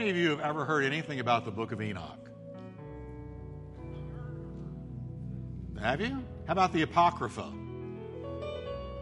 many 0.00 0.10
of 0.10 0.16
you 0.16 0.30
have 0.30 0.40
ever 0.40 0.64
heard 0.64 0.82
anything 0.82 1.20
about 1.20 1.44
the 1.44 1.50
book 1.50 1.72
of 1.72 1.82
Enoch? 1.82 2.30
Have 5.78 6.00
you? 6.00 6.24
How 6.46 6.52
about 6.54 6.72
the 6.72 6.80
Apocrypha? 6.80 7.52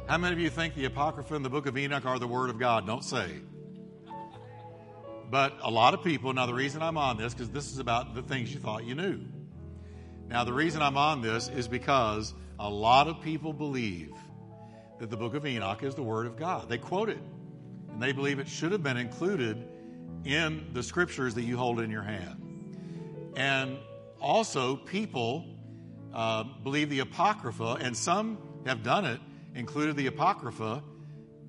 How 0.09 0.19
many 0.19 0.33
of 0.33 0.41
you 0.41 0.51
think 0.51 0.75
the 0.75 0.87
Apocrypha 0.87 1.37
and 1.37 1.45
the 1.45 1.51
book 1.51 1.67
of 1.67 1.79
Enoch 1.79 2.05
are 2.05 2.19
the 2.19 2.27
Word 2.27 2.51
of 2.51 2.59
God? 2.59 2.85
Don't 2.85 3.05
say. 3.05 3.31
But 5.31 5.57
a 5.63 5.71
lot 5.71 5.95
of 5.95 6.03
people, 6.03 6.33
now 6.33 6.47
the 6.47 6.55
reason 6.55 6.83
I'm 6.83 6.99
on 6.99 7.17
this, 7.17 7.33
because 7.33 7.51
this 7.51 7.71
is 7.71 7.79
about 7.79 8.17
the 8.17 8.23
things 8.23 8.53
you 8.53 8.59
thought 8.59 8.85
you 8.85 8.97
knew. 8.97 9.21
Now, 10.27 10.43
the 10.43 10.53
reason 10.53 10.83
I'm 10.83 10.97
on 10.97 11.23
this 11.23 11.47
is 11.47 11.69
because 11.69 12.35
a 12.59 12.69
lot 12.69 13.07
of 13.07 13.21
people 13.21 13.53
believe 13.53 14.11
that 14.99 15.11
the 15.11 15.17
book 15.17 15.37
of 15.37 15.47
Enoch 15.47 15.85
is 15.85 15.95
the 15.95 16.03
Word 16.03 16.27
of 16.27 16.37
God. 16.37 16.69
They 16.69 16.79
quote 16.79 17.09
it, 17.09 17.21
and 17.93 18.03
they 18.03 18.11
believe 18.11 18.41
it 18.41 18.49
should 18.49 18.73
have 18.73 18.83
been 18.83 18.97
included 18.97 19.65
in 20.25 20.71
the 20.73 20.83
scriptures 20.83 21.35
that 21.35 21.43
you 21.43 21.57
hold 21.57 21.81
in 21.81 21.91
your 21.91 22.03
hand. 22.03 23.33
And 23.37 23.79
also, 24.21 24.77
people 24.77 25.45
uh, 26.13 26.45
believe 26.63 26.91
the 26.91 27.01
Apocrypha, 27.01 27.79
and 27.81 27.97
some 27.97 28.39
have 28.67 28.83
done 28.83 29.05
it, 29.05 29.21
included 29.55 29.97
the 29.97 30.07
Apocrypha 30.07 30.83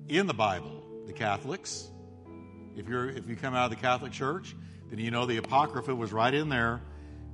in 0.08 0.26
the 0.26 0.34
Bible. 0.34 0.84
The 1.06 1.12
Catholics, 1.12 1.90
if, 2.76 2.88
you're, 2.88 3.08
if 3.10 3.28
you 3.28 3.34
come 3.34 3.54
out 3.54 3.64
of 3.64 3.70
the 3.70 3.82
Catholic 3.82 4.12
Church, 4.12 4.54
then 4.88 4.98
you 4.98 5.10
know 5.10 5.26
the 5.26 5.38
Apocrypha 5.38 5.94
was 5.94 6.12
right 6.12 6.32
in 6.32 6.48
there 6.48 6.80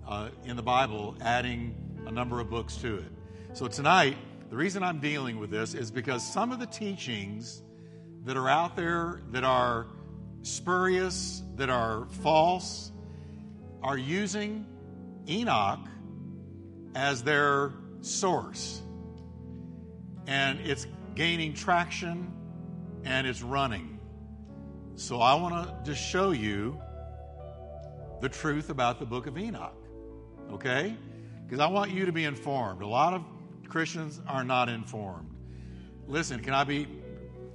uh, 0.07 0.31
in 0.45 0.57
the 0.57 0.63
Bible, 0.63 1.17
adding 1.21 1.75
a 2.07 2.11
number 2.11 2.41
of 2.41 2.49
books 2.49 2.77
to 2.77 2.97
it. 2.97 3.13
So 3.53 3.67
tonight, 3.67 4.17
the 4.49 4.57
reason 4.57 4.83
I'm 4.83 5.01
dealing 5.01 5.39
with 5.39 5.51
this 5.51 5.75
is 5.75 5.91
because 5.91 6.27
some 6.27 6.53
of 6.53 6.61
the 6.61 6.67
teachings 6.67 7.63
that 8.25 8.37
are 8.37 8.49
out 8.49 8.77
there 8.77 9.23
that 9.33 9.45
are 9.45 9.87
spurious, 10.47 11.43
that 11.57 11.71
are 11.71 12.07
false, 12.23 12.93
are 13.83 13.99
using 13.99 14.65
Enoch 15.29 15.81
as 16.95 17.25
their 17.25 17.73
source. 18.01 18.81
And 20.29 20.61
it's 20.61 20.87
gaining 21.17 21.55
traction 21.55 22.33
and 23.05 23.27
it's 23.27 23.43
running. 23.43 23.99
So 24.95 25.21
I 25.21 25.35
want 25.35 25.67
to 25.67 25.91
just 25.91 26.01
show 26.01 26.31
you 26.31 26.81
the 28.21 28.29
truth 28.29 28.71
about 28.71 29.01
the 29.01 29.07
book 29.07 29.27
of 29.27 29.37
Enoch. 29.37 29.75
Okay? 30.53 30.97
Because 31.45 31.59
I 31.59 31.67
want 31.67 31.91
you 31.91 32.07
to 32.07 32.13
be 32.13 32.25
informed. 32.25 32.83
A 32.83 32.87
lot 32.87 33.15
of 33.15 33.25
Christians 33.69 34.21
are 34.29 34.45
not 34.45 34.69
informed. 34.69 35.29
Listen, 36.07 36.41
can 36.41 36.55
I 36.55 36.63
be, 36.63 36.87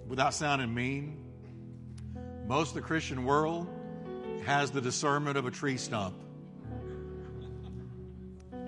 without 0.08 0.34
sounding 0.34 0.74
mean, 0.74 1.21
most 2.52 2.72
of 2.72 2.74
the 2.74 2.82
Christian 2.82 3.24
world 3.24 3.66
has 4.44 4.72
the 4.72 4.82
discernment 4.82 5.38
of 5.38 5.46
a 5.46 5.52
tree 5.52 5.78
stump. 5.78 6.22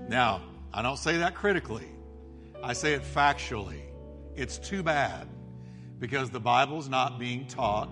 Now, 0.08 0.42
I 0.74 0.82
don't 0.82 0.96
say 0.96 1.18
that 1.18 1.36
critically, 1.36 1.90
I 2.64 2.72
say 2.72 2.94
it 2.94 3.02
factually. 3.02 3.82
It's 4.38 4.58
too 4.58 4.84
bad 4.84 5.28
because 6.00 6.30
the 6.30 6.40
Bible's 6.40 6.88
not 6.88 7.20
being 7.20 7.46
taught 7.46 7.90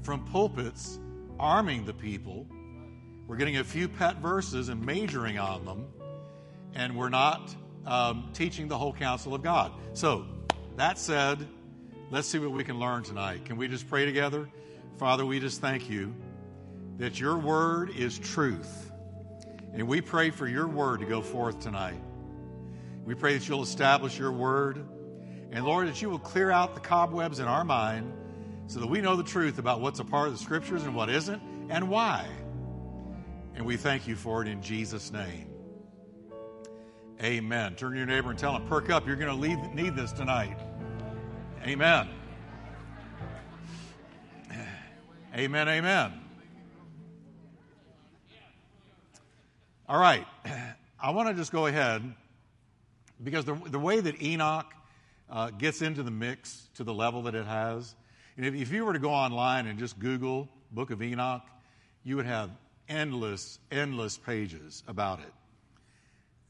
from 0.00 0.24
pulpits 0.24 0.98
arming 1.38 1.84
the 1.84 1.92
people. 1.92 2.46
We're 3.26 3.36
getting 3.36 3.58
a 3.58 3.64
few 3.64 3.90
pet 3.90 4.16
verses 4.22 4.70
and 4.70 4.82
majoring 4.82 5.38
on 5.38 5.66
them, 5.66 5.86
and 6.74 6.96
we're 6.96 7.10
not 7.10 7.54
um, 7.84 8.30
teaching 8.32 8.68
the 8.68 8.78
whole 8.78 8.94
counsel 8.94 9.34
of 9.34 9.42
God. 9.42 9.70
So, 9.92 10.24
that 10.76 10.96
said, 10.96 11.46
let's 12.10 12.26
see 12.26 12.38
what 12.38 12.52
we 12.52 12.64
can 12.64 12.78
learn 12.78 13.02
tonight. 13.02 13.44
Can 13.44 13.58
we 13.58 13.68
just 13.68 13.86
pray 13.86 14.06
together? 14.06 14.48
Father, 14.98 15.24
we 15.24 15.40
just 15.40 15.60
thank 15.60 15.88
you 15.88 16.14
that 16.98 17.18
your 17.18 17.38
word 17.38 17.90
is 17.90 18.18
truth. 18.18 18.90
And 19.72 19.88
we 19.88 20.00
pray 20.00 20.30
for 20.30 20.46
your 20.46 20.66
word 20.66 21.00
to 21.00 21.06
go 21.06 21.22
forth 21.22 21.60
tonight. 21.60 22.00
We 23.04 23.14
pray 23.14 23.38
that 23.38 23.48
you'll 23.48 23.62
establish 23.62 24.18
your 24.18 24.32
word. 24.32 24.84
And 25.52 25.64
Lord, 25.64 25.88
that 25.88 26.02
you 26.02 26.10
will 26.10 26.18
clear 26.18 26.50
out 26.50 26.74
the 26.74 26.80
cobwebs 26.80 27.38
in 27.38 27.46
our 27.46 27.64
mind 27.64 28.12
so 28.66 28.80
that 28.80 28.86
we 28.86 29.00
know 29.00 29.16
the 29.16 29.24
truth 29.24 29.58
about 29.58 29.80
what's 29.80 29.98
a 29.98 30.04
part 30.04 30.28
of 30.28 30.34
the 30.34 30.38
scriptures 30.38 30.84
and 30.84 30.94
what 30.94 31.08
isn't 31.08 31.42
and 31.70 31.88
why. 31.88 32.26
And 33.54 33.64
we 33.64 33.76
thank 33.76 34.06
you 34.06 34.16
for 34.16 34.42
it 34.42 34.48
in 34.48 34.62
Jesus' 34.62 35.10
name. 35.10 35.48
Amen. 37.22 37.74
Turn 37.74 37.92
to 37.92 37.98
your 37.98 38.06
neighbor 38.06 38.30
and 38.30 38.38
tell 38.38 38.54
him, 38.56 38.66
perk 38.66 38.90
up. 38.90 39.06
You're 39.06 39.16
going 39.16 39.40
to 39.40 39.74
need 39.74 39.96
this 39.96 40.12
tonight. 40.12 40.58
Amen. 41.64 42.08
Amen. 45.32 45.68
Amen. 45.68 46.12
All 49.88 50.00
right. 50.00 50.26
I 51.00 51.10
want 51.10 51.28
to 51.28 51.34
just 51.34 51.52
go 51.52 51.66
ahead 51.66 52.02
because 53.22 53.44
the, 53.44 53.54
the 53.54 53.78
way 53.78 54.00
that 54.00 54.20
Enoch 54.20 54.66
uh, 55.30 55.50
gets 55.50 55.82
into 55.82 56.02
the 56.02 56.10
mix 56.10 56.68
to 56.74 56.82
the 56.82 56.92
level 56.92 57.22
that 57.22 57.36
it 57.36 57.46
has, 57.46 57.94
and 58.36 58.44
if, 58.44 58.54
if 58.54 58.72
you 58.72 58.84
were 58.84 58.92
to 58.92 58.98
go 58.98 59.10
online 59.10 59.68
and 59.68 59.78
just 59.78 60.00
Google 60.00 60.48
Book 60.72 60.90
of 60.90 61.00
Enoch, 61.00 61.42
you 62.02 62.16
would 62.16 62.26
have 62.26 62.50
endless, 62.88 63.60
endless 63.70 64.18
pages 64.18 64.82
about 64.88 65.20
it. 65.20 65.32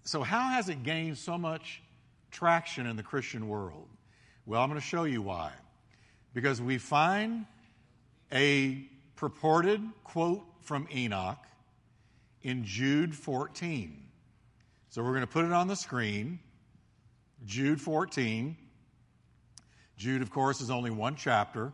So, 0.05 0.23
how 0.23 0.49
has 0.53 0.71
it 0.71 0.83
gained 0.85 1.19
so 1.19 1.37
much 1.37 1.83
traction 2.31 2.87
in 2.87 2.97
the 2.97 3.03
Christian 3.03 3.47
world? 3.47 3.89
Well, 4.47 4.63
I'm 4.63 4.71
going 4.71 4.81
to 4.81 4.87
show 4.87 5.05
you 5.05 5.21
why. 5.21 5.53
Because 6.33 6.63
we 6.63 6.79
find 6.79 7.45
a 8.33 8.87
purported 9.17 9.83
quote 10.05 10.43
from 10.63 10.87
Enoch 10.95 11.45
in 12.43 12.65
Jude 12.65 13.15
14. 13.15 14.03
So 14.91 15.03
we're 15.03 15.11
going 15.11 15.21
to 15.21 15.27
put 15.27 15.45
it 15.45 15.53
on 15.53 15.69
the 15.69 15.77
screen. 15.77 16.39
Jude 17.45 17.81
14. 17.81 18.57
Jude, 19.97 20.23
of 20.23 20.31
course, 20.31 20.61
is 20.61 20.71
only 20.71 20.91
one 20.91 21.17
chapter. 21.17 21.73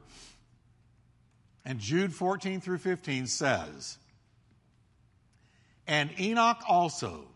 And 1.65 1.79
Jude 1.79 2.13
14 2.13 2.61
through 2.61 2.79
15 2.79 3.27
says, 3.27 3.99
And 5.87 6.11
Enoch 6.19 6.59
also, 6.69 7.27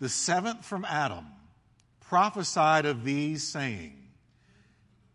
the 0.00 0.08
seventh 0.08 0.64
from 0.64 0.84
Adam, 0.84 1.26
prophesied 2.00 2.86
of 2.86 3.04
these, 3.04 3.46
saying, 3.46 3.94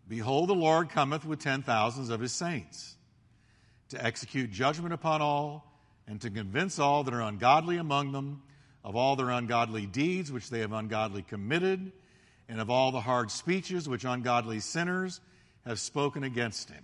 Behold, 0.07 0.49
the 0.49 0.53
Lord 0.53 0.89
cometh 0.89 1.25
with 1.25 1.39
ten 1.39 1.63
thousands 1.63 2.09
of 2.09 2.19
his 2.19 2.33
saints 2.33 2.95
to 3.89 4.03
execute 4.03 4.51
judgment 4.51 4.93
upon 4.93 5.21
all 5.21 5.71
and 6.07 6.19
to 6.21 6.29
convince 6.29 6.79
all 6.79 7.03
that 7.03 7.13
are 7.13 7.21
ungodly 7.21 7.77
among 7.77 8.11
them 8.11 8.41
of 8.83 8.95
all 8.95 9.15
their 9.15 9.29
ungodly 9.29 9.85
deeds 9.85 10.31
which 10.31 10.49
they 10.49 10.59
have 10.59 10.73
ungodly 10.73 11.21
committed, 11.21 11.91
and 12.49 12.59
of 12.59 12.69
all 12.69 12.91
the 12.91 12.99
hard 12.99 13.31
speeches 13.31 13.87
which 13.87 14.03
ungodly 14.03 14.59
sinners 14.59 15.21
have 15.65 15.79
spoken 15.79 16.23
against 16.23 16.69
him. 16.69 16.83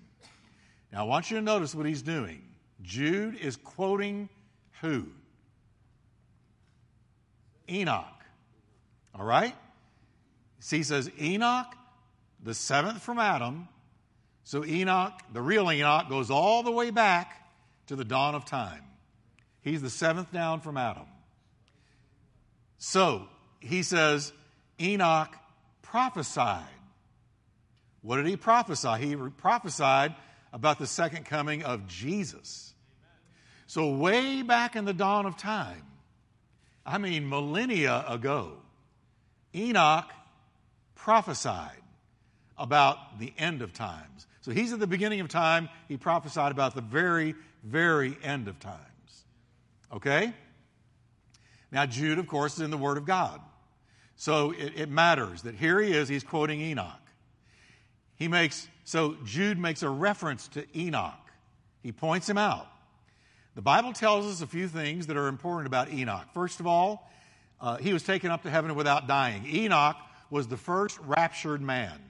Now, 0.94 1.02
I 1.02 1.04
want 1.04 1.30
you 1.30 1.38
to 1.38 1.44
notice 1.44 1.76
what 1.76 1.86
he's 1.86 2.02
doing. 2.02 2.42
Jude 2.82 3.36
is 3.36 3.58
quoting 3.58 4.30
who? 4.82 5.08
Enoch. 7.70 8.24
All 9.14 9.26
right? 9.26 9.56
See, 10.60 10.78
he 10.78 10.84
says, 10.84 11.12
Enoch, 11.20 11.76
the 12.42 12.54
seventh 12.54 13.02
from 13.02 13.20
Adam. 13.20 13.68
So, 14.50 14.66
Enoch, 14.66 15.14
the 15.32 15.44
real 15.44 15.72
Enoch, 15.72 16.10
goes 16.10 16.32
all 16.32 16.64
the 16.64 16.72
way 16.72 16.90
back 16.90 17.40
to 17.86 17.96
the 17.96 18.04
dawn 18.04 18.34
of 18.34 18.46
time. 18.46 18.82
He's 19.62 19.80
the 19.80 19.92
seventh 19.92 20.34
down 20.34 20.62
from 20.62 20.76
Adam. 20.76 21.06
So 22.80 23.28
he 23.60 23.84
says, 23.84 24.34
Enoch 24.82 25.36
prophesied. 25.84 26.64
What 28.02 28.16
did 28.16 28.26
he 28.26 28.38
prophesy? 28.38 28.90
He 28.98 29.16
prophesied 29.16 30.16
about 30.52 30.80
the 30.80 30.88
second 30.88 31.26
coming 31.26 31.62
of 31.62 31.86
Jesus. 31.86 32.74
So, 33.68 33.92
way 33.92 34.42
back 34.42 34.76
in 34.76 34.84
the 34.84 34.94
dawn 34.94 35.28
of 35.28 35.38
time, 35.38 35.84
I 36.84 36.98
mean 36.98 37.30
millennia 37.30 38.04
ago, 38.08 38.54
Enoch 39.54 40.12
prophesied 40.96 41.84
about 42.58 43.20
the 43.20 43.32
end 43.38 43.62
of 43.62 43.74
times. 43.74 44.26
So, 44.50 44.56
he's 44.56 44.74
at 44.74 44.80
the 44.80 44.88
beginning 44.88 45.20
of 45.20 45.28
time. 45.28 45.70
He 45.88 45.96
prophesied 45.96 46.52
about 46.52 46.74
the 46.74 46.82
very, 46.82 47.36
very 47.64 48.18
end 48.24 48.48
of 48.48 48.60
times. 48.60 48.80
Okay? 49.94 50.34
Now, 51.72 51.86
Jude, 51.86 52.18
of 52.18 52.26
course, 52.26 52.56
is 52.56 52.62
in 52.62 52.72
the 52.72 52.78
Word 52.78 52.98
of 52.98 53.06
God. 53.06 53.42
So 54.16 54.50
it, 54.52 54.74
it, 54.76 54.90
matters 54.90 55.44
that 55.44 55.54
here 55.54 55.80
he 55.80 55.94
is, 55.94 56.10
he's 56.10 56.24
quoting 56.24 56.62
Enoch. 56.62 57.00
He 58.16 58.28
makes, 58.28 58.68
so 58.86 59.18
Jude 59.24 59.60
makes 59.60 59.84
a 59.84 59.90
reference 59.90 60.48
to 60.50 60.66
Enoch. 60.76 61.14
He 61.84 61.92
points 61.92 62.28
him 62.28 62.40
out. 62.40 62.68
The 63.54 63.62
Bible 63.62 63.94
tells 63.94 64.26
us 64.26 64.42
a 64.42 64.48
few 64.48 64.68
things 64.68 65.06
that 65.08 65.16
are 65.16 65.28
important 65.28 65.68
about 65.68 65.94
Enoch. 65.94 66.26
First 66.34 66.60
of 66.60 66.66
all, 66.66 67.08
uh, 67.62 67.78
he 67.78 67.94
was 67.94 68.02
taken 68.02 68.32
up 68.32 68.42
to 68.44 68.50
heaven 68.50 68.74
without 68.74 69.08
dying. 69.08 69.46
Enoch 69.46 69.98
was 70.32 70.48
the 70.48 70.58
first 70.58 70.98
raptured 71.06 71.62
man. 71.62 72.09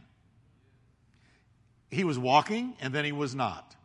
He 1.90 2.04
was 2.04 2.20
walking 2.20 2.74
and 2.82 2.94
then 2.94 3.06
he 3.06 3.12
was 3.12 3.36
not. 3.36 3.76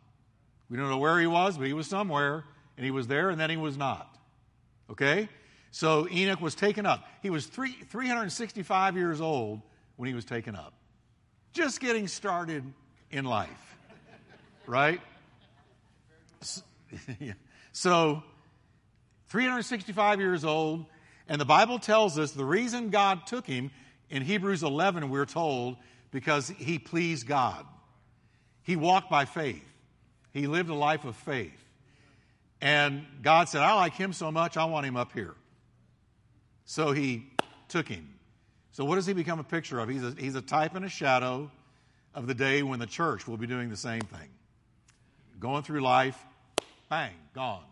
We 0.69 0.77
don't 0.77 0.89
know 0.89 0.97
where 0.97 1.19
he 1.19 1.27
was, 1.27 1.57
but 1.57 1.67
he 1.67 1.73
was 1.73 1.87
somewhere 1.87 2.43
and 2.77 2.83
he 2.83 2.91
was 2.91 3.07
there, 3.07 3.29
and 3.29 3.39
then 3.39 3.49
he 3.49 3.55
was 3.55 3.77
not. 3.77 4.17
Okay? 4.91 5.29
So 5.71 6.09
Enoch 6.09 6.41
was 6.41 6.55
taken 6.55 6.85
up. 6.85 7.05
He 7.21 7.29
was 7.29 7.45
three, 7.45 7.71
365 7.71 8.97
years 8.97 9.21
old 9.21 9.61
when 9.95 10.07
he 10.07 10.13
was 10.13 10.25
taken 10.25 10.55
up. 10.55 10.73
Just 11.53 11.79
getting 11.79 12.07
started 12.07 12.63
in 13.11 13.25
life. 13.25 13.77
Right? 14.67 14.99
So, 17.77 18.23
365 19.27 20.21
years 20.21 20.45
old, 20.45 20.85
and 21.27 21.41
the 21.41 21.45
Bible 21.45 21.77
tells 21.77 22.17
us 22.17 22.31
the 22.31 22.45
reason 22.45 22.89
God 22.89 23.27
took 23.27 23.45
him 23.45 23.69
in 24.09 24.21
Hebrews 24.21 24.63
11, 24.63 25.09
we're 25.09 25.25
told, 25.25 25.75
because 26.09 26.47
he 26.47 26.79
pleased 26.79 27.27
God. 27.27 27.65
He 28.65 28.75
walked 28.75 29.09
by 29.09 29.25
faith, 29.25 29.63
he 30.33 30.47
lived 30.47 30.69
a 30.69 30.75
life 30.75 31.05
of 31.05 31.15
faith. 31.15 31.61
And 32.61 33.05
God 33.21 33.47
said, 33.47 33.61
I 33.61 33.75
like 33.75 33.93
him 33.93 34.11
so 34.11 34.31
much, 34.31 34.57
I 34.57 34.65
want 34.65 34.85
him 34.85 34.97
up 34.97 35.11
here. 35.13 35.35
So 36.65 36.91
he 36.91 37.27
took 37.67 37.87
him. 37.87 38.09
So, 38.71 38.83
what 38.83 38.95
does 38.95 39.05
he 39.05 39.13
become 39.13 39.39
a 39.39 39.43
picture 39.43 39.79
of? 39.79 39.87
He's 39.87 40.03
a, 40.03 40.15
he's 40.17 40.35
a 40.35 40.41
type 40.41 40.75
and 40.75 40.83
a 40.83 40.89
shadow 40.89 41.49
of 42.13 42.27
the 42.27 42.33
day 42.33 42.63
when 42.63 42.79
the 42.79 42.87
church 42.87 43.27
will 43.27 43.37
be 43.37 43.47
doing 43.47 43.69
the 43.69 43.77
same 43.77 44.01
thing. 44.01 44.29
Going 45.39 45.63
through 45.63 45.81
life, 45.81 46.17
bang, 46.89 47.13
gone. 47.33 47.63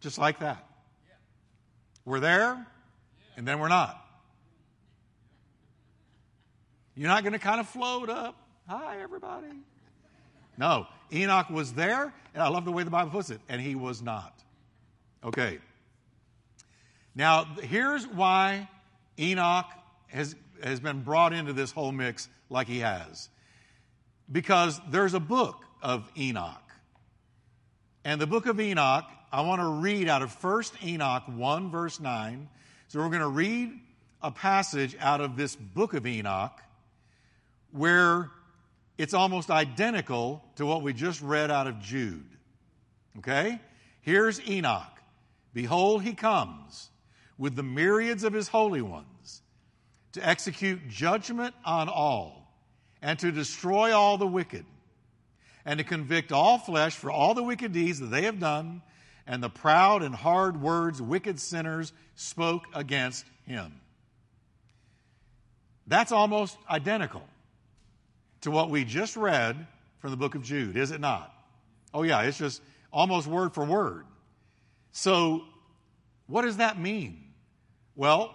Just 0.00 0.18
like 0.18 0.40
that. 0.40 0.66
We're 2.04 2.20
there, 2.20 2.66
and 3.36 3.46
then 3.46 3.60
we're 3.60 3.68
not. 3.68 3.98
You're 6.96 7.08
not 7.08 7.22
going 7.22 7.32
to 7.32 7.38
kind 7.38 7.60
of 7.60 7.68
float 7.68 8.10
up. 8.10 8.41
Hi, 8.68 9.00
everybody. 9.02 9.48
No, 10.56 10.86
Enoch 11.12 11.50
was 11.50 11.72
there, 11.72 12.12
and 12.32 12.42
I 12.42 12.48
love 12.48 12.64
the 12.64 12.72
way 12.72 12.84
the 12.84 12.90
Bible 12.90 13.10
puts 13.10 13.30
it, 13.30 13.40
and 13.48 13.60
he 13.60 13.74
was 13.74 14.02
not. 14.02 14.32
Okay. 15.24 15.58
Now, 17.14 17.44
here's 17.62 18.06
why 18.06 18.68
Enoch 19.18 19.66
has, 20.06 20.36
has 20.62 20.80
been 20.80 21.02
brought 21.02 21.32
into 21.32 21.52
this 21.52 21.72
whole 21.72 21.92
mix 21.92 22.28
like 22.48 22.68
he 22.68 22.78
has. 22.78 23.28
Because 24.30 24.80
there's 24.90 25.14
a 25.14 25.20
book 25.20 25.64
of 25.82 26.10
Enoch. 26.16 26.62
And 28.04 28.20
the 28.20 28.26
book 28.26 28.46
of 28.46 28.60
Enoch, 28.60 29.04
I 29.32 29.42
want 29.42 29.60
to 29.60 29.66
read 29.66 30.08
out 30.08 30.22
of 30.22 30.32
1 30.42 30.62
Enoch 30.84 31.24
1, 31.26 31.70
verse 31.70 32.00
9. 32.00 32.48
So 32.88 33.00
we're 33.00 33.08
going 33.08 33.20
to 33.20 33.28
read 33.28 33.72
a 34.22 34.30
passage 34.30 34.96
out 35.00 35.20
of 35.20 35.36
this 35.36 35.56
book 35.56 35.94
of 35.94 36.06
Enoch 36.06 36.60
where 37.72 38.30
it's 38.98 39.14
almost 39.14 39.50
identical 39.50 40.42
to 40.56 40.66
what 40.66 40.82
we 40.82 40.92
just 40.92 41.20
read 41.22 41.50
out 41.50 41.66
of 41.66 41.80
Jude. 41.80 42.28
Okay? 43.18 43.60
Here's 44.00 44.40
Enoch. 44.48 45.00
Behold, 45.54 46.02
he 46.02 46.14
comes 46.14 46.90
with 47.38 47.56
the 47.56 47.62
myriads 47.62 48.24
of 48.24 48.32
his 48.32 48.48
holy 48.48 48.82
ones 48.82 49.42
to 50.12 50.26
execute 50.26 50.88
judgment 50.88 51.54
on 51.64 51.88
all 51.88 52.54
and 53.00 53.18
to 53.18 53.32
destroy 53.32 53.92
all 53.92 54.18
the 54.18 54.26
wicked 54.26 54.64
and 55.64 55.78
to 55.78 55.84
convict 55.84 56.32
all 56.32 56.58
flesh 56.58 56.94
for 56.94 57.10
all 57.10 57.34
the 57.34 57.42
wicked 57.42 57.72
deeds 57.72 58.00
that 58.00 58.06
they 58.06 58.22
have 58.22 58.38
done 58.38 58.82
and 59.26 59.42
the 59.42 59.48
proud 59.50 60.02
and 60.02 60.14
hard 60.14 60.60
words 60.60 61.00
wicked 61.00 61.38
sinners 61.38 61.92
spoke 62.14 62.64
against 62.74 63.24
him. 63.46 63.72
That's 65.86 66.12
almost 66.12 66.56
identical 66.68 67.22
to 68.42 68.50
what 68.50 68.70
we 68.70 68.84
just 68.84 69.16
read 69.16 69.66
from 69.98 70.10
the 70.10 70.16
book 70.16 70.34
of 70.34 70.42
Jude, 70.42 70.76
is 70.76 70.90
it 70.90 71.00
not? 71.00 71.32
Oh, 71.94 72.02
yeah, 72.02 72.22
it's 72.22 72.38
just 72.38 72.62
almost 72.92 73.26
word 73.26 73.54
for 73.54 73.64
word. 73.64 74.04
So, 74.92 75.44
what 76.26 76.42
does 76.42 76.58
that 76.58 76.78
mean? 76.78 77.32
Well, 77.96 78.34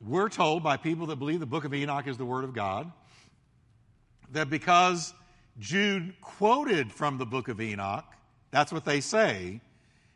we're 0.00 0.28
told 0.28 0.62
by 0.62 0.76
people 0.76 1.06
that 1.06 1.16
believe 1.16 1.40
the 1.40 1.46
book 1.46 1.64
of 1.64 1.74
Enoch 1.74 2.06
is 2.06 2.16
the 2.16 2.24
Word 2.24 2.44
of 2.44 2.54
God 2.54 2.90
that 4.32 4.50
because 4.50 5.12
Jude 5.58 6.14
quoted 6.20 6.92
from 6.92 7.18
the 7.18 7.26
book 7.26 7.48
of 7.48 7.60
Enoch, 7.60 8.04
that's 8.50 8.72
what 8.72 8.84
they 8.84 9.00
say, 9.00 9.60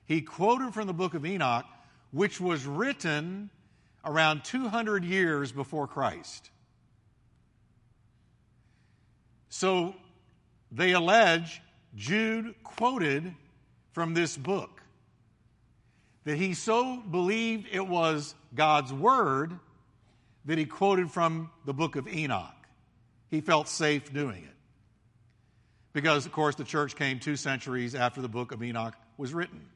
he 0.05 0.21
quoted 0.21 0.75
from 0.75 0.87
the 0.87 0.93
book 0.93 1.15
of 1.15 1.25
Enoch, 1.27 1.65
which 2.11 2.41
was 2.41 2.67
written 2.67 3.51
around 4.05 4.45
200 4.45 5.05
years 5.05 5.51
before 5.51 5.87
Christ. 5.87 6.51
So 9.55 9.95
they 10.71 10.93
allege 10.93 11.61
Jude 11.95 12.55
quoted 12.65 13.35
from 13.93 14.15
this 14.15 14.35
book 14.35 14.81
that 16.25 16.39
he 16.39 16.55
so 16.55 16.97
believed 16.97 17.69
it 17.71 17.87
was 17.87 18.35
God's 18.55 18.95
word 18.95 19.53
that 20.47 20.57
he 20.57 20.65
quoted 20.65 21.11
from 21.11 21.51
the 21.67 21.75
book 21.75 21.97
of 21.97 22.09
Enoch. 22.09 22.55
He 23.31 23.43
felt 23.43 23.69
safe 23.69 24.11
doing 24.11 24.43
it. 24.43 24.57
Because, 25.93 26.25
of 26.25 26.33
course, 26.33 26.55
the 26.55 26.65
church 26.65 26.97
came 26.97 27.21
two 27.21 27.37
centuries 27.37 27.95
after 27.95 28.23
the 28.23 28.31
book 28.31 28.53
of 28.53 28.63
Enoch 28.63 28.95
was 29.19 29.35
written. 29.35 29.67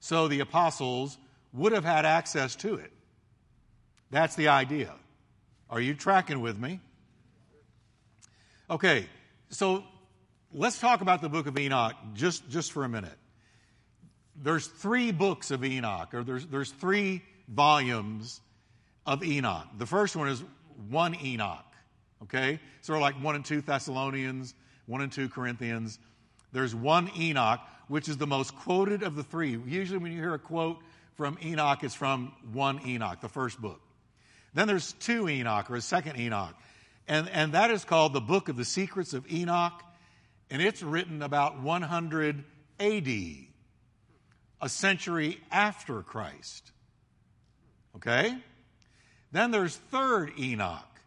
So 0.00 0.28
the 0.28 0.40
apostles 0.40 1.16
would 1.54 1.72
have 1.72 1.86
had 1.86 2.04
access 2.04 2.56
to 2.56 2.74
it. 2.74 2.92
That's 4.10 4.34
the 4.34 4.48
idea. 4.48 4.92
Are 5.70 5.80
you 5.80 5.94
tracking 5.94 6.42
with 6.42 6.58
me? 6.58 6.80
Okay, 8.70 9.06
so 9.48 9.84
let's 10.54 10.78
talk 10.78 11.00
about 11.00 11.20
the 11.20 11.28
book 11.28 11.46
of 11.46 11.58
Enoch 11.58 11.96
just, 12.14 12.48
just 12.48 12.72
for 12.72 12.84
a 12.84 12.88
minute 12.88 13.18
there's 14.42 14.66
three 14.66 15.12
books 15.12 15.50
of 15.50 15.64
Enoch, 15.64 16.14
or 16.14 16.24
there's, 16.24 16.46
there's 16.46 16.70
three 16.70 17.22
volumes 17.48 18.40
of 19.06 19.22
Enoch. 19.22 19.66
The 19.76 19.86
first 19.86 20.16
one 20.16 20.28
is 20.28 20.42
one 20.88 21.14
Enoch, 21.22 21.64
okay? 22.22 22.60
Sort 22.80 22.96
of 22.96 23.02
like 23.02 23.22
one 23.22 23.34
and 23.34 23.44
two 23.44 23.60
Thessalonians, 23.60 24.54
one 24.86 25.02
and 25.02 25.12
two 25.12 25.28
Corinthians. 25.28 25.98
There's 26.52 26.74
one 26.74 27.10
Enoch, 27.18 27.60
which 27.88 28.08
is 28.08 28.16
the 28.16 28.26
most 28.26 28.54
quoted 28.56 29.02
of 29.02 29.14
the 29.14 29.22
three. 29.22 29.58
Usually, 29.66 29.98
when 29.98 30.12
you 30.12 30.18
hear 30.18 30.34
a 30.34 30.38
quote 30.38 30.78
from 31.16 31.38
Enoch, 31.44 31.84
it's 31.84 31.94
from 31.94 32.32
one 32.52 32.80
Enoch, 32.86 33.20
the 33.20 33.28
first 33.28 33.60
book. 33.60 33.80
Then 34.54 34.66
there's 34.66 34.92
two 34.94 35.28
Enoch, 35.28 35.70
or 35.70 35.76
a 35.76 35.80
second 35.80 36.18
Enoch. 36.18 36.54
And, 37.08 37.28
and 37.28 37.52
that 37.54 37.70
is 37.70 37.84
called 37.84 38.12
the 38.12 38.20
Book 38.20 38.48
of 38.48 38.56
the 38.56 38.64
Secrets 38.64 39.12
of 39.14 39.30
Enoch, 39.32 39.82
and 40.50 40.62
it's 40.62 40.82
written 40.82 41.22
about 41.22 41.60
100 41.60 42.44
AD 42.78 43.08
a 44.60 44.68
century 44.68 45.40
after 45.50 46.02
Christ. 46.02 46.72
Okay? 47.96 48.36
Then 49.32 49.50
there's 49.50 49.76
third 49.76 50.32
Enoch, 50.38 51.00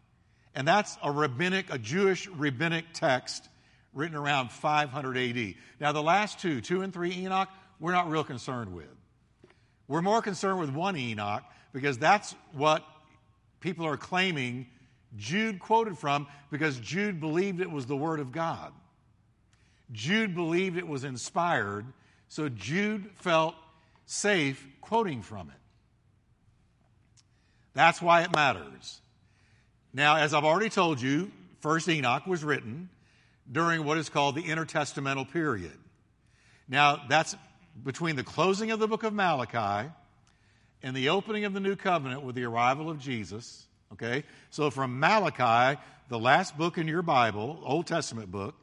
and 0.54 0.66
that's 0.66 0.96
a 1.02 1.10
rabbinic, 1.10 1.72
a 1.72 1.78
Jewish 1.78 2.26
rabbinic 2.28 2.86
text 2.92 3.48
written 3.92 4.16
around 4.16 4.50
500 4.50 5.16
AD. 5.16 5.54
Now, 5.78 5.92
the 5.92 6.02
last 6.02 6.40
two, 6.40 6.60
two 6.60 6.82
and 6.82 6.92
three 6.92 7.12
Enoch, 7.12 7.48
we're 7.78 7.92
not 7.92 8.10
real 8.10 8.24
concerned 8.24 8.74
with. 8.74 8.88
We're 9.86 10.02
more 10.02 10.22
concerned 10.22 10.58
with 10.58 10.70
one 10.70 10.96
Enoch 10.96 11.44
because 11.72 11.98
that's 11.98 12.34
what 12.52 12.84
people 13.60 13.86
are 13.86 13.96
claiming 13.96 14.66
Jude 15.16 15.58
quoted 15.58 15.98
from 15.98 16.26
because 16.50 16.78
Jude 16.78 17.20
believed 17.20 17.60
it 17.60 17.70
was 17.70 17.86
the 17.86 17.96
Word 17.96 18.20
of 18.20 18.32
God. 18.32 18.72
Jude 19.92 20.34
believed 20.34 20.76
it 20.76 20.88
was 20.88 21.04
inspired 21.04 21.86
so 22.34 22.48
Jude 22.48 23.10
felt 23.14 23.54
safe 24.06 24.66
quoting 24.80 25.22
from 25.22 25.50
it. 25.50 25.60
That's 27.74 28.02
why 28.02 28.22
it 28.22 28.34
matters. 28.34 29.00
Now, 29.92 30.16
as 30.16 30.34
I've 30.34 30.44
already 30.44 30.68
told 30.68 31.00
you, 31.00 31.30
First 31.60 31.88
Enoch 31.88 32.26
was 32.26 32.42
written 32.42 32.88
during 33.50 33.84
what 33.84 33.98
is 33.98 34.08
called 34.08 34.34
the 34.34 34.42
intertestamental 34.42 35.30
period. 35.30 35.78
Now, 36.68 37.02
that's 37.08 37.36
between 37.84 38.16
the 38.16 38.24
closing 38.24 38.72
of 38.72 38.80
the 38.80 38.88
book 38.88 39.04
of 39.04 39.12
Malachi 39.12 39.90
and 40.82 40.96
the 40.96 41.10
opening 41.10 41.44
of 41.44 41.52
the 41.52 41.60
new 41.60 41.76
covenant 41.76 42.22
with 42.22 42.34
the 42.34 42.44
arrival 42.44 42.90
of 42.90 42.98
Jesus. 42.98 43.66
Okay? 43.94 44.24
So 44.50 44.70
from 44.70 45.00
Malachi, 45.00 45.80
the 46.08 46.18
last 46.18 46.56
book 46.58 46.78
in 46.78 46.86
your 46.86 47.02
Bible, 47.02 47.60
Old 47.64 47.86
Testament 47.86 48.30
book, 48.30 48.54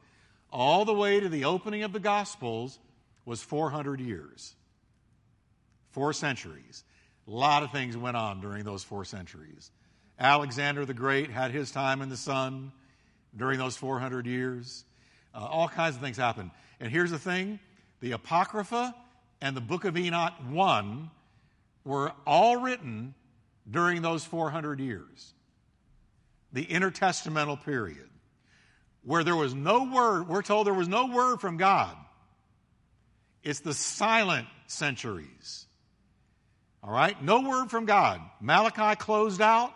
all 0.52 0.84
the 0.84 0.94
way 0.94 1.20
to 1.20 1.28
the 1.28 1.44
opening 1.44 1.82
of 1.82 1.92
the 1.92 2.00
Gospels, 2.00 2.78
was 3.24 3.42
400 3.42 4.00
years, 4.00 4.54
four 5.90 6.12
centuries. 6.12 6.84
A 7.26 7.30
lot 7.30 7.62
of 7.62 7.70
things 7.70 7.96
went 7.96 8.16
on 8.16 8.40
during 8.40 8.64
those 8.64 8.82
four 8.82 9.04
centuries. 9.04 9.70
Alexander 10.18 10.84
the 10.84 10.94
Great 10.94 11.30
had 11.30 11.50
his 11.50 11.70
time 11.70 12.02
in 12.02 12.08
the 12.08 12.16
sun 12.16 12.72
during 13.36 13.58
those 13.58 13.76
400 13.76 14.26
years. 14.26 14.84
Uh, 15.34 15.46
all 15.50 15.68
kinds 15.68 15.96
of 15.96 16.02
things 16.02 16.16
happened. 16.16 16.50
And 16.80 16.90
here's 16.90 17.10
the 17.10 17.18
thing 17.18 17.58
the 18.00 18.12
Apocrypha 18.12 18.94
and 19.40 19.56
the 19.56 19.60
Book 19.60 19.84
of 19.84 19.96
Enoch 19.96 20.34
1 20.48 21.10
were 21.84 22.12
all 22.26 22.56
written 22.56 23.14
during 23.70 24.02
those 24.02 24.24
400 24.24 24.80
years, 24.80 25.34
the 26.52 26.66
intertestamental 26.66 27.64
period, 27.64 28.08
where 29.04 29.24
there 29.24 29.36
was 29.36 29.54
no 29.54 29.84
word, 29.84 30.28
we're 30.28 30.42
told 30.42 30.66
there 30.66 30.74
was 30.74 30.88
no 30.88 31.06
word 31.06 31.40
from 31.40 31.56
God 31.56 31.96
It's 33.42 33.60
the 33.60 33.74
silent 33.74 34.46
centuries. 34.66 35.66
All 36.82 36.92
right? 36.92 37.20
No 37.22 37.40
word 37.40 37.70
from 37.70 37.84
God. 37.86 38.20
Malachi 38.40 38.96
closed 38.96 39.40
out, 39.40 39.72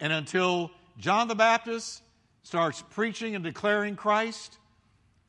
and 0.00 0.12
until 0.12 0.70
John 0.98 1.28
the 1.28 1.34
Baptist 1.34 2.02
starts 2.42 2.82
preaching 2.90 3.34
and 3.34 3.44
declaring 3.44 3.96
Christ, 3.96 4.58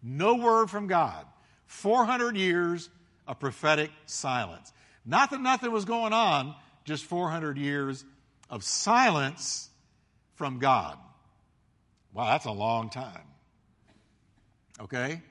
no 0.02 0.36
word 0.36 0.70
from 0.70 0.88
God. 0.88 1.26
400 1.66 2.36
years 2.38 2.90
of 3.28 3.40
prophetic 3.40 3.92
silence. 4.06 4.74
Not 5.06 5.32
that 5.32 5.42
nothing 5.42 5.72
was 5.72 5.86
going 5.86 6.14
on, 6.14 6.56
just 6.86 7.06
400 7.06 7.58
years 7.58 8.04
of 8.50 8.64
silence 8.64 9.70
from 10.36 10.60
God. 10.60 10.98
Wow, 12.14 12.26
that's 12.32 12.46
a 12.46 12.52
long 12.52 12.90
time. 12.90 13.24
Okay? 14.80 15.22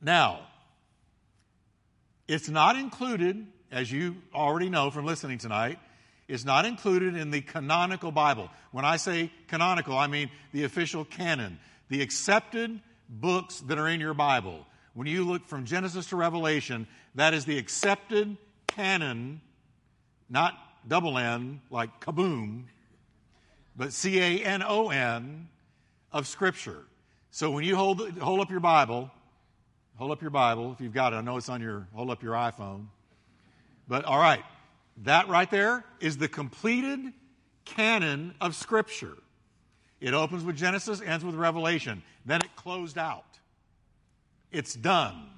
Now, 0.00 0.40
it's 2.28 2.48
not 2.48 2.76
included, 2.76 3.46
as 3.70 3.90
you 3.90 4.16
already 4.34 4.70
know 4.70 4.90
from 4.90 5.04
listening 5.04 5.38
tonight, 5.38 5.78
it's 6.28 6.44
not 6.44 6.64
included 6.64 7.16
in 7.16 7.30
the 7.30 7.40
canonical 7.40 8.10
Bible. 8.10 8.48
When 8.70 8.84
I 8.84 8.96
say 8.96 9.30
canonical, 9.48 9.98
I 9.98 10.06
mean 10.06 10.30
the 10.52 10.64
official 10.64 11.04
canon, 11.04 11.58
the 11.88 12.00
accepted 12.00 12.80
books 13.08 13.60
that 13.60 13.78
are 13.78 13.88
in 13.88 14.00
your 14.00 14.14
Bible. 14.14 14.66
When 14.94 15.06
you 15.06 15.24
look 15.24 15.46
from 15.46 15.66
Genesis 15.66 16.06
to 16.06 16.16
Revelation, 16.16 16.86
that 17.14 17.34
is 17.34 17.44
the 17.44 17.58
accepted 17.58 18.36
canon, 18.66 19.40
not 20.32 20.54
double 20.88 21.18
N 21.18 21.60
like 21.70 22.00
kaboom, 22.00 22.64
but 23.76 23.92
C 23.92 24.18
A 24.18 24.44
N 24.44 24.62
O 24.66 24.88
N 24.88 25.48
of 26.10 26.26
Scripture. 26.26 26.84
So 27.30 27.50
when 27.50 27.64
you 27.64 27.76
hold, 27.76 28.00
hold 28.18 28.40
up 28.40 28.50
your 28.50 28.60
Bible, 28.60 29.10
hold 29.96 30.10
up 30.10 30.22
your 30.22 30.30
Bible 30.30 30.72
if 30.72 30.80
you've 30.80 30.94
got 30.94 31.12
it. 31.12 31.16
I 31.16 31.20
know 31.20 31.36
it's 31.36 31.48
on 31.48 31.60
your, 31.60 31.86
hold 31.94 32.10
up 32.10 32.22
your 32.22 32.34
iPhone. 32.34 32.86
But 33.86 34.04
all 34.06 34.18
right, 34.18 34.42
that 35.04 35.28
right 35.28 35.50
there 35.50 35.84
is 36.00 36.16
the 36.16 36.28
completed 36.28 37.12
canon 37.64 38.34
of 38.40 38.56
Scripture. 38.56 39.16
It 40.00 40.14
opens 40.14 40.44
with 40.44 40.56
Genesis, 40.56 41.00
ends 41.00 41.24
with 41.24 41.34
Revelation. 41.34 42.02
Then 42.24 42.40
it 42.40 42.56
closed 42.56 42.98
out. 42.98 43.24
It's 44.50 44.74
done. 44.74 45.28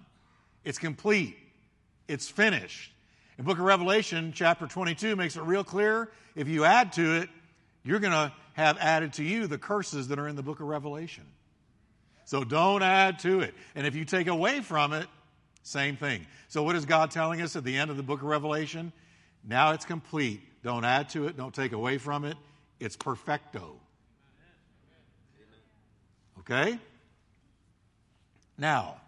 It's 0.65 0.79
complete. 0.79 1.37
It's 2.09 2.29
finished. 2.29 2.94
In 3.39 3.45
book 3.45 3.59
of 3.59 3.65
Revelation, 3.65 4.33
chapter 4.35 4.67
22 4.67 5.17
makes 5.17 5.37
it 5.37 5.43
real 5.43 5.65
clear. 5.65 6.09
If 6.37 6.49
you 6.49 6.65
add 6.65 6.93
to 6.95 7.17
it, 7.17 7.29
you're 7.83 7.99
going 7.99 8.13
to 8.13 8.33
have 8.53 8.79
added 8.79 9.15
to 9.15 9.25
you 9.25 9.47
the 9.47 9.59
curses 9.59 10.09
that 10.09 10.19
are 10.19 10.29
in 10.29 10.37
the 10.37 10.43
book 10.43 10.61
of 10.61 10.67
Revelation. 10.67 11.25
So 12.27 12.45
don't 12.45 12.83
add 12.83 13.19
to 13.21 13.41
it. 13.41 13.55
And 13.75 13.87
if 13.87 13.97
you 13.97 14.05
take 14.05 14.29
away 14.29 14.61
from 14.61 14.93
it, 14.93 15.09
same 15.63 15.97
thing. 15.97 16.27
So 16.49 16.63
what 16.63 16.77
is 16.77 16.85
God 16.85 17.11
telling 17.11 17.41
us 17.43 17.57
at 17.57 17.65
the 17.65 17.77
end 17.77 17.91
of 17.91 17.97
the 17.97 18.03
book 18.03 18.23
of 18.23 18.29
Revelation? 18.29 18.93
Now 19.47 19.73
it's 19.73 19.85
complete. 19.85 20.41
Don't 20.63 20.85
add 20.85 21.11
to 21.11 21.27
it, 21.27 21.37
don't 21.37 21.55
take 21.55 21.73
away 21.73 21.99
from 21.99 22.25
it. 22.25 22.37
It's 22.81 22.97
perfecto. 22.97 23.81
Okay? 26.41 26.79
Now, 28.57 29.01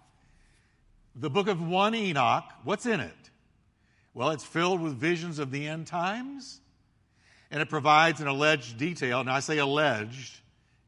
the 1.15 1.31
book 1.31 1.49
of 1.49 1.61
1 1.67 1.95
Enoch, 1.95 2.45
what's 2.65 2.87
in 2.87 3.01
it? 3.01 3.15
Well, 4.17 4.31
it's 4.31 4.45
filled 4.47 4.81
with 4.81 4.95
visions 4.95 5.39
of 5.39 5.51
the 5.51 5.67
end 5.67 5.89
times, 5.89 6.63
and 7.51 7.61
it 7.61 7.69
provides 7.69 8.23
an 8.23 8.29
alleged 8.29 8.79
detail, 8.79 9.21
and 9.21 9.29
I 9.29 9.41
say 9.41 9.59
alleged, 9.59 10.41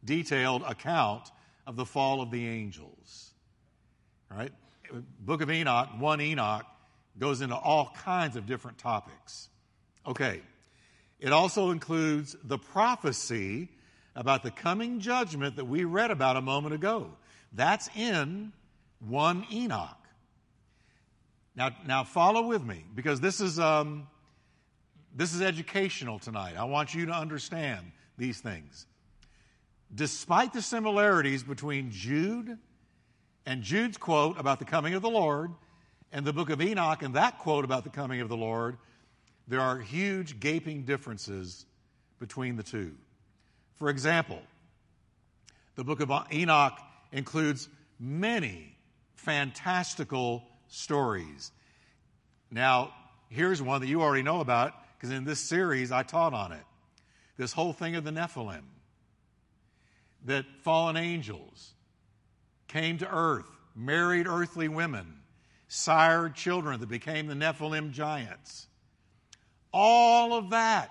detailed 0.03 0.63
account 0.63 1.31
of 1.67 1.77
the 1.77 1.85
fall 1.85 2.23
of 2.23 2.31
the 2.31 2.49
angels. 2.49 3.35
Right? 4.31 4.51
Book 5.21 5.43
of 5.43 5.51
Enoch, 5.51 5.91
1 5.99 6.21
Enoch, 6.23 6.65
goes 7.19 7.43
into 7.43 7.55
all 7.55 7.93
kinds 8.03 8.35
of 8.35 8.47
different 8.47 8.79
topics. 8.79 9.51
Okay. 10.07 10.41
It 11.21 11.31
also 11.31 11.71
includes 11.71 12.35
the 12.43 12.57
prophecy 12.57 13.69
about 14.17 14.43
the 14.43 14.51
coming 14.51 15.01
judgment 15.01 15.57
that 15.57 15.67
we 15.67 15.85
read 15.85 16.11
about 16.11 16.39
a 16.39 16.41
moment 16.41 16.75
ago. 16.75 17.11
That's 17.53 17.91
in 17.95 18.55
1 19.07 19.47
Enoch. 19.53 19.98
Now, 21.59 21.71
now 21.85 22.05
follow 22.05 22.47
with 22.47 22.65
me 22.65 22.85
because 22.95 23.21
this 23.21 23.41
is, 23.41 23.59
um, 23.59 24.07
this 25.17 25.35
is 25.35 25.43
educational 25.43 26.21
tonight. 26.21 26.55
I 26.57 26.63
want 26.63 26.95
you 26.95 27.07
to 27.07 27.13
understand 27.13 27.91
these 28.17 28.41
things. 28.41 28.87
Despite 29.93 30.53
the 30.53 30.63
similarities 30.63 31.43
between 31.43 31.91
Jude 31.91 32.57
and 33.45 33.65
Jude's 33.65 33.97
quote 33.97 34.39
about 34.39 34.61
the 34.61 34.67
coming 34.67 34.95
of 34.95 35.03
the 35.03 35.11
Lord 35.11 35.51
and 36.13 36.25
the 36.25 36.33
book 36.33 36.49
of 36.49 36.63
Enoch 36.63 37.03
and 37.03 37.15
that 37.15 37.41
quote 37.41 37.65
about 37.65 37.83
the 37.83 37.91
coming 37.91 38.21
of 38.21 38.29
the 38.29 38.37
Lord, 38.37 38.77
there 39.49 39.61
are 39.61 39.81
huge 39.81 40.39
gaping 40.39 40.85
differences 40.85 41.67
between 42.21 42.55
the 42.55 42.63
two. 42.63 42.95
For 43.75 43.91
example, 43.91 44.43
the 45.75 45.83
book 45.83 45.99
of 45.99 46.13
Enoch 46.33 46.79
includes 47.11 47.69
many 47.99 48.77
fantastical 49.17 50.45
stories. 50.69 51.53
Now, 52.51 52.93
here's 53.29 53.61
one 53.61 53.81
that 53.81 53.89
you 53.89 54.03
already 54.03 54.23
know 54.23 54.41
about 54.41 54.73
because 54.97 55.11
in 55.11 55.25
this 55.25 55.41
series 55.41 55.93
I 55.93 56.03
taught 56.03 56.35
on 56.35 56.53
it. 56.53 56.65
This 57.37 57.53
whole 57.53 57.73
thing 57.73 57.95
of 57.95 58.03
the 58.03 58.11
Nephilim, 58.11 58.65
that 60.25 60.45
fallen 60.63 60.97
angels 60.97 61.75
came 62.67 62.99
to 62.99 63.09
earth, 63.09 63.47
married 63.77 64.27
earthly 64.27 64.69
women, 64.69 65.21
sired 65.69 66.35
children 66.35 66.81
that 66.81 66.89
became 66.89 67.29
the 67.29 67.35
Nephilim 67.35 67.93
giants. 67.93 68.67
All 69.73 70.35
of 70.35 70.51
that 70.51 70.91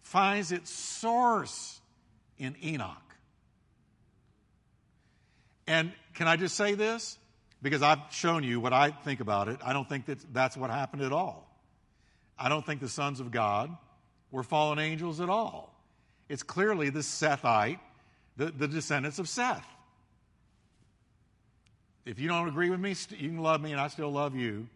finds 0.00 0.50
its 0.50 0.70
source 0.70 1.80
in 2.38 2.56
Enoch. 2.64 2.96
And 5.66 5.92
can 6.14 6.26
I 6.26 6.36
just 6.36 6.56
say 6.56 6.74
this? 6.74 7.18
Because 7.62 7.82
I've 7.82 8.00
shown 8.10 8.42
you 8.42 8.60
what 8.60 8.72
I 8.72 8.90
think 8.90 9.20
about 9.20 9.48
it. 9.48 9.60
I 9.64 9.72
don't 9.72 9.88
think 9.88 10.06
that 10.06 10.18
that's 10.34 10.56
what 10.56 10.70
happened 10.70 11.02
at 11.02 11.12
all. 11.12 11.48
I 12.38 12.48
don't 12.48 12.66
think 12.66 12.80
the 12.80 12.88
sons 12.88 13.20
of 13.20 13.30
God 13.30 13.76
were 14.32 14.42
fallen 14.42 14.78
angels 14.78 15.20
at 15.20 15.28
all. 15.28 15.72
It's 16.28 16.42
clearly 16.42 16.90
the 16.90 17.00
Sethite, 17.00 17.78
the, 18.36 18.46
the 18.46 18.66
descendants 18.66 19.18
of 19.18 19.28
Seth. 19.28 19.66
If 22.04 22.18
you 22.18 22.26
don't 22.26 22.48
agree 22.48 22.70
with 22.70 22.80
me, 22.80 22.96
you 23.10 23.28
can 23.28 23.38
love 23.38 23.60
me 23.60 23.70
and 23.70 23.80
I 23.80 23.88
still 23.88 24.10
love 24.10 24.34
you. 24.34 24.66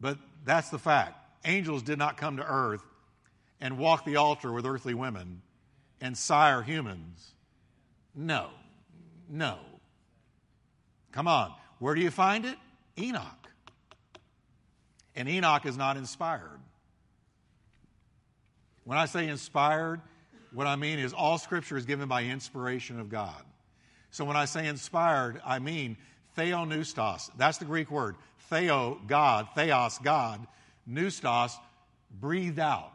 But 0.00 0.18
that's 0.44 0.70
the 0.70 0.78
fact. 0.78 1.14
Angels 1.44 1.82
did 1.82 1.98
not 1.98 2.16
come 2.16 2.38
to 2.38 2.44
earth 2.44 2.82
and 3.60 3.78
walk 3.78 4.04
the 4.04 4.16
altar 4.16 4.52
with 4.52 4.66
earthly 4.66 4.94
women 4.94 5.42
and 6.00 6.16
sire 6.16 6.62
humans. 6.62 7.32
No, 8.14 8.48
no. 9.28 9.58
Come 11.16 11.28
on. 11.28 11.50
Where 11.78 11.94
do 11.94 12.02
you 12.02 12.10
find 12.10 12.44
it? 12.44 12.58
Enoch. 12.98 13.48
And 15.14 15.30
Enoch 15.30 15.64
is 15.64 15.74
not 15.74 15.96
inspired. 15.96 16.60
When 18.84 18.98
I 18.98 19.06
say 19.06 19.26
inspired, 19.26 20.02
what 20.52 20.66
I 20.66 20.76
mean 20.76 20.98
is 20.98 21.14
all 21.14 21.38
scripture 21.38 21.78
is 21.78 21.86
given 21.86 22.06
by 22.06 22.24
inspiration 22.24 23.00
of 23.00 23.08
God. 23.08 23.42
So 24.10 24.26
when 24.26 24.36
I 24.36 24.44
say 24.44 24.66
inspired, 24.66 25.40
I 25.42 25.58
mean 25.58 25.96
theopneustos. 26.36 27.30
That's 27.38 27.56
the 27.56 27.64
Greek 27.64 27.90
word. 27.90 28.16
Theo, 28.50 29.00
God. 29.06 29.48
Theos, 29.54 29.96
God. 29.96 30.46
Pneustos, 30.86 31.58
breathed 32.20 32.58
out. 32.58 32.92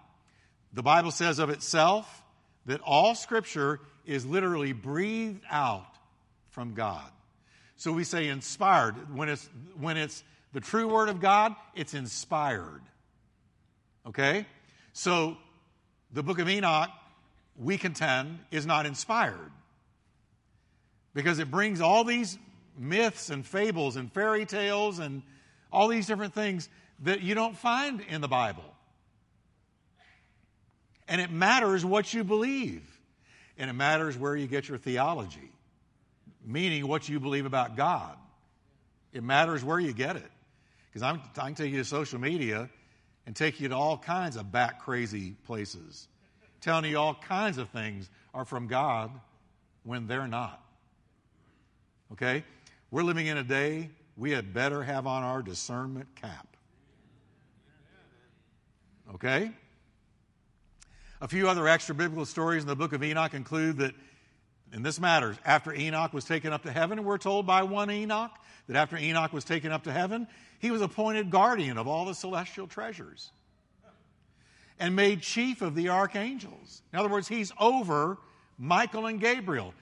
The 0.74 0.84
Bible 0.84 1.10
says 1.10 1.40
of 1.40 1.50
itself 1.50 2.22
that 2.68 2.82
all 2.82 3.16
scripture 3.16 3.80
is 4.06 4.28
literally 4.28 4.74
breathed 4.74 5.42
out 5.50 5.88
from 6.50 6.76
God. 6.76 7.10
So 7.82 7.92
we 7.92 8.04
say 8.04 8.28
inspired. 8.28 9.18
When 9.18 9.28
it's, 9.28 9.50
when 9.80 9.98
it's 9.98 10.24
the 10.54 10.60
true 10.60 10.88
word 10.88 11.10
of 11.10 11.20
God, 11.20 11.56
it's 11.74 11.96
inspired. 11.96 12.84
Okay? 14.06 14.46
So 14.94 15.36
the 16.14 16.22
book 16.22 16.38
of 16.38 16.48
Enoch, 16.48 16.92
we 17.58 17.80
contend, 17.80 18.38
is 18.52 18.68
not 18.68 18.86
inspired. 18.86 19.52
Because 21.16 21.40
it 21.40 21.50
brings 21.50 21.82
all 21.82 22.04
these 22.04 22.38
myths 22.78 23.32
and 23.32 23.44
fables 23.44 23.96
and 23.96 24.14
fairy 24.14 24.46
tales 24.46 25.00
and 25.00 25.24
all 25.74 25.88
these 25.88 26.06
different 26.06 26.36
things 26.36 26.70
that 27.00 27.24
you 27.24 27.34
don't 27.34 27.58
find 27.58 28.02
in 28.02 28.22
the 28.22 28.28
Bible. 28.28 28.76
And 31.08 31.20
it 31.20 31.32
matters 31.32 31.84
what 31.84 32.14
you 32.14 32.24
believe. 32.24 32.84
And 33.58 33.72
it 33.72 33.74
matters 33.74 34.20
where 34.20 34.36
you 34.36 34.46
get 34.46 34.70
your 34.70 34.78
theology, 34.78 35.52
meaning 36.46 36.88
what 36.88 37.08
you 37.08 37.20
believe 37.20 37.46
about 37.46 37.76
God. 37.76 38.16
It 39.14 39.24
matters 39.24 39.64
where 39.64 39.80
you 39.80 39.94
get 39.94 40.16
it. 40.16 40.32
Because 40.90 41.04
I 41.04 41.46
can 41.46 41.56
take 41.56 41.72
you 41.72 41.78
to 41.78 41.86
social 41.86 42.20
media 42.20 42.70
and 43.26 43.36
take 43.36 43.60
you 43.60 43.70
to 43.70 43.76
all 43.76 43.98
kinds 43.98 44.36
of 44.36 44.52
back 44.52 44.82
crazy 44.82 45.36
places, 45.46 46.08
telling 46.60 46.90
you 46.90 46.98
all 46.98 47.16
kinds 47.16 47.58
of 47.58 47.70
things 47.70 48.10
are 48.34 48.46
from 48.46 48.68
God 48.68 49.12
when 49.84 50.08
they're 50.08 50.28
not. 50.28 50.62
Okay? 52.14 52.44
We're 52.90 53.04
living 53.04 53.28
in 53.28 53.38
a 53.38 53.44
day 53.44 53.90
we 54.18 54.32
had 54.32 54.54
better 54.54 54.84
have 54.84 55.08
on 55.08 55.24
our 55.24 55.42
discernment 55.42 56.08
cap. 56.16 56.48
Okay? 59.16 59.52
A 61.22 61.28
few 61.28 61.48
other 61.48 61.68
extra 61.68 61.96
biblical 61.96 62.26
stories 62.26 62.64
in 62.64 62.68
the 62.68 62.76
book 62.76 62.94
of 62.94 63.04
Enoch 63.04 63.34
include 63.34 63.78
that, 63.78 63.94
and 64.74 64.86
this 64.86 65.00
matters, 65.00 65.36
after 65.46 65.74
Enoch 65.74 66.14
was 66.14 66.24
taken 66.24 66.54
up 66.54 66.64
to 66.64 66.72
heaven, 66.72 67.04
we're 67.04 67.18
told 67.18 67.46
by 67.46 67.64
one 67.64 67.92
Enoch 67.92 68.32
that 68.68 68.78
after 68.78 68.98
Enoch 68.98 69.34
was 69.34 69.44
taken 69.44 69.72
up 69.72 69.84
to 69.84 69.92
heaven, 69.92 70.28
he 70.60 70.72
was 70.72 70.82
appointed 70.82 71.30
guardian 71.30 71.78
of 71.78 71.88
all 71.88 72.06
the 72.06 72.14
celestial 72.14 72.68
treasures 72.68 73.32
and 74.80 74.96
made 74.96 75.22
chief 75.22 75.62
of 75.62 75.76
the 75.76 75.90
archangels. 75.90 76.82
In 76.94 77.00
other 77.00 77.10
words, 77.10 77.28
he's 77.28 77.52
over 77.60 78.18
Michael 78.58 79.08
and 79.08 79.20
Gabriel. 79.20 79.74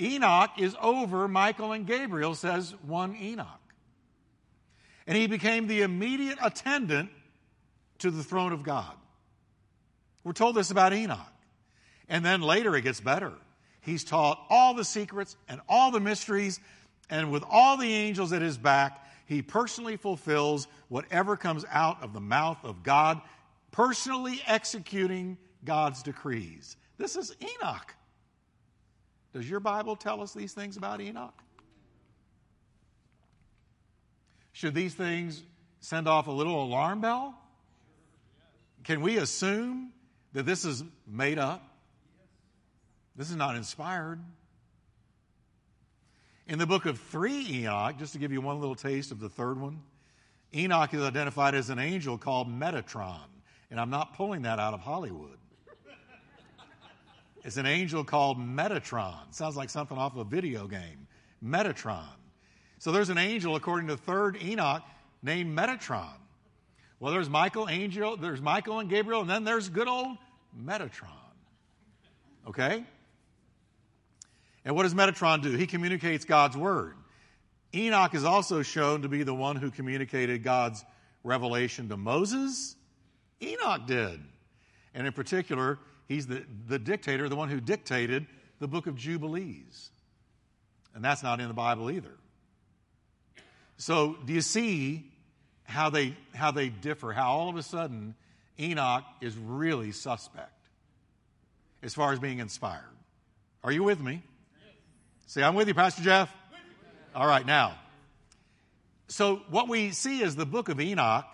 Enoch 0.00 0.50
is 0.58 0.74
over 0.80 1.28
Michael 1.28 1.72
and 1.72 1.86
Gabriel, 1.86 2.34
says 2.34 2.74
one 2.82 3.16
Enoch. 3.16 3.46
And 5.06 5.16
he 5.16 5.26
became 5.26 5.66
the 5.66 5.82
immediate 5.82 6.38
attendant 6.42 7.10
to 7.98 8.10
the 8.10 8.24
throne 8.24 8.52
of 8.52 8.62
God. 8.62 8.94
We're 10.24 10.32
told 10.32 10.56
this 10.56 10.70
about 10.70 10.94
Enoch. 10.94 11.18
And 12.08 12.24
then 12.24 12.40
later 12.40 12.74
it 12.74 12.82
gets 12.82 13.00
better. 13.00 13.32
He's 13.84 14.02
taught 14.02 14.44
all 14.48 14.74
the 14.74 14.84
secrets 14.84 15.36
and 15.48 15.60
all 15.68 15.90
the 15.90 16.00
mysteries, 16.00 16.58
and 17.10 17.30
with 17.30 17.44
all 17.48 17.76
the 17.76 17.92
angels 17.92 18.32
at 18.32 18.40
his 18.40 18.56
back, 18.56 19.06
he 19.26 19.42
personally 19.42 19.96
fulfills 19.96 20.68
whatever 20.88 21.36
comes 21.36 21.64
out 21.70 22.02
of 22.02 22.12
the 22.12 22.20
mouth 22.20 22.64
of 22.64 22.82
God, 22.82 23.20
personally 23.72 24.40
executing 24.46 25.36
God's 25.64 26.02
decrees. 26.02 26.76
This 26.96 27.16
is 27.16 27.34
Enoch. 27.42 27.94
Does 29.34 29.48
your 29.48 29.60
Bible 29.60 29.96
tell 29.96 30.22
us 30.22 30.32
these 30.32 30.52
things 30.52 30.76
about 30.76 31.00
Enoch? 31.00 31.34
Should 34.52 34.74
these 34.74 34.94
things 34.94 35.42
send 35.80 36.08
off 36.08 36.26
a 36.26 36.32
little 36.32 36.62
alarm 36.62 37.00
bell? 37.00 37.34
Can 38.84 39.00
we 39.00 39.18
assume 39.18 39.92
that 40.32 40.46
this 40.46 40.64
is 40.64 40.84
made 41.06 41.38
up? 41.38 41.73
This 43.16 43.30
is 43.30 43.36
not 43.36 43.56
inspired. 43.56 44.20
In 46.46 46.58
the 46.58 46.66
book 46.66 46.84
of 46.84 46.98
3 46.98 47.46
Enoch, 47.48 47.96
just 47.98 48.12
to 48.12 48.18
give 48.18 48.32
you 48.32 48.40
one 48.40 48.60
little 48.60 48.74
taste 48.74 49.12
of 49.12 49.20
the 49.20 49.28
third 49.28 49.58
one, 49.58 49.80
Enoch 50.54 50.92
is 50.92 51.02
identified 51.02 51.54
as 51.54 51.70
an 51.70 51.78
angel 51.78 52.18
called 52.18 52.48
Metatron. 52.48 53.26
And 53.70 53.80
I'm 53.80 53.90
not 53.90 54.14
pulling 54.14 54.42
that 54.42 54.58
out 54.58 54.74
of 54.74 54.80
Hollywood. 54.80 55.38
It's 57.44 57.56
an 57.56 57.66
angel 57.66 58.04
called 58.04 58.38
Metatron. 58.38 59.32
Sounds 59.34 59.56
like 59.56 59.70
something 59.70 59.98
off 59.98 60.12
of 60.12 60.18
a 60.18 60.24
video 60.24 60.66
game. 60.66 61.06
Metatron. 61.44 62.16
So 62.78 62.90
there's 62.90 63.10
an 63.10 63.18
angel, 63.18 63.56
according 63.56 63.88
to 63.88 63.96
3rd 63.96 64.42
Enoch, 64.42 64.82
named 65.22 65.56
Metatron. 65.56 66.16
Well, 67.00 67.12
there's 67.12 67.28
Michael, 67.28 67.68
angel, 67.68 68.16
there's 68.16 68.40
Michael 68.40 68.78
and 68.78 68.88
Gabriel, 68.88 69.20
and 69.20 69.28
then 69.28 69.44
there's 69.44 69.68
good 69.68 69.88
old 69.88 70.16
Metatron. 70.58 71.10
Okay? 72.46 72.84
And 74.64 74.74
what 74.74 74.84
does 74.84 74.94
Metatron 74.94 75.42
do? 75.42 75.52
He 75.52 75.66
communicates 75.66 76.24
God's 76.24 76.56
word. 76.56 76.94
Enoch 77.74 78.14
is 78.14 78.24
also 78.24 78.62
shown 78.62 79.02
to 79.02 79.08
be 79.08 79.22
the 79.22 79.34
one 79.34 79.56
who 79.56 79.70
communicated 79.70 80.42
God's 80.42 80.84
revelation 81.22 81.88
to 81.88 81.96
Moses. 81.96 82.76
Enoch 83.42 83.86
did. 83.86 84.20
And 84.94 85.06
in 85.06 85.12
particular, 85.12 85.78
he's 86.08 86.26
the, 86.26 86.44
the 86.68 86.78
dictator, 86.78 87.28
the 87.28 87.36
one 87.36 87.48
who 87.48 87.60
dictated 87.60 88.26
the 88.60 88.68
book 88.68 88.86
of 88.86 88.96
Jubilees. 88.96 89.90
And 90.94 91.04
that's 91.04 91.22
not 91.22 91.40
in 91.40 91.48
the 91.48 91.54
Bible 91.54 91.90
either. 91.90 92.14
So, 93.76 94.16
do 94.24 94.32
you 94.32 94.40
see 94.40 95.10
how 95.64 95.90
they, 95.90 96.16
how 96.32 96.52
they 96.52 96.68
differ? 96.68 97.12
How 97.12 97.32
all 97.32 97.48
of 97.48 97.56
a 97.56 97.62
sudden 97.62 98.14
Enoch 98.58 99.04
is 99.20 99.36
really 99.36 99.90
suspect 99.90 100.68
as 101.82 101.92
far 101.94 102.12
as 102.12 102.20
being 102.20 102.38
inspired. 102.38 102.84
Are 103.64 103.72
you 103.72 103.82
with 103.82 104.00
me? 104.00 104.22
Say, 105.26 105.42
I'm 105.42 105.54
with 105.54 105.68
you, 105.68 105.74
Pastor 105.74 106.02
Jeff. 106.02 106.34
All 107.14 107.26
right, 107.26 107.46
now. 107.46 107.76
So, 109.08 109.42
what 109.50 109.68
we 109.68 109.90
see 109.90 110.22
is 110.22 110.34
the 110.34 110.46
book 110.46 110.68
of 110.68 110.80
Enoch 110.80 111.26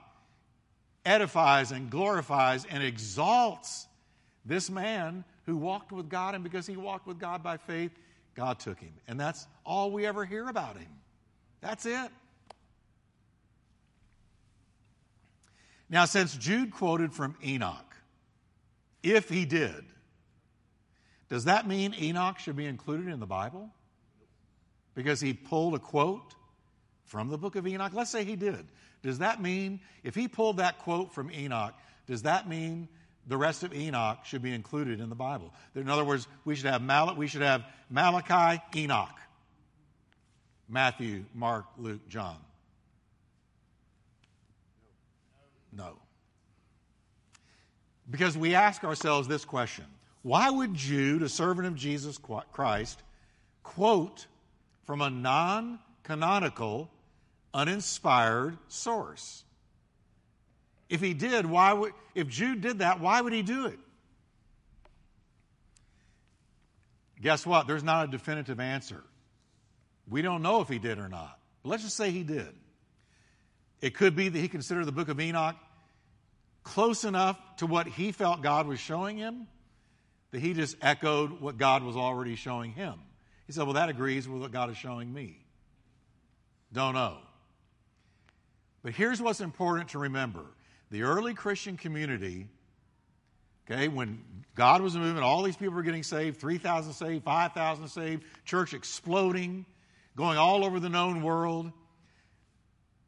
edifies 1.05 1.73
and 1.73 1.91
glorifies 1.91 2.65
and 2.65 2.83
exalts 2.83 3.87
this 4.45 4.71
man 4.71 5.25
who 5.47 5.57
walked 5.57 5.93
with 5.93 6.09
God, 6.09 6.35
and 6.35 6.45
because 6.45 6.67
he 6.67 6.77
walked 6.77 7.07
with 7.07 7.19
God 7.19 7.43
by 7.43 7.57
faith, 7.57 7.93
God 8.35 8.59
took 8.59 8.79
him. 8.79 8.93
And 9.09 9.19
that's 9.19 9.47
all 9.65 9.91
we 9.91 10.07
ever 10.07 10.25
hear 10.25 10.49
about 10.49 10.77
him. 10.77 10.89
That's 11.61 11.87
it. 11.87 12.11
Now, 15.89 16.05
since 16.05 16.37
Jude 16.37 16.71
quoted 16.71 17.13
from 17.13 17.37
Enoch, 17.45 17.97
if 19.03 19.29
he 19.29 19.45
did, 19.45 19.85
does 21.29 21.45
that 21.45 21.67
mean 21.67 21.95
Enoch 22.01 22.39
should 22.39 22.57
be 22.57 22.67
included 22.67 23.09
in 23.09 23.21
the 23.21 23.27
Bible? 23.27 23.71
Because 24.95 25.21
he 25.21 25.33
pulled 25.33 25.75
a 25.75 25.79
quote 25.79 26.35
from 27.05 27.29
the 27.29 27.39
book 27.39 27.57
of 27.57 27.67
Enoch? 27.67 27.93
Let's 27.95 28.11
say 28.11 28.25
he 28.25 28.37
did. 28.37 28.67
Does 29.03 29.19
that 29.19 29.41
mean, 29.41 29.81
if 30.05 30.15
he 30.15 30.29
pulled 30.29 30.59
that 30.59 30.79
quote 30.79 31.13
from 31.13 31.31
Enoch, 31.31 31.75
does 32.07 32.23
that 32.23 32.49
mean 32.49 32.89
the 33.27 33.37
rest 33.37 33.63
of 33.63 33.75
Enoch 33.75 34.19
should 34.25 34.43
be 34.43 34.53
included 34.53 35.01
in 35.01 35.09
the 35.09 35.15
Bible? 35.15 35.55
In 35.75 35.89
other 35.89 36.05
words, 36.05 36.27
we 36.45 36.55
should 36.55 36.67
have, 36.67 36.83
Mal- 36.83 37.15
we 37.15 37.27
should 37.27 37.43
have 37.43 37.65
Malachi, 37.89 38.63
Enoch, 38.77 39.19
Matthew, 40.69 41.25
Mark, 41.35 41.67
Luke, 41.79 42.07
John. 42.09 42.37
No. 45.73 45.97
Because 48.11 48.37
we 48.37 48.55
ask 48.55 48.85
ourselves 48.85 49.29
this 49.29 49.45
question 49.45 49.85
why 50.23 50.51
would 50.51 50.75
Jude, 50.75 51.23
a 51.23 51.29
servant 51.29 51.67
of 51.67 51.75
Jesus 51.75 52.19
Christ, 52.53 53.03
quote 53.63 54.27
from 54.91 55.03
a 55.03 55.09
non 55.09 55.79
canonical, 56.03 56.91
uninspired 57.55 58.59
source? 58.67 59.45
If 60.89 61.01
he 61.01 61.15
did, 61.15 61.47
why 61.47 61.73
would, 61.73 61.93
if 62.17 62.27
Jude 62.27 62.61
did 62.61 62.81
that, 62.81 62.99
why 62.99 63.21
would 63.21 63.33
he 63.33 63.43
do 63.43 63.67
it? 63.67 63.79
Guess 67.23 67.47
what? 67.47 67.69
There's 67.69 67.85
not 67.85 68.09
a 68.09 68.11
definitive 68.11 68.59
answer. 68.59 69.05
We 70.09 70.23
don't 70.23 70.43
know 70.43 70.61
if 70.61 70.69
he 70.69 70.81
did 70.81 70.99
or 70.99 71.09
not. 71.09 71.39
But 71.63 71.69
let's 71.69 71.85
just 71.85 71.97
say 71.97 72.11
he 72.11 72.25
did. 72.25 72.53
It 73.81 73.95
could 73.95 74.17
be 74.17 74.29
that 74.29 74.39
he 74.41 74.49
considered 74.49 74.87
the 74.87 74.93
book 74.93 75.09
of 75.09 75.21
Enoch 75.21 75.55
close 76.65 77.05
enough 77.05 77.39
to 77.59 77.67
what 77.67 77.87
he 77.87 78.11
felt 78.11 78.43
God 78.43 78.67
was 78.67 78.81
showing 78.81 79.19
him 79.19 79.47
that 80.33 80.41
he 80.41 80.53
just 80.53 80.75
echoed 80.83 81.41
what 81.41 81.59
God 81.59 81.85
was 81.85 81.95
already 81.95 82.35
showing 82.35 82.73
him. 82.73 82.95
He 83.51 83.55
said, 83.55 83.65
Well, 83.65 83.73
that 83.73 83.89
agrees 83.89 84.29
with 84.29 84.41
what 84.41 84.53
God 84.53 84.71
is 84.71 84.77
showing 84.77 85.13
me. 85.13 85.37
Don't 86.73 86.95
know. 86.95 87.17
But 88.85 88.93
here's 88.93 89.21
what's 89.21 89.41
important 89.41 89.89
to 89.89 89.99
remember 89.99 90.45
the 90.93 91.03
early 91.03 91.35
Christian 91.35 91.77
community, 91.77 92.47
okay, 93.69 93.89
when 93.89 94.23
God 94.55 94.83
was 94.83 94.95
moving, 94.97 95.21
all 95.21 95.43
these 95.43 95.57
people 95.57 95.75
were 95.75 95.83
getting 95.83 96.05
saved 96.05 96.39
3,000 96.41 96.93
saved, 96.93 97.25
5,000 97.25 97.89
saved, 97.89 98.23
church 98.45 98.73
exploding, 98.73 99.67
going 100.15 100.39
all 100.39 100.65
over 100.65 100.79
the 100.79 100.89
known 100.89 101.21
world. 101.21 101.73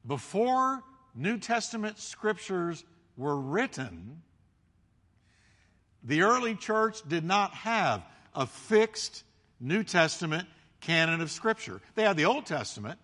Before 0.05 0.83
New 1.14 1.38
Testament 1.38 2.00
scriptures 2.00 2.83
were 3.16 3.37
written, 3.37 4.22
the 6.02 6.22
early 6.22 6.57
church 6.57 6.98
did 7.07 7.22
not 7.22 7.55
have 7.55 8.02
a 8.35 8.44
fixed 8.44 9.22
New 9.62 9.85
Testament 9.85 10.46
canon 10.81 11.20
of 11.20 11.31
Scripture. 11.31 11.81
They 11.94 12.03
had 12.03 12.16
the 12.16 12.25
Old 12.25 12.44
Testament, 12.44 12.98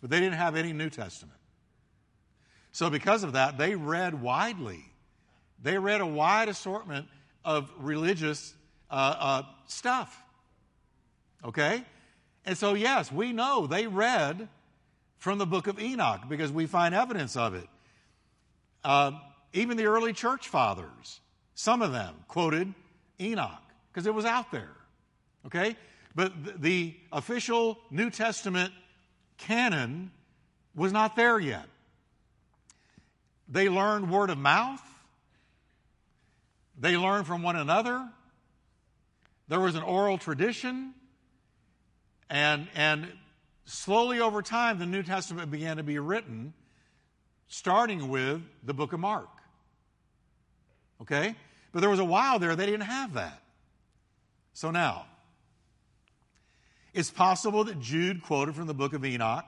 but 0.00 0.10
they 0.10 0.20
didn't 0.20 0.36
have 0.36 0.54
any 0.54 0.72
New 0.72 0.90
Testament. 0.90 1.38
So, 2.70 2.90
because 2.90 3.24
of 3.24 3.32
that, 3.32 3.58
they 3.58 3.74
read 3.74 4.20
widely. 4.20 4.84
They 5.62 5.78
read 5.78 6.00
a 6.00 6.06
wide 6.06 6.48
assortment 6.48 7.06
of 7.44 7.70
religious 7.78 8.54
uh, 8.90 9.16
uh, 9.18 9.42
stuff. 9.66 10.22
Okay? 11.44 11.82
And 12.44 12.56
so, 12.56 12.74
yes, 12.74 13.10
we 13.10 13.32
know 13.32 13.66
they 13.66 13.86
read 13.86 14.48
from 15.18 15.38
the 15.38 15.46
book 15.46 15.66
of 15.66 15.80
Enoch 15.80 16.22
because 16.28 16.50
we 16.50 16.66
find 16.66 16.94
evidence 16.94 17.36
of 17.36 17.54
it. 17.54 17.68
Uh, 18.84 19.12
even 19.52 19.76
the 19.76 19.84
early 19.84 20.12
church 20.12 20.48
fathers, 20.48 21.20
some 21.54 21.82
of 21.82 21.92
them 21.92 22.14
quoted 22.26 22.72
Enoch 23.20 23.62
because 23.92 24.06
it 24.06 24.14
was 24.14 24.24
out 24.24 24.50
there. 24.50 24.70
Okay? 25.46 25.76
But 26.14 26.60
the 26.60 26.94
official 27.10 27.78
New 27.90 28.10
Testament 28.10 28.72
canon 29.38 30.10
was 30.74 30.92
not 30.92 31.16
there 31.16 31.38
yet. 31.38 31.66
They 33.48 33.68
learned 33.68 34.10
word 34.10 34.30
of 34.30 34.38
mouth, 34.38 34.82
they 36.78 36.96
learned 36.96 37.26
from 37.26 37.42
one 37.42 37.56
another. 37.56 38.08
There 39.48 39.60
was 39.60 39.74
an 39.74 39.82
oral 39.82 40.16
tradition, 40.16 40.94
and, 42.30 42.68
and 42.74 43.12
slowly 43.66 44.20
over 44.20 44.40
time, 44.40 44.78
the 44.78 44.86
New 44.86 45.02
Testament 45.02 45.50
began 45.50 45.76
to 45.76 45.82
be 45.82 45.98
written, 45.98 46.54
starting 47.48 48.08
with 48.08 48.40
the 48.64 48.72
book 48.72 48.94
of 48.94 49.00
Mark. 49.00 49.28
Okay? 51.02 51.34
But 51.72 51.80
there 51.80 51.90
was 51.90 51.98
a 51.98 52.04
while 52.04 52.38
there 52.38 52.56
they 52.56 52.64
didn't 52.64 52.86
have 52.86 53.14
that. 53.14 53.42
So 54.54 54.70
now, 54.70 55.06
it's 56.94 57.10
possible 57.10 57.64
that 57.64 57.80
Jude 57.80 58.22
quoted 58.22 58.54
from 58.54 58.66
the 58.66 58.74
book 58.74 58.92
of 58.92 59.04
Enoch 59.04 59.44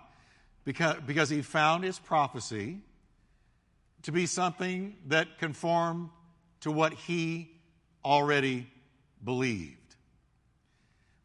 because, 0.65 0.97
because 1.07 1.29
he 1.29 1.43
found 1.43 1.85
his 1.85 1.99
prophecy 1.99 2.79
to 4.03 4.13
be 4.13 4.27
something 4.27 4.97
that 5.07 5.39
conformed 5.39 6.11
to 6.61 6.71
what 6.71 6.93
he 6.93 7.51
already 8.05 8.67
believed. 9.23 9.79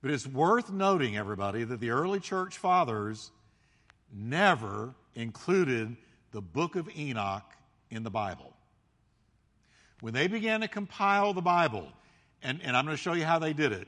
But 0.01 0.11
it's 0.11 0.27
worth 0.27 0.71
noting, 0.71 1.17
everybody, 1.17 1.63
that 1.63 1.79
the 1.79 1.89
early 1.89 2.19
church 2.19 2.57
fathers 2.57 3.31
never 4.13 4.95
included 5.15 5.97
the 6.31 6.41
book 6.41 6.75
of 6.75 6.89
Enoch 6.97 7.43
in 7.89 8.03
the 8.03 8.09
Bible. 8.09 8.53
When 9.99 10.13
they 10.13 10.27
began 10.27 10.61
to 10.61 10.67
compile 10.67 11.33
the 11.33 11.41
Bible, 11.41 11.87
and, 12.41 12.61
and 12.63 12.77
I'm 12.77 12.85
going 12.85 12.95
to 12.95 13.01
show 13.01 13.13
you 13.13 13.25
how 13.25 13.39
they 13.39 13.51
did 13.51 13.73
it, 13.73 13.87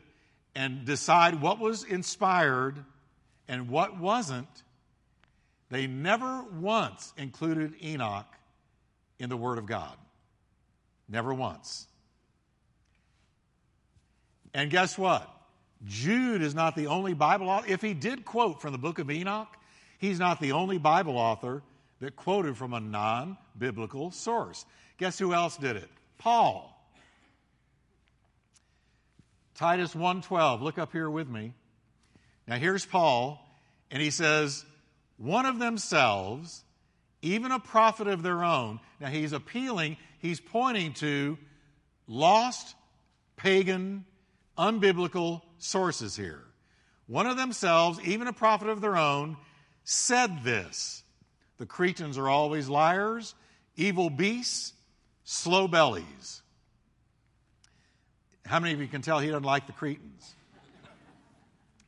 and 0.55 0.85
decide 0.85 1.41
what 1.41 1.59
was 1.59 1.83
inspired 1.83 2.83
and 3.47 3.69
what 3.69 3.99
wasn't, 3.99 4.47
they 5.69 5.87
never 5.87 6.43
once 6.59 7.13
included 7.17 7.73
Enoch 7.83 8.27
in 9.19 9.29
the 9.29 9.37
Word 9.37 9.57
of 9.57 9.65
God. 9.65 9.95
Never 11.07 11.33
once. 11.33 11.87
And 14.53 14.69
guess 14.69 14.97
what? 14.97 15.29
Jude 15.85 16.41
is 16.41 16.53
not 16.53 16.75
the 16.75 16.87
only 16.87 17.13
Bible 17.13 17.49
author. 17.49 17.67
If 17.69 17.81
he 17.81 17.93
did 17.93 18.25
quote 18.25 18.61
from 18.61 18.71
the 18.71 18.77
book 18.77 18.99
of 18.99 19.09
Enoch, 19.09 19.47
he's 19.97 20.19
not 20.19 20.39
the 20.39 20.51
only 20.51 20.77
Bible 20.77 21.17
author 21.17 21.63
that 21.99 22.15
quoted 22.15 22.57
from 22.57 22.73
a 22.73 22.79
non 22.79 23.37
biblical 23.57 24.11
source. 24.11 24.65
Guess 24.97 25.17
who 25.19 25.33
else 25.33 25.57
did 25.57 25.77
it? 25.77 25.89
Paul. 26.17 26.70
Titus 29.61 29.93
1:12. 29.93 30.63
Look 30.63 30.79
up 30.79 30.91
here 30.91 31.07
with 31.07 31.29
me. 31.29 31.53
Now 32.47 32.55
here's 32.55 32.83
Paul, 32.83 33.47
and 33.91 34.01
he 34.01 34.09
says, 34.09 34.65
"One 35.17 35.45
of 35.45 35.59
themselves, 35.59 36.63
even 37.21 37.51
a 37.51 37.59
prophet 37.59 38.07
of 38.07 38.23
their 38.23 38.43
own." 38.43 38.79
Now 38.99 39.09
he's 39.09 39.33
appealing, 39.33 39.97
he's 40.17 40.39
pointing 40.39 40.95
to 40.95 41.37
lost 42.07 42.73
pagan 43.35 44.07
unbiblical 44.57 45.43
sources 45.59 46.15
here. 46.15 46.43
One 47.05 47.27
of 47.27 47.37
themselves, 47.37 47.99
even 48.01 48.25
a 48.25 48.33
prophet 48.33 48.67
of 48.67 48.81
their 48.81 48.97
own, 48.97 49.37
said 49.83 50.43
this 50.43 51.03
The 51.59 51.67
Cretans 51.67 52.17
are 52.17 52.29
always 52.29 52.67
liars, 52.67 53.35
evil 53.75 54.09
beasts, 54.09 54.73
slow 55.23 55.67
bellies. 55.67 56.41
How 58.45 58.59
many 58.59 58.73
of 58.73 58.81
you 58.81 58.87
can 58.87 59.01
tell 59.01 59.19
he 59.19 59.27
doesn't 59.27 59.43
like 59.43 59.67
the 59.67 59.73
Cretans? 59.73 60.35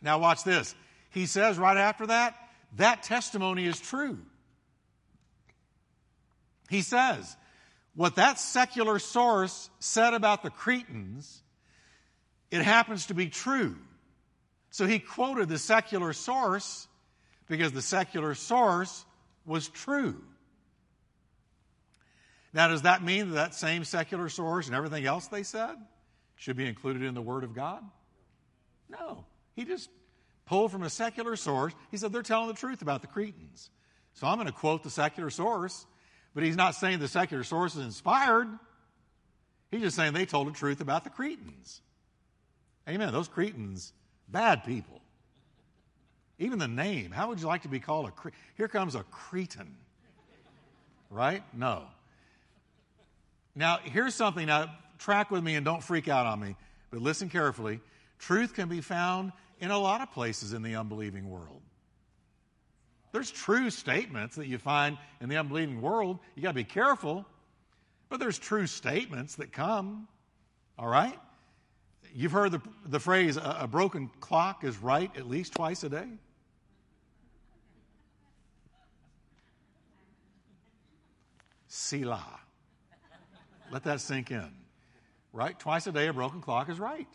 Now, 0.01 0.19
watch 0.19 0.43
this. 0.43 0.75
He 1.11 1.25
says 1.25 1.57
right 1.57 1.77
after 1.77 2.07
that, 2.07 2.35
that 2.77 3.03
testimony 3.03 3.65
is 3.65 3.79
true. 3.79 4.19
He 6.69 6.81
says, 6.81 7.35
what 7.95 8.15
that 8.15 8.39
secular 8.39 8.99
source 8.99 9.69
said 9.79 10.13
about 10.13 10.43
the 10.43 10.49
Cretans 10.49 11.43
it 12.53 12.61
happens 12.61 13.07
to 13.07 13.15
be 13.15 13.29
true. 13.29 13.75
So 14.69 14.85
he 14.85 14.99
quoted 14.99 15.49
the 15.49 15.57
secular 15.57 16.13
source 16.13 16.87
because 17.47 17.71
the 17.71 17.81
secular 17.81 18.35
source 18.35 19.05
was 19.43 19.69
true. 19.69 20.21
Now, 22.53 22.67
does 22.67 22.83
that 22.83 23.03
mean 23.03 23.29
that 23.29 23.35
that 23.35 23.55
same 23.55 23.83
secular 23.83 24.29
source 24.29 24.67
and 24.67 24.75
everything 24.75 25.03
else 25.03 25.25
they 25.27 25.41
said 25.41 25.75
should 26.35 26.57
be 26.57 26.67
included 26.67 27.03
in 27.03 27.13
the 27.13 27.21
Word 27.21 27.43
of 27.43 27.53
God? 27.53 27.83
No. 28.89 29.25
He 29.55 29.65
just 29.65 29.89
pulled 30.45 30.71
from 30.71 30.83
a 30.83 30.89
secular 30.89 31.35
source. 31.35 31.73
He 31.91 31.97
said 31.97 32.11
they're 32.11 32.21
telling 32.21 32.47
the 32.47 32.53
truth 32.53 32.81
about 32.81 33.01
the 33.01 33.07
Cretans. 33.07 33.69
So 34.13 34.27
I'm 34.27 34.35
going 34.35 34.47
to 34.47 34.53
quote 34.53 34.83
the 34.83 34.89
secular 34.89 35.29
source, 35.29 35.85
but 36.33 36.43
he's 36.43 36.55
not 36.55 36.75
saying 36.75 36.99
the 36.99 37.07
secular 37.07 37.43
source 37.43 37.75
is 37.75 37.85
inspired. 37.85 38.47
He's 39.71 39.81
just 39.81 39.95
saying 39.95 40.13
they 40.13 40.25
told 40.25 40.47
the 40.47 40.51
truth 40.51 40.81
about 40.81 41.03
the 41.03 41.09
Cretans. 41.09 41.81
Amen. 42.87 43.11
Those 43.11 43.27
Cretans, 43.27 43.93
bad 44.27 44.63
people. 44.63 45.01
Even 46.39 46.59
the 46.59 46.67
name, 46.67 47.11
how 47.11 47.29
would 47.29 47.39
you 47.39 47.47
like 47.47 47.61
to 47.61 47.69
be 47.69 47.79
called 47.79 48.07
a 48.07 48.11
Cretan? 48.11 48.39
Here 48.57 48.67
comes 48.67 48.95
a 48.95 49.03
Cretan. 49.03 49.75
Right? 51.09 51.43
No. 51.53 51.83
Now, 53.55 53.79
here's 53.83 54.15
something. 54.15 54.47
Now, 54.47 54.71
track 55.03 55.29
with 55.29 55.43
me 55.43 55.55
and 55.55 55.65
don't 55.65 55.83
freak 55.83 56.07
out 56.07 56.25
on 56.25 56.39
me, 56.39 56.55
but 56.89 57.01
listen 57.01 57.29
carefully. 57.29 57.81
Truth 58.19 58.53
can 58.53 58.69
be 58.69 58.79
found 58.79 59.33
in 59.59 59.69
a 59.69 59.77
lot 59.77 60.01
of 60.01 60.11
places 60.11 60.53
in 60.53 60.61
the 60.61 60.75
unbelieving 60.75 61.29
world. 61.29 61.61
There's 63.11 63.29
true 63.29 63.69
statements 63.69 64.37
that 64.37 64.47
you 64.47 64.57
find 64.57 64.97
in 65.21 65.27
the 65.27 65.37
unbelieving 65.37 65.81
world. 65.81 66.19
You 66.35 66.41
got 66.41 66.49
to 66.49 66.55
be 66.55 66.63
careful, 66.63 67.25
but 68.09 68.19
there's 68.19 68.39
true 68.39 68.65
statements 68.65 69.35
that 69.35 69.51
come. 69.51 70.07
All 70.79 70.87
right? 70.87 71.19
You've 72.15 72.31
heard 72.31 72.53
the, 72.53 72.61
the 72.85 72.99
phrase, 72.99 73.35
a, 73.37 73.57
a 73.61 73.67
broken 73.67 74.09
clock 74.21 74.63
is 74.63 74.77
right 74.77 75.11
at 75.17 75.27
least 75.27 75.53
twice 75.53 75.83
a 75.83 75.89
day? 75.89 76.07
Selah. 81.67 82.39
Let 83.69 83.83
that 83.83 83.99
sink 83.99 84.31
in. 84.31 84.62
Right? 85.33 85.57
Twice 85.57 85.87
a 85.87 85.91
day, 85.91 86.07
a 86.07 86.13
broken 86.13 86.41
clock 86.41 86.69
is 86.69 86.79
right. 86.79 87.07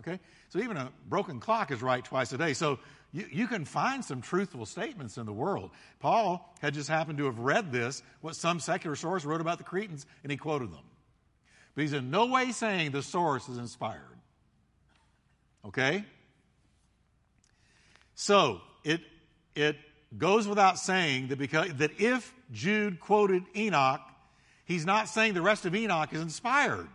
Okay? 0.00 0.20
So 0.50 0.60
even 0.60 0.76
a 0.76 0.92
broken 1.08 1.40
clock 1.40 1.70
is 1.70 1.82
right 1.82 2.04
twice 2.04 2.32
a 2.32 2.38
day. 2.38 2.52
So 2.52 2.78
you, 3.12 3.26
you 3.30 3.46
can 3.46 3.64
find 3.64 4.04
some 4.04 4.20
truthful 4.20 4.66
statements 4.66 5.16
in 5.16 5.26
the 5.26 5.32
world. 5.32 5.70
Paul 5.98 6.54
had 6.60 6.74
just 6.74 6.88
happened 6.88 7.18
to 7.18 7.24
have 7.24 7.38
read 7.38 7.72
this, 7.72 8.02
what 8.20 8.36
some 8.36 8.60
secular 8.60 8.94
source 8.96 9.24
wrote 9.24 9.40
about 9.40 9.58
the 9.58 9.64
Cretans, 9.64 10.06
and 10.22 10.30
he 10.30 10.36
quoted 10.36 10.70
them. 10.70 10.84
But 11.74 11.82
he's 11.82 11.94
in 11.94 12.10
no 12.10 12.26
way 12.26 12.52
saying 12.52 12.90
the 12.90 13.02
source 13.02 13.48
is 13.48 13.58
inspired. 13.58 14.02
Okay? 15.64 16.04
So, 18.14 18.60
it, 18.84 19.00
it 19.54 19.76
goes 20.16 20.46
without 20.46 20.78
saying 20.78 21.28
that, 21.28 21.38
because, 21.38 21.72
that 21.74 22.00
if 22.00 22.34
Jude 22.52 23.00
quoted 23.00 23.44
Enoch, 23.56 24.00
he's 24.64 24.84
not 24.84 25.08
saying 25.08 25.34
the 25.34 25.42
rest 25.42 25.66
of 25.66 25.74
Enoch 25.74 26.12
is 26.12 26.20
inspired. 26.20 26.88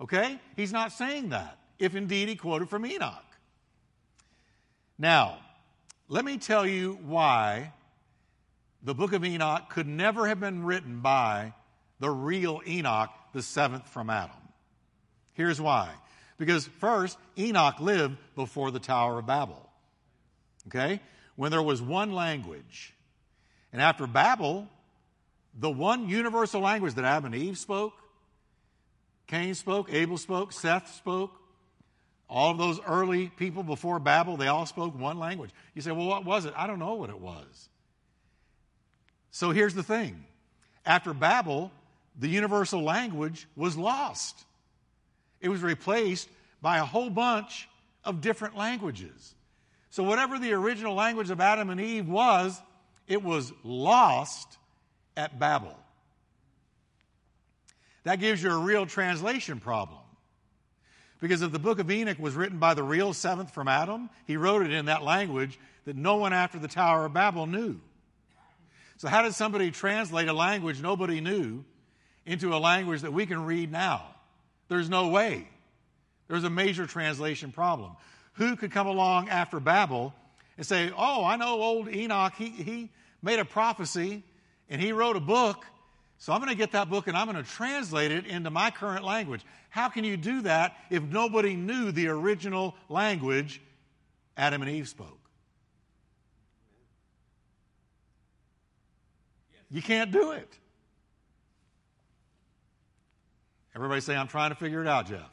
Okay? 0.00 0.38
He's 0.56 0.72
not 0.72 0.92
saying 0.92 1.30
that, 1.30 1.58
if 1.78 1.94
indeed 1.94 2.28
he 2.28 2.36
quoted 2.36 2.68
from 2.68 2.86
Enoch. 2.86 3.24
Now, 4.98 5.38
let 6.08 6.24
me 6.24 6.38
tell 6.38 6.66
you 6.66 6.98
why 7.02 7.72
the 8.82 8.94
book 8.94 9.12
of 9.12 9.24
Enoch 9.24 9.68
could 9.70 9.86
never 9.86 10.26
have 10.26 10.40
been 10.40 10.64
written 10.64 11.00
by 11.00 11.52
the 11.98 12.10
real 12.10 12.62
Enoch, 12.66 13.10
the 13.32 13.42
seventh 13.42 13.88
from 13.88 14.10
Adam. 14.10 14.36
Here's 15.34 15.60
why. 15.60 15.90
Because 16.38 16.66
first, 16.66 17.18
Enoch 17.38 17.80
lived 17.80 18.16
before 18.34 18.70
the 18.70 18.78
Tower 18.78 19.18
of 19.18 19.26
Babel. 19.26 19.68
Okay? 20.68 21.00
When 21.36 21.50
there 21.50 21.62
was 21.62 21.82
one 21.82 22.12
language. 22.12 22.94
And 23.72 23.82
after 23.82 24.06
Babel, 24.06 24.66
the 25.58 25.70
one 25.70 26.08
universal 26.08 26.62
language 26.62 26.94
that 26.94 27.04
Adam 27.04 27.26
and 27.26 27.34
Eve 27.34 27.58
spoke, 27.58 27.92
Cain 29.30 29.54
spoke, 29.54 29.92
Abel 29.92 30.18
spoke, 30.18 30.52
Seth 30.52 30.92
spoke, 30.92 31.30
all 32.28 32.50
of 32.50 32.58
those 32.58 32.80
early 32.84 33.28
people 33.28 33.62
before 33.62 34.00
Babel, 34.00 34.36
they 34.36 34.48
all 34.48 34.66
spoke 34.66 34.98
one 34.98 35.20
language. 35.20 35.50
You 35.72 35.82
say, 35.82 35.92
well, 35.92 36.06
what 36.06 36.24
was 36.24 36.46
it? 36.46 36.54
I 36.56 36.66
don't 36.66 36.80
know 36.80 36.94
what 36.94 37.10
it 37.10 37.20
was. 37.20 37.68
So 39.30 39.52
here's 39.52 39.74
the 39.74 39.84
thing 39.84 40.24
after 40.84 41.14
Babel, 41.14 41.70
the 42.18 42.28
universal 42.28 42.82
language 42.82 43.46
was 43.54 43.76
lost. 43.76 44.36
It 45.40 45.48
was 45.48 45.62
replaced 45.62 46.28
by 46.60 46.78
a 46.78 46.84
whole 46.84 47.08
bunch 47.08 47.68
of 48.02 48.20
different 48.20 48.56
languages. 48.56 49.34
So, 49.90 50.02
whatever 50.02 50.40
the 50.40 50.52
original 50.52 50.94
language 50.94 51.30
of 51.30 51.40
Adam 51.40 51.70
and 51.70 51.80
Eve 51.80 52.08
was, 52.08 52.60
it 53.06 53.22
was 53.22 53.52
lost 53.62 54.58
at 55.16 55.38
Babel. 55.38 55.76
That 58.04 58.20
gives 58.20 58.42
you 58.42 58.50
a 58.50 58.58
real 58.58 58.86
translation 58.86 59.60
problem. 59.60 59.98
Because 61.20 61.42
if 61.42 61.52
the 61.52 61.58
book 61.58 61.78
of 61.78 61.90
Enoch 61.90 62.18
was 62.18 62.34
written 62.34 62.58
by 62.58 62.74
the 62.74 62.82
real 62.82 63.12
seventh 63.12 63.52
from 63.52 63.68
Adam, 63.68 64.08
he 64.26 64.36
wrote 64.36 64.62
it 64.62 64.72
in 64.72 64.86
that 64.86 65.02
language 65.02 65.58
that 65.84 65.96
no 65.96 66.16
one 66.16 66.32
after 66.32 66.58
the 66.58 66.68
Tower 66.68 67.04
of 67.04 67.12
Babel 67.12 67.46
knew. 67.46 67.78
So, 68.96 69.08
how 69.08 69.22
did 69.22 69.34
somebody 69.34 69.70
translate 69.70 70.28
a 70.28 70.32
language 70.32 70.80
nobody 70.80 71.20
knew 71.20 71.64
into 72.26 72.54
a 72.54 72.58
language 72.58 73.02
that 73.02 73.12
we 73.12 73.26
can 73.26 73.44
read 73.44 73.70
now? 73.70 74.02
There's 74.68 74.88
no 74.88 75.08
way. 75.08 75.48
There's 76.28 76.44
a 76.44 76.50
major 76.50 76.86
translation 76.86 77.50
problem. 77.50 77.96
Who 78.34 78.56
could 78.56 78.70
come 78.70 78.86
along 78.86 79.28
after 79.28 79.58
Babel 79.58 80.14
and 80.56 80.66
say, 80.66 80.92
oh, 80.96 81.24
I 81.24 81.36
know 81.36 81.60
old 81.60 81.88
Enoch, 81.88 82.34
he, 82.36 82.50
he 82.50 82.90
made 83.22 83.38
a 83.38 83.44
prophecy 83.44 84.22
and 84.68 84.80
he 84.80 84.92
wrote 84.92 85.16
a 85.16 85.20
book, 85.20 85.64
so 86.20 86.34
I'm 86.34 86.40
going 86.40 86.50
to 86.50 86.56
get 86.56 86.72
that 86.72 86.90
book 86.90 87.06
and 87.08 87.16
I'm 87.16 87.26
going 87.26 87.42
to 87.42 87.50
translate 87.50 88.12
it 88.12 88.26
into 88.26 88.50
my 88.50 88.70
current 88.70 89.04
language. 89.04 89.40
How 89.70 89.88
can 89.88 90.04
you 90.04 90.18
do 90.18 90.42
that 90.42 90.76
if 90.90 91.02
nobody 91.02 91.56
knew 91.56 91.92
the 91.92 92.08
original 92.08 92.74
language 92.90 93.62
Adam 94.36 94.60
and 94.60 94.70
Eve 94.70 94.86
spoke? 94.86 95.18
You 99.70 99.80
can't 99.80 100.10
do 100.10 100.32
it. 100.32 100.58
Everybody 103.74 104.02
say, 104.02 104.14
I'm 104.14 104.28
trying 104.28 104.50
to 104.50 104.56
figure 104.56 104.82
it 104.82 104.88
out, 104.88 105.06
Jeff. 105.06 105.30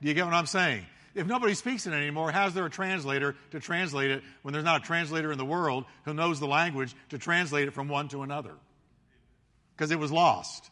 Do 0.00 0.06
you 0.06 0.14
get 0.14 0.24
what 0.24 0.34
I'm 0.34 0.46
saying? 0.46 0.86
If 1.16 1.26
nobody 1.26 1.54
speaks 1.54 1.88
it 1.88 1.92
anymore, 1.92 2.30
how's 2.30 2.54
there 2.54 2.66
a 2.66 2.70
translator 2.70 3.34
to 3.50 3.58
translate 3.58 4.12
it 4.12 4.22
when 4.42 4.52
there's 4.52 4.64
not 4.64 4.82
a 4.82 4.84
translator 4.84 5.32
in 5.32 5.38
the 5.38 5.44
world 5.44 5.84
who 6.04 6.14
knows 6.14 6.38
the 6.38 6.46
language 6.46 6.94
to 7.08 7.18
translate 7.18 7.66
it 7.66 7.72
from 7.72 7.88
one 7.88 8.06
to 8.08 8.22
another? 8.22 8.52
Because 9.76 9.90
it 9.90 9.98
was 9.98 10.10
lost. 10.10 10.70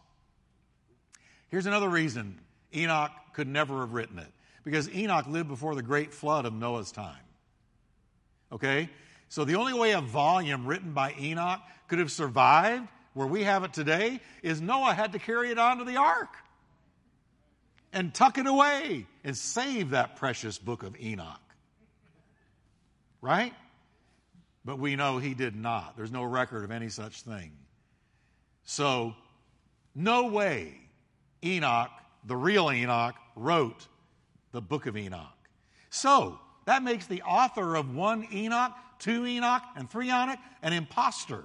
Here's 1.48 1.66
another 1.66 1.88
reason 1.88 2.40
Enoch 2.74 3.12
could 3.34 3.48
never 3.48 3.80
have 3.80 3.92
written 3.92 4.18
it. 4.18 4.32
Because 4.64 4.88
Enoch 4.94 5.26
lived 5.26 5.48
before 5.48 5.74
the 5.74 5.82
great 5.82 6.14
flood 6.14 6.46
of 6.46 6.54
Noah's 6.54 6.90
time. 6.90 7.20
Okay? 8.50 8.88
So 9.28 9.44
the 9.44 9.56
only 9.56 9.74
way 9.74 9.92
a 9.92 10.00
volume 10.00 10.66
written 10.66 10.92
by 10.92 11.14
Enoch 11.20 11.60
could 11.88 11.98
have 11.98 12.10
survived 12.10 12.88
where 13.12 13.26
we 13.26 13.44
have 13.44 13.62
it 13.62 13.72
today 13.72 14.20
is 14.42 14.60
Noah 14.60 14.94
had 14.94 15.12
to 15.12 15.18
carry 15.18 15.50
it 15.50 15.58
onto 15.58 15.84
the 15.84 15.96
ark 15.96 16.30
and 17.92 18.12
tuck 18.12 18.38
it 18.38 18.46
away 18.46 19.06
and 19.22 19.36
save 19.36 19.90
that 19.90 20.16
precious 20.16 20.58
book 20.58 20.82
of 20.82 20.98
Enoch. 21.00 21.40
Right? 23.20 23.54
But 24.64 24.78
we 24.78 24.96
know 24.96 25.18
he 25.18 25.34
did 25.34 25.54
not. 25.54 25.96
There's 25.96 26.10
no 26.10 26.24
record 26.24 26.64
of 26.64 26.70
any 26.70 26.88
such 26.88 27.22
thing. 27.22 27.52
So, 28.64 29.14
no 29.94 30.26
way 30.26 30.80
Enoch, 31.44 31.90
the 32.24 32.36
real 32.36 32.70
Enoch, 32.70 33.14
wrote 33.36 33.86
the 34.52 34.60
book 34.60 34.86
of 34.86 34.96
Enoch. 34.96 35.28
So, 35.90 36.38
that 36.66 36.82
makes 36.82 37.06
the 37.06 37.22
author 37.22 37.76
of 37.76 37.94
one 37.94 38.26
Enoch, 38.32 38.72
two 38.98 39.26
Enoch, 39.26 39.62
and 39.76 39.90
three 39.90 40.08
Enoch 40.08 40.38
an 40.62 40.72
impostor 40.72 41.44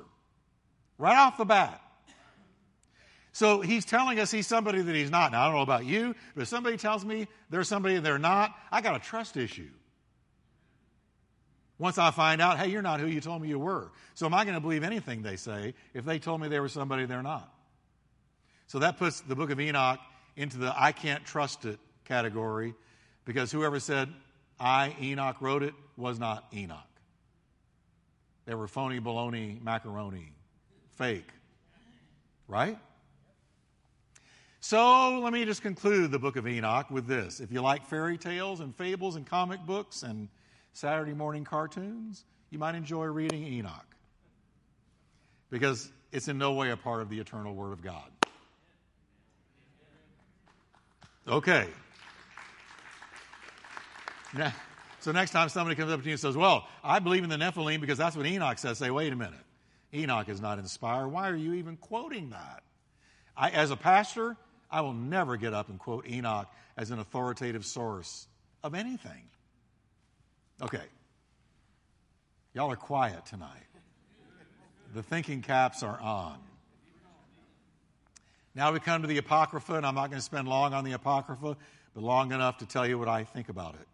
right 0.98 1.18
off 1.18 1.38
the 1.38 1.46
bat. 1.46 1.82
So 3.32 3.62
he's 3.62 3.86
telling 3.86 4.20
us 4.20 4.32
he's 4.32 4.48
somebody 4.48 4.82
that 4.82 4.96
he's 4.96 5.12
not. 5.12 5.32
Now, 5.32 5.44
I 5.44 5.46
don't 5.46 5.56
know 5.56 5.62
about 5.62 5.86
you, 5.86 6.16
but 6.36 6.42
if 6.42 6.48
somebody 6.48 6.78
tells 6.78 7.06
me 7.06 7.28
they're 7.50 7.64
somebody 7.64 7.96
and 7.96 8.06
they're 8.06 8.20
not, 8.20 8.54
I 8.72 8.82
got 8.82 8.96
a 8.96 9.00
trust 9.00 9.38
issue. 9.38 9.70
Once 11.80 11.98
I 11.98 12.12
find 12.12 12.42
out, 12.42 12.60
hey, 12.60 12.68
you're 12.68 12.82
not 12.82 13.00
who 13.00 13.08
you 13.08 13.22
told 13.22 13.42
me 13.42 13.48
you 13.48 13.58
were. 13.58 13.90
So 14.14 14.26
am 14.26 14.34
I 14.34 14.44
going 14.44 14.56
to 14.56 14.62
believe 14.62 14.84
anything 14.84 15.22
they 15.22 15.38
say 15.38 15.74
if 15.94 16.04
they 16.04 16.20
told 16.20 16.42
me 16.42 16.50
they 16.50 16.60
were 16.60 16.70
somebody 16.70 17.06
they're 17.06 17.24
not? 17.24 17.52
So 18.68 18.80
that 18.80 18.98
puts 18.98 19.22
the 19.22 19.36
book 19.36 19.50
of 19.50 19.60
Enoch 19.60 20.00
into 20.36 20.58
the 20.58 20.74
I 20.78 20.92
can't 20.92 21.26
trust 21.26 21.66
it 21.66 21.80
category 22.04 22.76
because 23.24 23.52
whoever 23.52 23.80
said 23.80 24.10
I, 24.60 24.94
Enoch, 25.02 25.38
wrote 25.40 25.64
it 25.64 25.74
was 25.96 26.20
not 26.20 26.46
Enoch. 26.54 26.78
They 28.46 28.56
were 28.56 28.68
phony 28.68 29.00
baloney 29.00 29.62
macaroni, 29.62 30.34
fake. 30.98 31.30
Right? 32.48 32.78
So 34.60 35.20
let 35.20 35.32
me 35.32 35.46
just 35.46 35.62
conclude 35.62 36.12
the 36.12 36.20
book 36.20 36.36
of 36.36 36.46
Enoch 36.46 36.92
with 36.92 37.08
this. 37.08 37.40
If 37.40 37.52
you 37.52 37.62
like 37.62 37.86
fairy 37.86 38.18
tales 38.18 38.60
and 38.60 38.76
fables 38.76 39.16
and 39.16 39.26
comic 39.26 39.62
books 39.66 40.04
and 40.04 40.28
Saturday 40.74 41.14
morning 41.14 41.44
cartoons, 41.44 42.24
you 42.50 42.60
might 42.60 42.76
enjoy 42.76 43.06
reading 43.06 43.46
Enoch 43.46 43.86
because 45.50 45.92
it's 46.12 46.28
in 46.28 46.38
no 46.38 46.54
way 46.54 46.72
a 46.72 46.78
part 46.78 47.02
of 47.02 47.10
the 47.10 47.20
eternal 47.20 47.54
Word 47.54 47.74
of 47.74 47.82
God. 47.82 48.10
Okay. 51.28 51.68
Now, 54.36 54.54
so 55.00 55.12
next 55.12 55.32
time 55.32 55.50
somebody 55.50 55.76
comes 55.76 55.92
up 55.92 56.02
to 56.02 56.06
you 56.06 56.14
and 56.14 56.20
says, 56.20 56.36
Well, 56.36 56.68
I 56.84 57.00
believe 57.00 57.24
in 57.24 57.30
the 57.30 57.38
Nephilim 57.38 57.82
because 57.82 57.98
that's 57.98 58.16
what 58.16 58.26
Enoch 58.26 58.58
says, 58.58 58.78
say, 58.78 58.90
Wait 58.90 59.14
a 59.14 59.16
minute. 59.16 59.40
Enoch 59.94 60.30
is 60.30 60.42
not 60.42 60.60
inspired. 60.60 61.08
Why 61.08 61.30
are 61.30 61.36
you 61.36 61.56
even 61.56 61.78
quoting 61.78 62.30
that? 62.30 62.64
I, 63.36 63.50
as 63.50 63.72
a 63.72 63.76
pastor, 63.76 64.38
I 64.70 64.82
will 64.82 64.94
never 64.94 65.38
get 65.38 65.54
up 65.54 65.70
and 65.70 65.80
quote 65.80 66.08
Enoch 66.08 66.48
as 66.78 66.92
an 66.92 67.00
authoritative 67.00 67.66
source 67.66 68.28
of 68.64 68.76
anything. 68.76 69.24
Okay. 70.62 70.84
Y'all 72.54 72.72
are 72.72 72.76
quiet 72.76 73.26
tonight. 73.26 73.50
The 74.94 75.04
thinking 75.04 75.42
caps 75.42 75.84
are 75.84 76.00
on. 76.00 76.38
Now 78.56 78.74
we 78.74 78.80
come 78.80 79.04
to 79.04 79.08
the 79.08 79.20
Apocrypha, 79.20 79.76
and 79.76 79.86
I'm 79.86 79.96
not 79.96 80.10
going 80.10 80.20
to 80.20 80.26
spend 80.26 80.48
long 80.48 80.74
on 80.74 80.84
the 80.84 80.94
Apocrypha, 80.94 81.56
but 81.94 82.04
long 82.04 82.32
enough 82.32 82.58
to 82.58 82.66
tell 82.66 82.86
you 82.86 82.98
what 82.98 83.08
I 83.08 83.24
think 83.24 83.50
about 83.50 83.76
it. 83.76 83.88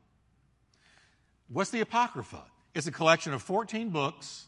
What's 1.49 1.69
the 1.69 1.81
Apocrypha? 1.81 2.41
It's 2.73 2.87
a 2.87 2.91
collection 2.91 3.33
of 3.33 3.41
14 3.41 3.89
books 3.89 4.45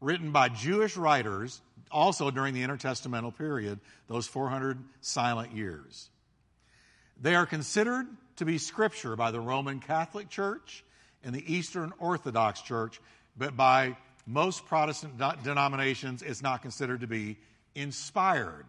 written 0.00 0.32
by 0.32 0.48
Jewish 0.48 0.96
writers 0.96 1.60
also 1.90 2.30
during 2.30 2.54
the 2.54 2.62
intertestamental 2.62 3.36
period, 3.36 3.78
those 4.08 4.26
400 4.26 4.82
silent 5.00 5.52
years. 5.52 6.08
They 7.20 7.34
are 7.34 7.46
considered 7.46 8.06
to 8.36 8.44
be 8.44 8.58
scripture 8.58 9.16
by 9.16 9.30
the 9.30 9.40
Roman 9.40 9.80
Catholic 9.80 10.28
Church 10.28 10.84
and 11.26 11.34
the 11.34 11.52
Eastern 11.52 11.92
Orthodox 11.98 12.62
Church, 12.62 12.98
but 13.36 13.54
by 13.54 13.98
most 14.26 14.64
Protestant 14.64 15.20
denominations, 15.44 16.22
it's 16.22 16.42
not 16.42 16.62
considered 16.62 17.02
to 17.02 17.06
be 17.06 17.36
inspired. 17.74 18.64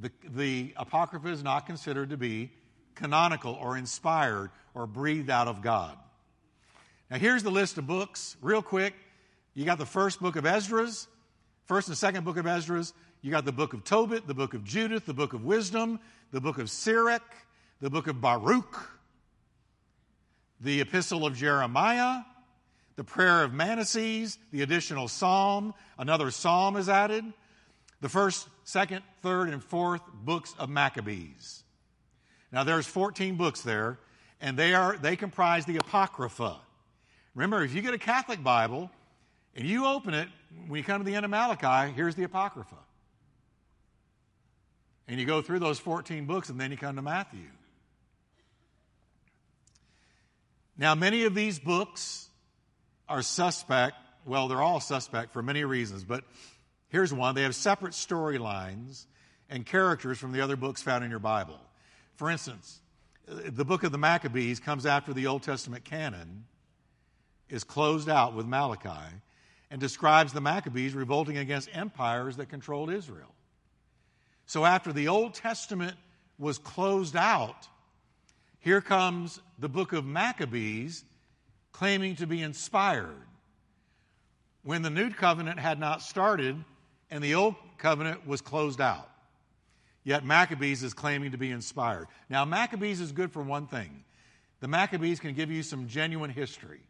The, 0.00 0.12
the 0.22 0.72
Apocrypha 0.76 1.26
is 1.28 1.42
not 1.42 1.66
considered 1.66 2.10
to 2.10 2.16
be 2.16 2.52
canonical 2.94 3.54
or 3.54 3.76
inspired 3.76 4.50
or 4.74 4.86
breathed 4.86 5.30
out 5.30 5.48
of 5.48 5.60
God. 5.60 5.98
Now, 7.10 7.18
here's 7.18 7.42
the 7.42 7.50
list 7.50 7.78
of 7.78 7.86
books, 7.88 8.36
real 8.40 8.62
quick. 8.62 8.94
You 9.54 9.64
got 9.64 9.78
the 9.78 9.86
first 9.86 10.20
book 10.20 10.36
of 10.36 10.46
Esdras, 10.46 11.08
First 11.68 11.88
and 11.88 11.98
second 11.98 12.24
book 12.24 12.38
of 12.38 12.46
Esdras, 12.46 12.94
you 13.20 13.30
got 13.30 13.44
the 13.44 13.52
book 13.52 13.74
of 13.74 13.84
Tobit, 13.84 14.26
the 14.26 14.32
book 14.32 14.54
of 14.54 14.64
Judith, 14.64 15.04
the 15.04 15.12
book 15.12 15.34
of 15.34 15.44
Wisdom, 15.44 16.00
the 16.30 16.40
book 16.40 16.56
of 16.56 16.70
Sirach, 16.70 17.36
the 17.82 17.90
book 17.90 18.06
of 18.06 18.22
Baruch, 18.22 18.97
the 20.60 20.80
epistle 20.80 21.24
of 21.24 21.36
Jeremiah, 21.36 22.22
the 22.96 23.04
prayer 23.04 23.44
of 23.44 23.52
Manasseh, 23.52 24.36
the 24.50 24.62
additional 24.62 25.08
psalm, 25.08 25.74
another 25.98 26.30
psalm 26.30 26.76
is 26.76 26.88
added, 26.88 27.24
the 28.00 28.08
first, 28.08 28.48
second, 28.64 29.02
third, 29.22 29.48
and 29.50 29.62
fourth 29.62 30.02
books 30.12 30.54
of 30.58 30.68
Maccabees. 30.68 31.62
Now 32.52 32.64
there's 32.64 32.86
14 32.86 33.36
books 33.36 33.62
there, 33.62 33.98
and 34.40 34.56
they 34.56 34.74
are 34.74 34.96
they 34.96 35.16
comprise 35.16 35.64
the 35.66 35.76
Apocrypha. 35.76 36.56
Remember, 37.34 37.62
if 37.62 37.74
you 37.74 37.82
get 37.82 37.94
a 37.94 37.98
Catholic 37.98 38.42
Bible 38.42 38.90
and 39.54 39.66
you 39.66 39.86
open 39.86 40.14
it, 40.14 40.28
when 40.66 40.78
you 40.78 40.84
come 40.84 41.00
to 41.00 41.04
the 41.04 41.14
end 41.14 41.24
of 41.24 41.30
Malachi, 41.30 41.92
here's 41.92 42.14
the 42.14 42.24
Apocrypha. 42.24 42.76
And 45.06 45.18
you 45.18 45.26
go 45.26 45.40
through 45.40 45.58
those 45.60 45.78
14 45.78 46.26
books, 46.26 46.48
and 46.48 46.60
then 46.60 46.70
you 46.70 46.76
come 46.76 46.96
to 46.96 47.02
Matthew. 47.02 47.46
Now, 50.78 50.94
many 50.94 51.24
of 51.24 51.34
these 51.34 51.58
books 51.58 52.28
are 53.08 53.20
suspect. 53.20 53.96
Well, 54.24 54.46
they're 54.46 54.62
all 54.62 54.78
suspect 54.78 55.32
for 55.32 55.42
many 55.42 55.64
reasons, 55.64 56.04
but 56.04 56.22
here's 56.88 57.12
one. 57.12 57.34
They 57.34 57.42
have 57.42 57.56
separate 57.56 57.94
storylines 57.94 59.06
and 59.50 59.66
characters 59.66 60.18
from 60.18 60.30
the 60.32 60.40
other 60.40 60.56
books 60.56 60.80
found 60.80 61.02
in 61.02 61.10
your 61.10 61.18
Bible. 61.18 61.58
For 62.14 62.30
instance, 62.30 62.80
the 63.26 63.64
book 63.64 63.82
of 63.82 63.90
the 63.90 63.98
Maccabees 63.98 64.60
comes 64.60 64.86
after 64.86 65.12
the 65.12 65.26
Old 65.26 65.42
Testament 65.42 65.84
canon 65.84 66.44
is 67.48 67.64
closed 67.64 68.08
out 68.08 68.34
with 68.34 68.46
Malachi 68.46 69.14
and 69.70 69.80
describes 69.80 70.32
the 70.32 70.40
Maccabees 70.40 70.94
revolting 70.94 71.38
against 71.38 71.68
empires 71.74 72.36
that 72.36 72.48
controlled 72.48 72.90
Israel. 72.90 73.34
So 74.46 74.64
after 74.64 74.92
the 74.92 75.08
Old 75.08 75.34
Testament 75.34 75.96
was 76.38 76.58
closed 76.58 77.16
out, 77.16 77.68
here 78.60 78.80
comes 78.80 79.40
the 79.58 79.68
book 79.68 79.92
of 79.92 80.04
Maccabees 80.04 81.04
claiming 81.72 82.16
to 82.16 82.26
be 82.26 82.42
inspired. 82.42 83.14
When 84.62 84.82
the 84.82 84.90
new 84.90 85.10
covenant 85.10 85.58
had 85.58 85.78
not 85.78 86.02
started 86.02 86.56
and 87.10 87.22
the 87.22 87.34
old 87.34 87.54
covenant 87.78 88.26
was 88.26 88.40
closed 88.40 88.80
out. 88.80 89.08
Yet 90.04 90.24
Maccabees 90.24 90.82
is 90.82 90.94
claiming 90.94 91.32
to 91.32 91.38
be 91.38 91.50
inspired. 91.50 92.08
Now, 92.28 92.44
Maccabees 92.44 93.00
is 93.00 93.12
good 93.12 93.32
for 93.32 93.42
one 93.42 93.66
thing 93.66 94.04
the 94.60 94.68
Maccabees 94.68 95.20
can 95.20 95.34
give 95.34 95.50
you 95.50 95.62
some 95.62 95.86
genuine 95.86 96.30
history. 96.30 96.80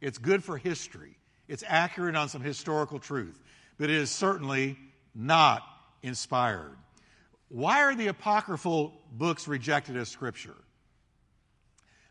It's 0.00 0.18
good 0.18 0.42
for 0.42 0.56
history. 0.56 1.16
It's 1.46 1.62
accurate 1.66 2.16
on 2.16 2.28
some 2.28 2.42
historical 2.42 2.98
truth, 2.98 3.38
but 3.78 3.88
it 3.88 3.96
is 3.96 4.10
certainly 4.10 4.76
not 5.14 5.62
inspired. 6.02 6.76
Why 7.48 7.82
are 7.82 7.94
the 7.94 8.08
apocryphal 8.08 8.94
books 9.12 9.46
rejected 9.46 9.96
as 9.96 10.08
scripture? 10.08 10.56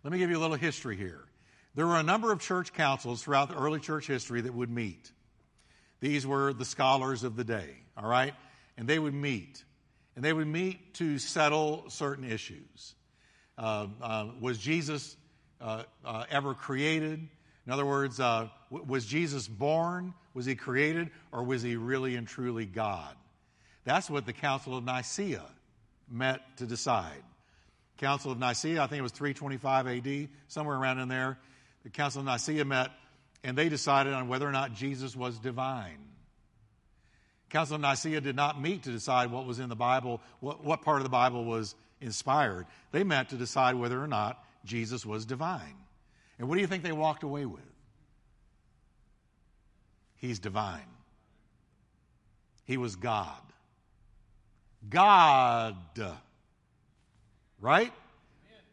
Let 0.04 0.12
me 0.12 0.18
give 0.18 0.30
you 0.30 0.38
a 0.38 0.40
little 0.40 0.58
history 0.58 0.98
here. 0.98 1.24
There 1.76 1.86
were 1.86 1.98
a 1.98 2.04
number 2.04 2.32
of 2.32 2.42
church 2.42 2.74
councils 2.74 3.24
throughout 3.24 3.50
the 3.50 3.56
early 3.56 3.80
church 3.80 4.08
history 4.08 4.42
that 4.42 4.54
would 4.54 4.70
meet. 4.70 5.12
These 6.00 6.26
were 6.26 6.54
the 6.54 6.66
scholars 6.66 7.24
of 7.24 7.36
the 7.36 7.44
day, 7.44 7.70
all 7.96 8.10
right? 8.10 8.34
And 8.78 8.88
they 8.88 8.98
would 8.98 9.14
meet. 9.14 9.64
And 10.16 10.26
they 10.26 10.34
would 10.34 10.48
meet 10.48 10.96
to 10.96 11.20
settle 11.20 11.86
certain 11.90 12.30
issues. 12.30 12.96
Uh, 13.58 13.88
uh, 14.02 14.28
was 14.40 14.58
Jesus 14.58 15.16
uh, 15.62 15.84
uh 16.04 16.26
ever 16.30 16.56
created? 16.56 17.28
In 17.68 17.72
other 17.72 17.86
words, 17.86 18.20
uh, 18.20 18.50
w- 18.72 18.86
was 18.90 19.06
Jesus 19.06 19.48
born? 19.48 20.14
Was 20.34 20.46
he 20.46 20.56
created? 20.56 21.12
Or 21.32 21.44
was 21.44 21.62
he 21.62 21.76
really 21.76 22.16
and 22.16 22.28
truly 22.28 22.66
God? 22.66 23.16
That's 23.84 24.10
what 24.10 24.26
the 24.26 24.34
Council 24.34 24.76
of 24.76 24.84
Nicaea 24.84 25.46
met 26.10 26.42
to 26.58 26.66
decide. 26.66 27.24
Council 28.02 28.32
of 28.32 28.40
Nicaea, 28.40 28.82
I 28.82 28.88
think 28.88 29.00
it 29.00 29.04
was 29.04 29.12
325 29.12 29.88
AD, 29.88 30.30
somewhere 30.48 30.76
around 30.76 30.98
in 30.98 31.08
there. 31.08 31.38
The 31.84 31.92
Council 31.92 32.20
of 32.20 32.26
Nicaea 32.26 32.66
met 32.66 32.90
and 33.44 33.56
they 33.56 33.70
decided 33.70 34.14
on 34.14 34.28
whether 34.28 34.48
or 34.48 34.52
not 34.52 34.74
Jesus 34.74 35.16
was 35.16 35.38
divine. 35.38 36.00
Council 37.50 37.76
of 37.76 37.82
Nicaea 37.82 38.20
did 38.20 38.36
not 38.36 38.60
meet 38.60 38.84
to 38.84 38.92
decide 38.92 39.32
what 39.32 39.46
was 39.46 39.60
in 39.60 39.70
the 39.70 39.76
Bible, 39.76 40.20
what, 40.40 40.64
what 40.64 40.82
part 40.82 40.98
of 40.98 41.04
the 41.04 41.10
Bible 41.10 41.46
was 41.46 41.76
inspired. 42.00 42.66
They 42.92 43.04
met 43.04 43.30
to 43.30 43.36
decide 43.36 43.76
whether 43.76 44.02
or 44.02 44.08
not 44.08 44.44
Jesus 44.66 45.06
was 45.06 45.26
divine. 45.26 45.76
And 46.40 46.50
what 46.50 46.56
do 46.56 46.62
you 46.62 46.68
think 46.68 46.82
they 46.82 46.92
walked 46.92 47.22
away 47.22 47.46
with? 47.46 47.62
He's 50.16 50.40
divine. 50.40 50.82
He 52.66 52.78
was 52.78 52.96
God. 52.96 53.42
God. 54.90 55.76
Right? 57.62 57.94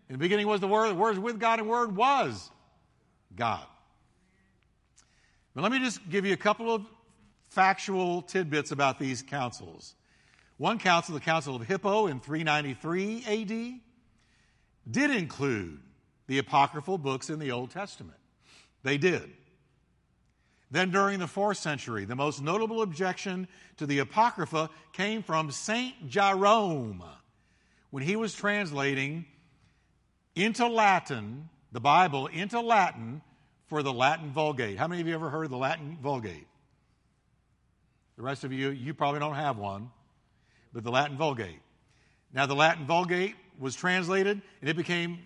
In 0.08 0.14
the 0.14 0.18
beginning 0.18 0.46
was 0.46 0.60
the 0.60 0.66
Word, 0.66 0.88
the 0.88 0.94
Word 0.94 1.10
was 1.10 1.18
with 1.18 1.38
God, 1.38 1.60
and 1.60 1.68
Word 1.68 1.94
was 1.94 2.50
God. 3.36 3.64
But 5.54 5.62
let 5.62 5.70
me 5.70 5.78
just 5.78 6.08
give 6.08 6.24
you 6.24 6.32
a 6.32 6.38
couple 6.38 6.74
of 6.74 6.86
factual 7.50 8.22
tidbits 8.22 8.72
about 8.72 8.98
these 8.98 9.22
councils. 9.22 9.94
One 10.56 10.78
council, 10.78 11.14
the 11.14 11.20
Council 11.20 11.54
of 11.54 11.66
Hippo 11.66 12.06
in 12.06 12.20
393 12.20 13.24
AD, 13.26 13.80
did 14.90 15.10
include 15.10 15.80
the 16.26 16.38
apocryphal 16.38 16.98
books 16.98 17.30
in 17.30 17.38
the 17.38 17.52
Old 17.52 17.70
Testament. 17.70 18.18
They 18.82 18.96
did. 18.98 19.30
Then 20.70 20.90
during 20.90 21.18
the 21.18 21.26
fourth 21.26 21.58
century, 21.58 22.04
the 22.04 22.16
most 22.16 22.42
notable 22.42 22.82
objection 22.82 23.48
to 23.78 23.86
the 23.86 24.00
Apocrypha 24.00 24.68
came 24.92 25.22
from 25.22 25.50
St. 25.50 26.08
Jerome 26.08 27.02
when 27.90 28.02
he 28.02 28.16
was 28.16 28.34
translating 28.34 29.24
into 30.34 30.66
Latin, 30.66 31.48
the 31.72 31.80
Bible 31.80 32.26
into 32.26 32.60
Latin 32.60 33.22
for 33.66 33.82
the 33.82 33.92
Latin 33.92 34.30
Vulgate. 34.30 34.78
How 34.78 34.88
many 34.88 35.00
of 35.00 35.06
you 35.06 35.14
ever 35.14 35.30
heard 35.30 35.44
of 35.44 35.50
the 35.50 35.56
Latin 35.56 35.98
Vulgate? 36.00 36.46
The 38.16 38.22
rest 38.22 38.44
of 38.44 38.52
you, 38.52 38.70
you 38.70 38.94
probably 38.94 39.20
don't 39.20 39.34
have 39.34 39.58
one, 39.58 39.90
but 40.72 40.82
the 40.82 40.90
Latin 40.90 41.16
Vulgate. 41.16 41.60
Now, 42.32 42.46
the 42.46 42.54
Latin 42.54 42.86
Vulgate 42.86 43.36
was 43.58 43.74
translated 43.74 44.40
and 44.60 44.70
it 44.70 44.76
became 44.76 45.18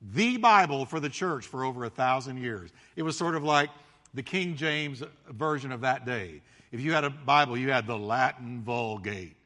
the 0.00 0.36
Bible 0.36 0.86
for 0.86 1.00
the 1.00 1.08
church 1.08 1.46
for 1.46 1.64
over 1.64 1.84
a 1.84 1.90
thousand 1.90 2.38
years. 2.38 2.70
It 2.94 3.02
was 3.02 3.16
sort 3.16 3.34
of 3.34 3.42
like 3.42 3.70
the 4.14 4.22
King 4.22 4.56
James 4.56 5.02
version 5.28 5.72
of 5.72 5.82
that 5.82 6.06
day. 6.06 6.42
If 6.72 6.80
you 6.80 6.92
had 6.92 7.04
a 7.04 7.10
Bible, 7.10 7.56
you 7.56 7.70
had 7.70 7.86
the 7.86 7.98
Latin 7.98 8.62
Vulgate. 8.62 9.36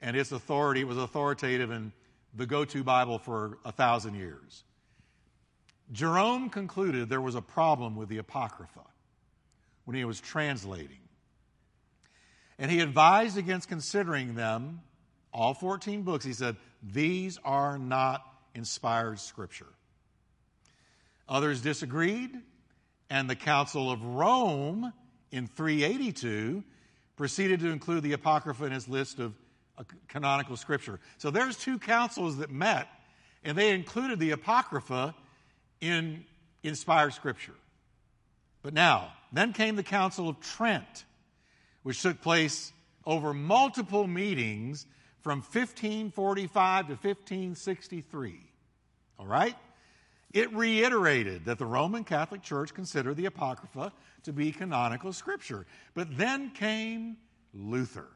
And 0.00 0.16
its 0.16 0.32
authority 0.32 0.84
was 0.84 0.96
authoritative 0.96 1.70
and 1.70 1.92
the 2.34 2.46
go 2.46 2.64
to 2.64 2.84
Bible 2.84 3.18
for 3.18 3.58
a 3.64 3.72
thousand 3.72 4.14
years. 4.14 4.64
Jerome 5.92 6.50
concluded 6.50 7.08
there 7.08 7.20
was 7.20 7.34
a 7.34 7.42
problem 7.42 7.96
with 7.96 8.08
the 8.08 8.18
Apocrypha 8.18 8.84
when 9.84 9.96
he 9.96 10.04
was 10.04 10.20
translating. 10.20 10.98
And 12.58 12.70
he 12.70 12.80
advised 12.80 13.38
against 13.38 13.68
considering 13.68 14.34
them, 14.34 14.80
all 15.32 15.54
14 15.54 16.02
books. 16.02 16.24
He 16.24 16.32
said, 16.32 16.56
These 16.82 17.38
are 17.44 17.78
not 17.78 18.22
inspired 18.54 19.20
scripture. 19.20 19.68
Others 21.28 21.60
disagreed, 21.60 22.30
and 23.08 23.28
the 23.28 23.36
Council 23.36 23.90
of 23.90 24.04
Rome 24.04 24.92
in 25.30 25.46
382 25.46 26.64
proceeded 27.16 27.60
to 27.60 27.68
include 27.68 28.02
the 28.02 28.12
Apocrypha 28.12 28.64
in 28.64 28.72
its 28.72 28.88
list 28.88 29.18
of 29.18 29.34
canonical 30.08 30.56
scripture. 30.56 31.00
So 31.18 31.30
there's 31.30 31.56
two 31.56 31.78
councils 31.78 32.38
that 32.38 32.50
met, 32.50 32.88
and 33.44 33.56
they 33.56 33.74
included 33.74 34.18
the 34.18 34.32
Apocrypha 34.32 35.14
in 35.80 36.24
inspired 36.62 37.12
scripture. 37.14 37.54
But 38.62 38.74
now, 38.74 39.12
then 39.32 39.52
came 39.52 39.76
the 39.76 39.82
Council 39.82 40.28
of 40.28 40.40
Trent, 40.40 41.04
which 41.82 42.02
took 42.02 42.20
place 42.20 42.72
over 43.04 43.32
multiple 43.32 44.06
meetings 44.06 44.86
from 45.20 45.38
1545 45.38 46.86
to 46.86 46.92
1563. 46.92 48.40
All 49.18 49.26
right? 49.26 49.56
It 50.32 50.52
reiterated 50.52 51.46
that 51.46 51.58
the 51.58 51.66
Roman 51.66 52.04
Catholic 52.04 52.42
Church 52.42 52.74
considered 52.74 53.16
the 53.16 53.26
Apocrypha 53.26 53.92
to 54.24 54.32
be 54.32 54.52
canonical 54.52 55.12
scripture. 55.12 55.66
But 55.94 56.16
then 56.18 56.50
came 56.50 57.16
Luther 57.54 58.08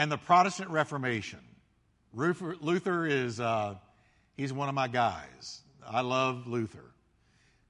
and 0.00 0.10
the 0.10 0.16
Protestant 0.16 0.70
Reformation. 0.70 1.40
Luther 2.14 3.04
is 3.04 3.38
uh, 3.38 3.74
He's 4.34 4.50
one 4.50 4.70
of 4.70 4.74
my 4.74 4.88
guys. 4.88 5.60
I 5.86 6.00
love 6.00 6.46
Luther 6.46 6.86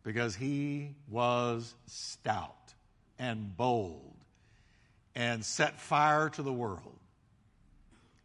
because 0.05 0.37
he 0.37 0.95
was 1.09 1.75
stout 1.87 2.73
and 3.19 3.57
bold 3.57 4.15
and 5.17 5.45
set 5.45 5.81
fire 5.81 6.29
to 6.29 6.43
the 6.43 6.53
world 6.53 7.01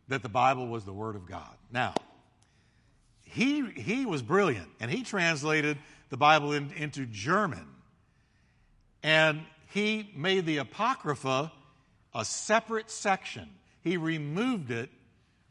that 0.08 0.22
the 0.22 0.30
Bible 0.30 0.68
was 0.68 0.86
the 0.86 0.94
Word 0.94 1.16
of 1.16 1.26
God. 1.26 1.58
Now, 1.72 1.96
he, 3.24 3.66
he 3.72 4.06
was 4.06 4.22
brilliant 4.22 4.68
and 4.80 4.92
he 4.92 5.02
translated 5.02 5.80
the 6.12 6.18
Bible 6.18 6.54
in, 6.54 6.72
into 6.78 7.08
German 7.08 7.66
and 9.02 9.42
he 9.74 10.12
made 10.16 10.46
the 10.46 10.58
Apocrypha 10.58 11.52
a 12.14 12.24
separate 12.24 12.92
section. 12.92 13.50
He 13.86 13.98
removed 13.98 14.72
it 14.72 14.90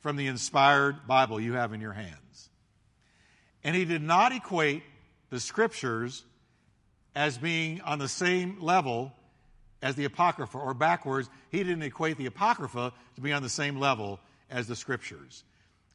from 0.01 0.17
the 0.17 0.27
inspired 0.27 1.07
Bible 1.07 1.41
you 1.41 1.55
have 1.55 1.73
in 1.73 1.81
your 1.81 1.93
hands. 1.93 2.51
And 3.63 3.75
he 3.75 3.87
did 3.87 4.03
not 4.03 4.33
equate 4.33 4.83
the 5.31 5.41
scriptures 5.41 6.25
as 7.15 7.39
being 7.39 7.81
on 7.83 8.01
the 8.01 8.09
same 8.09 8.61
level 8.61 9.13
as 9.81 9.95
the 9.95 10.05
Apocrypha, 10.05 10.59
or 10.59 10.75
backwards, 10.75 11.31
he 11.51 11.59
didn't 11.59 11.83
equate 11.83 12.19
the 12.19 12.27
Apocrypha 12.27 12.93
to 13.15 13.21
be 13.21 13.33
on 13.33 13.43
the 13.43 13.49
same 13.49 13.79
level 13.79 14.19
as 14.51 14.67
the 14.67 14.75
scriptures. 14.75 15.45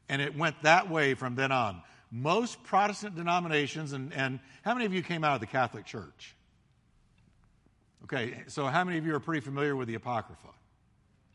And 0.07 0.21
it 0.21 0.37
went 0.37 0.55
that 0.63 0.89
way 0.89 1.15
from 1.15 1.35
then 1.35 1.51
on. 1.51 1.81
Most 2.11 2.63
Protestant 2.63 3.15
denominations, 3.15 3.91
and, 3.91 4.13
and 4.13 4.39
how 4.63 4.73
many 4.73 4.85
of 4.85 4.93
you 4.93 5.03
came 5.03 5.23
out 5.23 5.35
of 5.35 5.41
the 5.41 5.47
Catholic 5.47 5.85
Church? 5.85 6.35
Okay, 8.05 8.43
so 8.47 8.65
how 8.67 8.83
many 8.85 8.97
of 8.97 9.05
you 9.05 9.13
are 9.13 9.19
pretty 9.19 9.41
familiar 9.41 9.75
with 9.75 9.87
the 9.87 9.95
Apocrypha? 9.95 10.49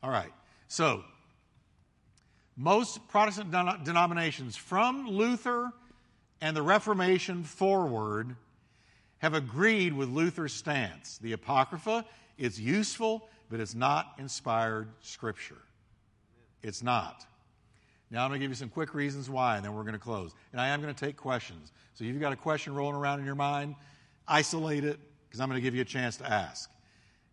All 0.02 0.10
right, 0.10 0.32
so 0.68 1.04
most 2.56 3.06
Protestant 3.08 3.50
denominations, 3.84 4.56
from 4.56 5.08
Luther 5.08 5.72
and 6.40 6.56
the 6.56 6.62
Reformation 6.62 7.42
forward 7.42 8.36
have 9.18 9.34
agreed 9.34 9.92
with 9.92 10.08
Luther's 10.08 10.52
stance. 10.52 11.18
The 11.18 11.32
Apocrypha 11.32 12.04
is 12.38 12.60
useful, 12.60 13.28
but 13.50 13.60
it's 13.60 13.74
not 13.74 14.14
inspired 14.18 14.88
scripture. 15.00 15.62
It's 16.62 16.82
not. 16.82 17.26
Now 18.10 18.24
I'm 18.24 18.30
going 18.30 18.40
to 18.40 18.44
give 18.44 18.50
you 18.50 18.56
some 18.56 18.68
quick 18.68 18.94
reasons 18.94 19.28
why, 19.28 19.56
and 19.56 19.64
then 19.64 19.74
we're 19.74 19.82
going 19.82 19.94
to 19.94 19.98
close. 19.98 20.32
And 20.52 20.60
I 20.60 20.68
am 20.68 20.80
going 20.80 20.94
to 20.94 21.04
take 21.04 21.16
questions. 21.16 21.72
So 21.94 22.04
if 22.04 22.10
you've 22.10 22.20
got 22.20 22.32
a 22.32 22.36
question 22.36 22.74
rolling 22.74 22.96
around 22.96 23.20
in 23.20 23.26
your 23.26 23.34
mind, 23.34 23.74
isolate 24.28 24.84
it, 24.84 25.00
because 25.26 25.40
I'm 25.40 25.48
going 25.48 25.60
to 25.60 25.62
give 25.62 25.74
you 25.74 25.82
a 25.82 25.86
chance 25.86 26.16
to 26.18 26.30
ask. 26.30 26.70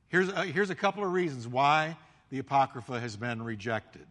Here's 0.08 0.30
a, 0.30 0.46
here's 0.46 0.70
a 0.70 0.76
couple 0.76 1.04
of 1.04 1.12
reasons 1.12 1.48
why 1.48 1.98
the 2.32 2.40
Apocrypha 2.40 3.00
has 3.00 3.16
been 3.16 3.44
rejected. 3.44 4.08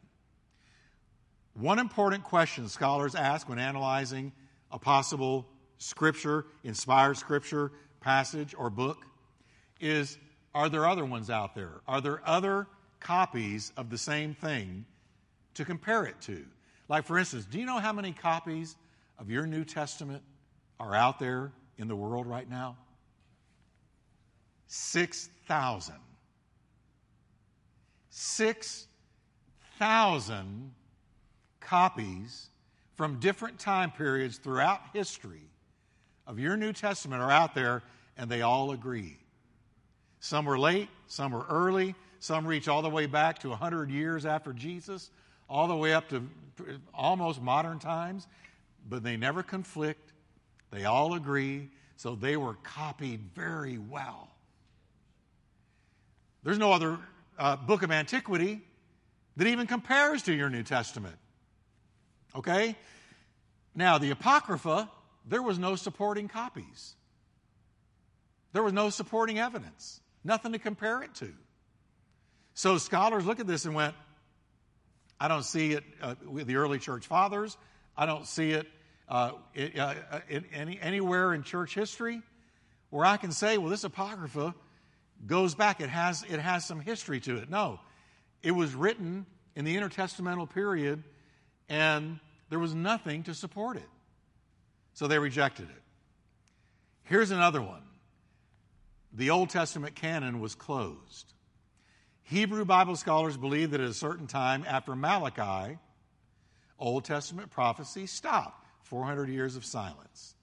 One 1.55 1.79
important 1.79 2.23
question 2.23 2.69
scholars 2.69 3.15
ask 3.15 3.49
when 3.49 3.59
analyzing 3.59 4.33
a 4.71 4.79
possible 4.79 5.49
scripture, 5.79 6.47
inspired 6.63 7.17
scripture, 7.17 7.73
passage, 8.01 8.55
or 8.57 8.71
book 8.71 8.99
is 9.81 10.19
are 10.55 10.69
there 10.69 10.87
other 10.87 11.05
ones 11.05 11.31
out 11.31 11.55
there? 11.55 11.81
Are 11.89 12.01
there 12.01 12.21
other 12.27 12.67
copies 12.99 13.73
of 13.77 13.89
the 13.89 13.99
same 13.99 14.35
thing 14.35 14.85
to 15.55 15.65
compare 15.65 16.05
it 16.05 16.21
to? 16.23 16.45
Like, 16.89 17.07
for 17.07 17.19
instance, 17.19 17.47
do 17.47 17.59
you 17.59 17.65
know 17.65 17.79
how 17.79 17.93
many 17.93 18.13
copies 18.13 18.77
of 19.19 19.31
your 19.31 19.47
New 19.47 19.65
Testament 19.65 20.23
are 20.79 20.95
out 20.95 21.19
there 21.19 21.53
in 21.79 21.89
the 21.89 21.97
world 21.97 22.27
right 22.27 22.49
now? 22.49 22.77
6,000. 24.67 25.95
6,000 28.23 30.75
copies 31.59 32.51
from 32.95 33.19
different 33.19 33.59
time 33.59 33.91
periods 33.91 34.37
throughout 34.37 34.83
history 34.93 35.49
of 36.27 36.39
your 36.39 36.55
New 36.55 36.75
Testament 36.75 37.23
are 37.23 37.31
out 37.31 37.55
there, 37.55 37.83
and 38.19 38.31
they 38.31 38.43
all 38.43 38.73
agree. 38.73 39.17
Some 40.21 40.45
were 40.45 40.59
late, 40.59 40.91
some 41.07 41.33
were 41.33 41.47
early, 41.49 41.95
some 42.19 42.47
reach 42.47 42.69
all 42.69 42.83
the 42.83 42.91
way 42.91 43.07
back 43.07 43.39
to 43.39 43.49
100 43.49 43.91
years 43.91 44.27
after 44.27 44.53
Jesus, 44.53 45.11
all 45.49 45.67
the 45.67 45.75
way 45.75 45.95
up 45.95 46.11
to 46.11 46.23
almost 46.93 47.41
modern 47.41 47.79
times, 47.79 48.27
but 48.87 49.03
they 49.03 49.17
never 49.17 49.43
conflict. 49.43 50.13
They 50.71 50.85
all 50.85 51.15
agree, 51.15 51.71
so 51.97 52.17
they 52.17 52.37
were 52.37 52.57
copied 52.63 53.23
very 53.35 53.79
well. 53.79 54.29
There's 56.43 56.59
no 56.59 56.71
other 56.71 56.99
uh, 57.41 57.57
book 57.57 57.83
of 57.83 57.91
antiquity 57.91 58.61
that 59.37 59.47
even 59.47 59.67
compares 59.67 60.23
to 60.25 60.33
your 60.35 60.51
New 60.51 60.63
Testament. 60.63 61.17
Okay? 62.37 62.77
Now, 63.75 63.99
the 63.99 64.11
Apocrypha, 64.11 64.91
there 65.27 65.43
was 65.43 65.59
no 65.59 65.75
supporting 65.75 66.29
copies. 66.29 66.95
There 68.53 68.63
was 68.63 68.73
no 68.73 68.91
supporting 68.91 69.39
evidence, 69.39 70.01
nothing 70.23 70.53
to 70.53 70.59
compare 70.59 71.03
it 71.03 71.15
to. 71.17 71.33
So 72.53 72.77
scholars 72.79 73.25
look 73.25 73.41
at 73.41 73.47
this 73.47 73.65
and 73.65 73.75
went, 73.75 73.95
I 75.19 75.29
don't 75.29 75.45
see 75.45 75.73
it 75.73 75.85
uh, 76.03 76.17
with 76.27 76.47
the 76.47 76.57
early 76.57 76.79
church 76.79 77.07
fathers. 77.07 77.57
I 77.97 78.07
don't 78.07 78.27
see 78.27 78.51
it, 78.51 78.67
uh, 79.09 79.33
it 79.55 79.79
uh, 79.79 79.95
in 80.29 80.45
any, 80.53 80.79
anywhere 80.81 81.33
in 81.33 81.43
church 81.43 81.75
history 81.75 82.23
where 82.91 83.07
I 83.07 83.17
can 83.17 83.33
say, 83.33 83.57
well, 83.57 83.71
this 83.71 83.85
Apocrypha 83.85 84.55
goes 85.27 85.55
back. 85.55 85.81
It 85.81 85.91
has, 85.91 86.25
it 86.29 86.41
has 86.41 86.65
some 86.65 86.81
history 86.81 87.21
to 87.21 87.37
it. 87.37 87.51
No, 87.51 87.81
it 88.43 88.53
was 88.53 88.75
written 88.75 89.27
in 89.55 89.65
the 89.65 89.77
intertestamental 89.77 90.53
period, 90.53 91.03
and 91.69 92.19
there 92.49 92.59
was 92.59 92.75
nothing 92.75 93.25
to 93.25 93.35
support 93.35 93.77
it. 93.77 93.89
So 94.95 95.07
they 95.07 95.19
rejected 95.19 95.69
it. 95.69 95.83
Here's 97.05 97.31
another 97.31 97.63
one 97.63 97.83
the 99.13 99.31
Old 99.31 99.51
Testament 99.51 99.95
canon 99.95 100.41
was 100.41 100.55
closed. 100.55 101.33
Hebrew 102.23 102.65
Bible 102.65 102.95
scholars 102.95 103.37
believe 103.37 103.73
that 103.73 103.81
at 103.81 103.89
a 103.89 103.95
certain 103.95 104.29
time 104.29 104.65
after 104.69 104.95
Malachi, 104.95 105.79
Old 106.79 107.05
Testament 107.05 107.51
prophecy 107.51 108.07
stopped. 108.07 108.69
400 108.85 109.29
years 109.29 109.55
of 109.57 109.65
silence. 109.65 110.35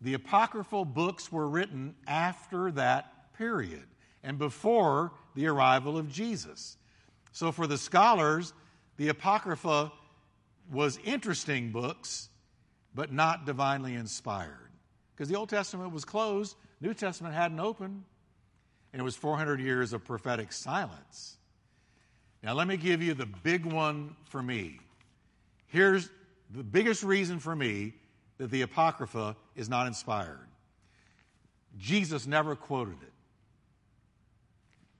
The 0.00 0.14
apocryphal 0.14 0.86
books 0.86 1.30
were 1.30 1.46
written 1.46 1.94
after 2.06 2.70
that 2.72 3.09
period 3.40 3.86
and 4.22 4.36
before 4.36 5.12
the 5.34 5.46
arrival 5.46 5.96
of 5.96 6.12
Jesus. 6.12 6.76
So 7.32 7.50
for 7.50 7.66
the 7.66 7.78
scholars, 7.78 8.52
the 8.98 9.08
Apocrypha 9.08 9.90
was 10.70 10.98
interesting 11.04 11.72
books, 11.72 12.28
but 12.94 13.12
not 13.12 13.46
divinely 13.46 13.94
inspired. 13.94 14.70
Because 15.16 15.30
the 15.30 15.36
Old 15.36 15.48
Testament 15.48 15.90
was 15.90 16.04
closed, 16.04 16.54
New 16.82 16.92
Testament 16.92 17.34
hadn't 17.34 17.60
opened, 17.60 18.04
and 18.92 19.00
it 19.00 19.02
was 19.02 19.16
400 19.16 19.58
years 19.58 19.94
of 19.94 20.04
prophetic 20.04 20.52
silence. 20.52 21.38
Now, 22.42 22.52
let 22.52 22.68
me 22.68 22.76
give 22.76 23.02
you 23.02 23.14
the 23.14 23.26
big 23.26 23.64
one 23.64 24.16
for 24.24 24.42
me. 24.42 24.80
Here's 25.66 26.10
the 26.50 26.62
biggest 26.62 27.02
reason 27.02 27.38
for 27.38 27.56
me 27.56 27.94
that 28.36 28.50
the 28.50 28.62
Apocrypha 28.62 29.34
is 29.56 29.68
not 29.70 29.86
inspired 29.86 30.50
Jesus 31.78 32.26
never 32.26 32.56
quoted 32.56 32.96
it. 33.02 33.09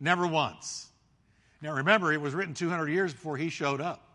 Never 0.01 0.27
once. 0.27 0.89
Now 1.63 1.75
remember, 1.75 2.13
it 2.13 2.21
was 2.21 2.35
written 2.35 2.55
200 2.55 2.89
years 2.89 3.13
before 3.13 3.37
he 3.37 3.51
showed 3.51 3.81
up. 3.81 4.07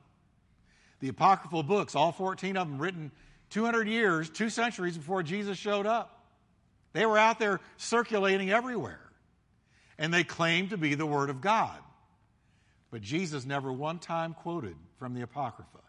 The 0.99 1.09
apocryphal 1.09 1.63
books, 1.63 1.93
all 1.95 2.11
14 2.11 2.57
of 2.57 2.67
them, 2.67 2.79
written 2.79 3.11
200 3.51 3.87
years, 3.87 4.29
two 4.29 4.49
centuries 4.49 4.97
before 4.97 5.21
Jesus 5.21 5.57
showed 5.57 5.85
up. 5.85 6.25
They 6.93 7.05
were 7.05 7.17
out 7.17 7.39
there 7.39 7.59
circulating 7.77 8.49
everywhere. 8.49 8.99
And 9.97 10.13
they 10.13 10.23
claimed 10.23 10.71
to 10.71 10.77
be 10.77 10.95
the 10.95 11.05
Word 11.05 11.29
of 11.29 11.41
God. 11.41 11.77
But 12.89 13.01
Jesus 13.01 13.45
never 13.45 13.71
one 13.71 13.99
time 13.99 14.33
quoted 14.33 14.75
from 14.97 15.13
the 15.13 15.21
Apocrypha. 15.21 15.81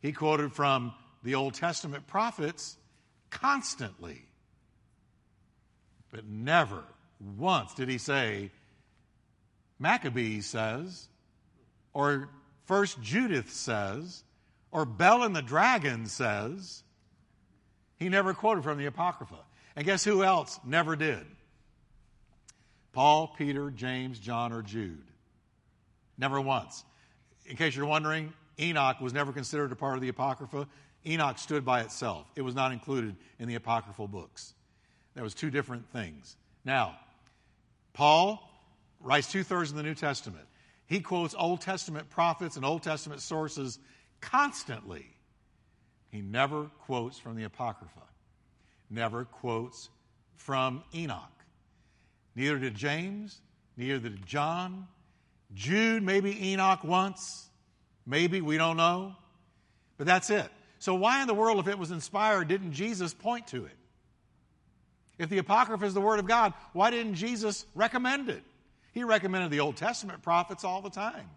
He 0.00 0.12
quoted 0.12 0.52
from 0.52 0.94
the 1.22 1.34
Old 1.34 1.54
Testament 1.54 2.06
prophets 2.06 2.76
constantly. 3.30 4.24
But 6.10 6.26
never 6.26 6.82
once 7.36 7.74
did 7.74 7.88
he 7.88 7.98
say, 7.98 8.50
Maccabees 9.78 10.46
says, 10.46 11.08
or 11.92 12.28
First 12.66 13.00
Judith 13.00 13.50
says, 13.50 14.24
or 14.70 14.84
Bell 14.84 15.22
and 15.22 15.34
the 15.34 15.42
Dragon 15.42 16.06
says. 16.06 16.82
He 17.96 18.08
never 18.08 18.34
quoted 18.34 18.62
from 18.64 18.78
the 18.78 18.86
Apocrypha. 18.86 19.38
And 19.74 19.84
guess 19.84 20.04
who 20.04 20.22
else 20.22 20.58
never 20.64 20.96
did? 20.96 21.24
Paul, 22.92 23.34
Peter, 23.38 23.70
James, 23.70 24.18
John, 24.18 24.52
or 24.52 24.62
Jude. 24.62 25.04
Never 26.16 26.40
once. 26.40 26.84
In 27.46 27.56
case 27.56 27.76
you're 27.76 27.86
wondering, 27.86 28.32
Enoch 28.58 29.00
was 29.00 29.12
never 29.12 29.32
considered 29.32 29.72
a 29.72 29.76
part 29.76 29.94
of 29.94 30.00
the 30.02 30.08
Apocrypha. 30.08 30.66
Enoch 31.06 31.38
stood 31.38 31.64
by 31.64 31.80
itself, 31.80 32.26
it 32.34 32.42
was 32.42 32.54
not 32.54 32.72
included 32.72 33.16
in 33.38 33.48
the 33.48 33.54
Apocryphal 33.54 34.08
books. 34.08 34.52
That 35.14 35.22
was 35.22 35.32
two 35.32 35.50
different 35.50 35.88
things. 35.90 36.36
Now, 36.64 36.96
Paul 37.92 38.47
writes 39.00 39.30
two 39.30 39.42
thirds 39.42 39.70
of 39.70 39.76
the 39.76 39.82
New 39.82 39.94
Testament. 39.94 40.44
He 40.86 41.00
quotes 41.00 41.34
Old 41.34 41.60
Testament 41.60 42.08
prophets 42.10 42.56
and 42.56 42.64
Old 42.64 42.82
Testament 42.82 43.20
sources 43.20 43.78
constantly. 44.20 45.06
He 46.10 46.22
never 46.22 46.64
quotes 46.86 47.18
from 47.18 47.36
the 47.36 47.44
Apocrypha, 47.44 48.02
never 48.88 49.24
quotes 49.24 49.90
from 50.36 50.82
Enoch. 50.94 51.44
Neither 52.34 52.58
did 52.58 52.74
James, 52.74 53.40
neither 53.76 53.98
did 53.98 54.24
John. 54.24 54.86
Jude, 55.54 56.02
maybe 56.02 56.52
Enoch 56.52 56.84
once, 56.84 57.48
maybe, 58.06 58.40
we 58.40 58.58
don't 58.58 58.76
know. 58.76 59.16
But 59.96 60.06
that's 60.06 60.30
it. 60.30 60.46
So, 60.78 60.94
why 60.94 61.20
in 61.20 61.26
the 61.26 61.34
world, 61.34 61.58
if 61.58 61.68
it 61.68 61.78
was 61.78 61.90
inspired, 61.90 62.48
didn't 62.48 62.72
Jesus 62.72 63.12
point 63.12 63.48
to 63.48 63.64
it? 63.64 63.76
If 65.18 65.28
the 65.28 65.38
Apocrypha 65.38 65.84
is 65.84 65.94
the 65.94 66.00
Word 66.00 66.20
of 66.20 66.26
God, 66.26 66.54
why 66.72 66.90
didn't 66.90 67.14
Jesus 67.14 67.66
recommend 67.74 68.28
it? 68.28 68.42
He 68.98 69.04
recommended 69.04 69.52
the 69.52 69.60
Old 69.60 69.76
Testament 69.76 70.22
prophets 70.22 70.64
all 70.64 70.82
the 70.82 70.90
time. 70.90 71.30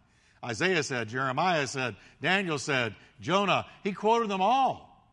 Isaiah 0.43 0.81
said, 0.81 1.09
Jeremiah 1.09 1.67
said, 1.67 1.95
Daniel 2.19 2.57
said, 2.57 2.95
Jonah. 3.19 3.67
He 3.83 3.91
quoted 3.91 4.29
them 4.29 4.41
all, 4.41 5.05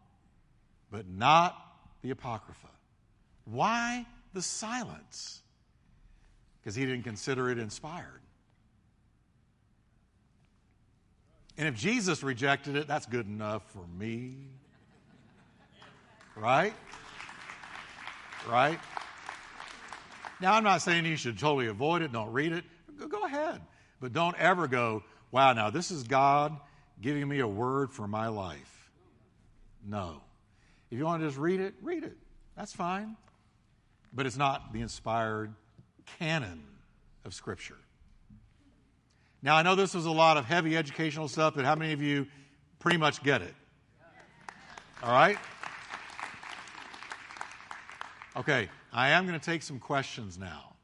but 0.90 1.06
not 1.06 1.62
the 2.00 2.08
Apocrypha. 2.08 2.70
Why 3.44 4.06
the 4.32 4.40
silence? 4.40 5.42
Because 6.58 6.74
he 6.74 6.86
didn't 6.86 7.02
consider 7.02 7.50
it 7.50 7.58
inspired. 7.58 8.22
And 11.58 11.68
if 11.68 11.74
Jesus 11.74 12.22
rejected 12.22 12.76
it, 12.76 12.88
that's 12.88 13.04
good 13.04 13.26
enough 13.26 13.62
for 13.72 13.86
me. 13.98 14.36
Right? 16.34 16.72
Right? 18.48 18.78
Now, 20.40 20.54
I'm 20.54 20.64
not 20.64 20.82
saying 20.82 21.04
you 21.06 21.16
should 21.16 21.38
totally 21.38 21.66
avoid 21.66 22.02
it, 22.02 22.12
don't 22.12 22.32
read 22.32 22.52
it. 22.52 22.64
Go 23.08 23.24
ahead. 23.24 23.60
But 24.00 24.12
don't 24.12 24.36
ever 24.38 24.68
go, 24.68 25.02
wow, 25.30 25.52
now 25.52 25.70
this 25.70 25.90
is 25.90 26.04
God 26.04 26.56
giving 27.00 27.28
me 27.28 27.40
a 27.40 27.48
word 27.48 27.92
for 27.92 28.06
my 28.06 28.28
life. 28.28 28.90
No. 29.86 30.20
If 30.90 30.98
you 30.98 31.04
want 31.04 31.22
to 31.22 31.28
just 31.28 31.38
read 31.38 31.60
it, 31.60 31.74
read 31.82 32.04
it. 32.04 32.16
That's 32.56 32.72
fine. 32.72 33.16
But 34.12 34.26
it's 34.26 34.36
not 34.36 34.72
the 34.72 34.80
inspired 34.80 35.52
canon 36.18 36.62
of 37.24 37.34
Scripture. 37.34 37.76
Now, 39.42 39.56
I 39.56 39.62
know 39.62 39.74
this 39.74 39.94
was 39.94 40.06
a 40.06 40.10
lot 40.10 40.36
of 40.36 40.44
heavy 40.44 40.76
educational 40.76 41.28
stuff, 41.28 41.54
but 41.54 41.64
how 41.64 41.74
many 41.74 41.92
of 41.92 42.02
you 42.02 42.26
pretty 42.78 42.98
much 42.98 43.22
get 43.22 43.42
it? 43.42 43.54
All 45.02 45.12
right? 45.12 45.38
Okay, 48.38 48.68
I 48.92 49.10
am 49.10 49.26
going 49.26 49.38
to 49.38 49.44
take 49.44 49.62
some 49.62 49.80
questions 49.80 50.38
now. 50.38 50.76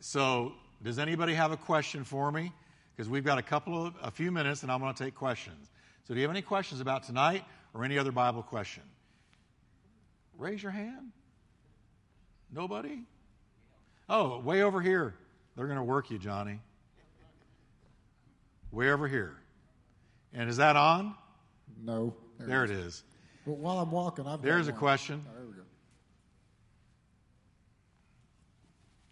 So, 0.00 0.54
does 0.82 0.98
anybody 0.98 1.34
have 1.34 1.52
a 1.52 1.56
question 1.56 2.02
for 2.02 2.32
me? 2.32 2.50
Because 2.96 3.10
we've 3.10 3.24
got 3.24 3.36
a 3.36 3.42
couple 3.42 3.86
of, 3.86 3.94
a 4.02 4.10
few 4.10 4.32
minutes 4.32 4.62
and 4.62 4.72
I'm 4.72 4.80
going 4.80 4.94
to 4.94 5.04
take 5.04 5.14
questions. 5.14 5.68
So, 6.04 6.14
do 6.14 6.20
you 6.20 6.26
have 6.26 6.34
any 6.34 6.40
questions 6.40 6.80
about 6.80 7.02
tonight 7.02 7.44
or 7.74 7.84
any 7.84 7.98
other 7.98 8.10
Bible 8.10 8.42
question? 8.42 8.84
Raise 10.38 10.62
your 10.62 10.72
hand. 10.72 11.12
Nobody? 12.50 13.00
Oh, 14.08 14.38
way 14.40 14.62
over 14.62 14.80
here. 14.80 15.14
They're 15.56 15.66
going 15.66 15.76
to 15.76 15.84
work 15.84 16.10
you, 16.10 16.18
Johnny. 16.18 16.58
Way 18.72 18.90
over 18.90 19.06
here. 19.06 19.36
And 20.32 20.48
is 20.48 20.56
that 20.56 20.76
on? 20.76 21.14
No. 21.84 22.14
There, 22.38 22.48
there 22.48 22.64
it 22.64 22.70
is. 22.70 23.02
But 23.44 23.58
while 23.58 23.78
I'm 23.78 23.90
walking, 23.90 24.26
I've 24.26 24.40
There's 24.40 24.68
a 24.68 24.70
one. 24.70 24.78
question. 24.78 25.24
There 25.34 25.44
we 25.44 25.52
go. 25.52 25.62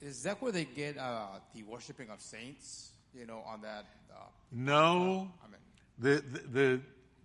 Is 0.06 0.22
that 0.22 0.40
where 0.40 0.52
they 0.52 0.64
get 0.64 0.96
uh, 0.96 1.26
the 1.52 1.64
worshiping 1.64 2.10
of 2.10 2.20
saints? 2.20 2.92
You 3.12 3.26
know, 3.26 3.42
on 3.44 3.60
that. 3.62 3.86
Uh, 4.08 4.20
no. 4.52 5.28
I 5.44 5.48
mean, 5.48 5.60
the, 5.98 6.22
the, 6.30 6.48
the 6.48 6.80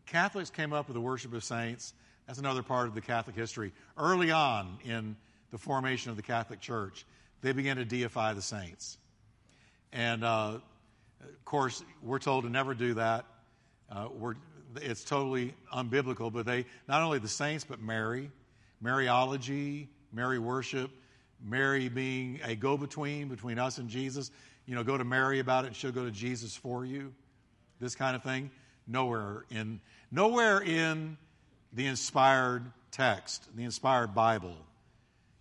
Catholics 0.07 0.49
came 0.49 0.73
up 0.73 0.87
with 0.87 0.95
the 0.95 1.01
worship 1.01 1.31
of 1.33 1.43
saints 1.43 1.93
That's 2.25 2.39
another 2.39 2.63
part 2.63 2.87
of 2.87 2.95
the 2.95 3.01
Catholic 3.01 3.35
history. 3.35 3.71
Early 3.97 4.31
on 4.31 4.79
in 4.83 5.15
the 5.51 5.59
formation 5.59 6.09
of 6.09 6.17
the 6.17 6.23
Catholic 6.23 6.59
Church, 6.59 7.05
they 7.41 7.51
began 7.51 7.77
to 7.77 7.85
deify 7.85 8.33
the 8.33 8.41
saints. 8.41 8.97
And 9.93 10.23
uh, 10.23 10.57
of 11.21 11.45
course, 11.45 11.83
we're 12.01 12.19
told 12.19 12.45
to 12.45 12.49
never 12.49 12.73
do 12.73 12.95
that. 12.95 13.25
Uh, 13.91 14.07
it's 14.77 15.03
totally 15.03 15.53
unbiblical, 15.71 16.33
but 16.33 16.47
they, 16.47 16.65
not 16.87 17.03
only 17.03 17.19
the 17.19 17.27
saints, 17.27 17.63
but 17.63 17.79
Mary, 17.79 18.31
Mariology, 18.83 19.87
Mary 20.11 20.39
worship, 20.39 20.89
Mary 21.43 21.89
being 21.89 22.39
a 22.43 22.55
go 22.55 22.77
between 22.77 23.27
between 23.27 23.59
us 23.59 23.77
and 23.77 23.89
Jesus. 23.89 24.31
You 24.65 24.75
know, 24.75 24.83
go 24.83 24.97
to 24.97 25.03
Mary 25.03 25.39
about 25.39 25.65
it 25.65 25.67
and 25.67 25.75
she'll 25.75 25.91
go 25.91 26.05
to 26.05 26.11
Jesus 26.11 26.55
for 26.55 26.85
you. 26.85 27.13
This 27.79 27.95
kind 27.95 28.15
of 28.15 28.23
thing. 28.23 28.51
Nowhere 28.87 29.45
in, 29.49 29.79
nowhere 30.11 30.59
in 30.59 31.17
the 31.73 31.87
inspired 31.87 32.63
text, 32.91 33.47
the 33.55 33.63
inspired 33.63 34.13
Bible. 34.13 34.55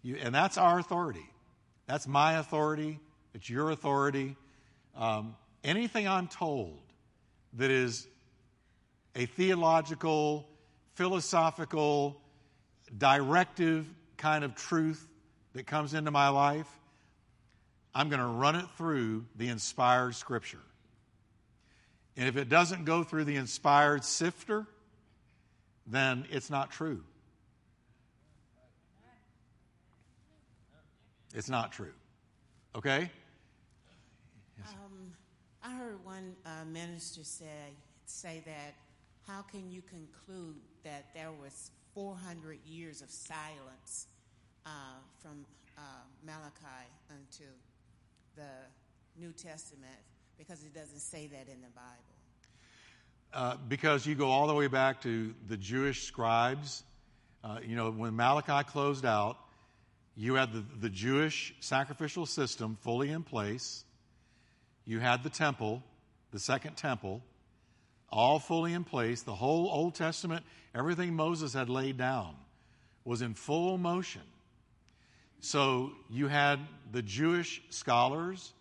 You, 0.02 0.16
and 0.22 0.34
that's 0.34 0.56
our 0.56 0.78
authority. 0.78 1.28
That's 1.86 2.06
my 2.06 2.34
authority. 2.34 3.00
It's 3.34 3.50
your 3.50 3.70
authority. 3.70 4.36
Um, 4.96 5.36
anything 5.64 6.06
I'm 6.06 6.28
told 6.28 6.78
that 7.54 7.70
is 7.70 8.06
a 9.16 9.26
theological, 9.26 10.48
philosophical, 10.94 12.20
directive 12.96 13.86
kind 14.16 14.44
of 14.44 14.54
truth 14.54 15.09
that 15.54 15.66
comes 15.66 15.94
into 15.94 16.10
my 16.10 16.28
life, 16.28 16.68
I'm 17.94 18.08
going 18.08 18.20
to 18.20 18.26
run 18.26 18.56
it 18.56 18.66
through 18.76 19.24
the 19.36 19.48
inspired 19.48 20.14
scripture. 20.14 20.60
And 22.16 22.28
if 22.28 22.36
it 22.36 22.48
doesn't 22.48 22.84
go 22.84 23.02
through 23.02 23.24
the 23.24 23.36
inspired 23.36 24.04
sifter, 24.04 24.66
then 25.86 26.26
it's 26.30 26.50
not 26.50 26.70
true. 26.70 27.02
It's 31.34 31.48
not 31.48 31.72
true. 31.72 31.92
Okay? 32.74 33.10
Um, 34.68 35.12
I 35.62 35.72
heard 35.74 36.04
one 36.04 36.34
uh, 36.44 36.64
minister 36.64 37.22
say, 37.24 37.46
say 38.06 38.42
that 38.46 38.74
how 39.26 39.42
can 39.42 39.70
you 39.70 39.82
conclude 39.82 40.56
that 40.84 41.06
there 41.14 41.30
was 41.32 41.70
400 41.94 42.58
years 42.66 43.02
of 43.02 43.10
silence 43.10 44.06
uh, 44.66 44.70
from 45.22 45.44
uh, 45.76 45.80
Malachi 46.24 46.86
until 47.08 47.52
the 48.36 49.20
New 49.20 49.32
Testament 49.32 50.00
because 50.38 50.62
it 50.64 50.74
doesn't 50.74 51.00
say 51.00 51.26
that 51.26 51.52
in 51.52 51.60
the 51.60 51.68
Bible? 51.74 52.10
Uh, 53.32 53.56
because 53.68 54.06
you 54.06 54.14
go 54.14 54.28
all 54.28 54.46
the 54.46 54.54
way 54.54 54.66
back 54.66 55.02
to 55.02 55.34
the 55.48 55.56
Jewish 55.56 56.04
scribes. 56.04 56.82
Uh, 57.44 57.58
you 57.64 57.76
know, 57.76 57.90
when 57.90 58.16
Malachi 58.16 58.64
closed 58.68 59.06
out, 59.06 59.36
you 60.16 60.34
had 60.34 60.52
the, 60.52 60.64
the 60.80 60.90
Jewish 60.90 61.54
sacrificial 61.60 62.26
system 62.26 62.76
fully 62.80 63.10
in 63.10 63.22
place. 63.22 63.84
You 64.84 64.98
had 64.98 65.22
the 65.22 65.30
temple, 65.30 65.82
the 66.32 66.40
second 66.40 66.76
temple, 66.76 67.22
all 68.10 68.38
fully 68.38 68.72
in 68.72 68.84
place. 68.84 69.22
The 69.22 69.34
whole 69.34 69.68
Old 69.70 69.94
Testament, 69.94 70.44
everything 70.74 71.14
Moses 71.14 71.54
had 71.54 71.68
laid 71.68 71.96
down, 71.96 72.34
was 73.04 73.22
in 73.22 73.34
full 73.34 73.78
motion. 73.78 74.22
So 75.40 75.92
you 76.10 76.28
had 76.28 76.60
the 76.92 77.02
Jewish 77.02 77.62
scholars, 77.70 78.52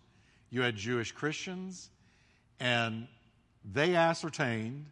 you 0.50 0.62
had 0.62 0.76
Jewish 0.76 1.12
Christians, 1.12 1.90
and 2.58 3.06
they 3.70 3.94
ascertained 3.94 4.86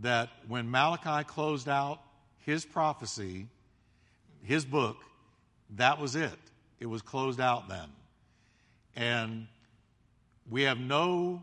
that 0.00 0.28
when 0.46 0.70
Malachi 0.70 1.24
closed 1.24 1.68
out 1.68 2.00
his 2.44 2.64
prophecy, 2.64 3.46
his 4.42 4.64
book, 4.64 4.98
that 5.76 5.98
was 5.98 6.14
it. 6.14 6.38
It 6.78 6.86
was 6.86 7.02
closed 7.02 7.40
out 7.40 7.68
then. 7.68 7.88
And 8.94 9.48
we 10.50 10.62
have 10.62 10.78
no 10.78 11.42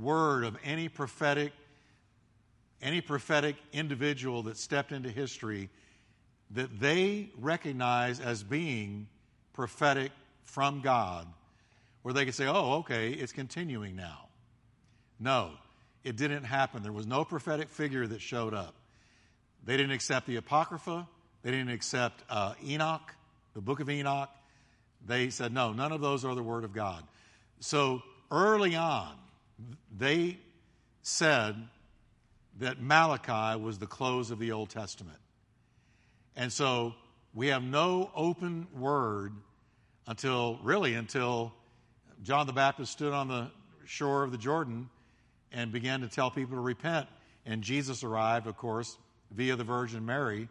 word 0.00 0.44
of 0.44 0.56
any 0.64 0.88
prophetic 0.88 1.52
any 2.80 3.00
prophetic 3.00 3.56
individual 3.72 4.44
that 4.44 4.56
stepped 4.56 4.92
into 4.92 5.10
history 5.10 5.68
that 6.52 6.80
they 6.80 7.30
recognize 7.38 8.20
as 8.20 8.42
being 8.42 9.08
prophetic 9.52 10.12
from 10.44 10.80
God, 10.80 11.26
where 12.02 12.14
they 12.14 12.24
could 12.24 12.34
say, 12.34 12.46
oh, 12.46 12.78
okay, 12.78 13.10
it's 13.10 13.32
continuing 13.32 13.96
now. 13.96 14.28
No, 15.20 15.50
it 16.04 16.16
didn't 16.16 16.44
happen. 16.44 16.82
There 16.82 16.92
was 16.92 17.06
no 17.06 17.24
prophetic 17.24 17.68
figure 17.68 18.06
that 18.06 18.20
showed 18.20 18.54
up. 18.54 18.74
They 19.64 19.76
didn't 19.76 19.92
accept 19.92 20.26
the 20.26 20.36
Apocrypha, 20.36 21.06
they 21.42 21.50
didn't 21.50 21.70
accept 21.70 22.22
uh, 22.30 22.54
Enoch, 22.64 23.14
the 23.54 23.60
book 23.60 23.80
of 23.80 23.90
Enoch. 23.90 24.30
They 25.06 25.30
said, 25.30 25.52
no, 25.52 25.72
none 25.72 25.92
of 25.92 26.00
those 26.00 26.24
are 26.24 26.34
the 26.34 26.42
Word 26.42 26.64
of 26.64 26.72
God. 26.72 27.04
So 27.60 28.02
early 28.30 28.74
on, 28.74 29.12
they 29.96 30.38
said 31.02 31.56
that 32.58 32.80
Malachi 32.80 33.60
was 33.60 33.78
the 33.78 33.86
close 33.86 34.30
of 34.30 34.38
the 34.38 34.52
Old 34.52 34.70
Testament. 34.70 35.18
And 36.38 36.52
so 36.52 36.94
we 37.34 37.48
have 37.48 37.64
no 37.64 38.12
open 38.14 38.68
word 38.72 39.32
until, 40.06 40.60
really, 40.62 40.94
until 40.94 41.52
John 42.22 42.46
the 42.46 42.52
Baptist 42.52 42.92
stood 42.92 43.12
on 43.12 43.26
the 43.26 43.50
shore 43.86 44.22
of 44.22 44.30
the 44.30 44.38
Jordan 44.38 44.88
and 45.50 45.72
began 45.72 46.02
to 46.02 46.06
tell 46.06 46.30
people 46.30 46.54
to 46.54 46.60
repent. 46.60 47.08
And 47.44 47.60
Jesus 47.60 48.04
arrived, 48.04 48.46
of 48.46 48.56
course, 48.56 48.96
via 49.32 49.56
the 49.56 49.64
Virgin 49.64 50.06
Mary, 50.06 50.48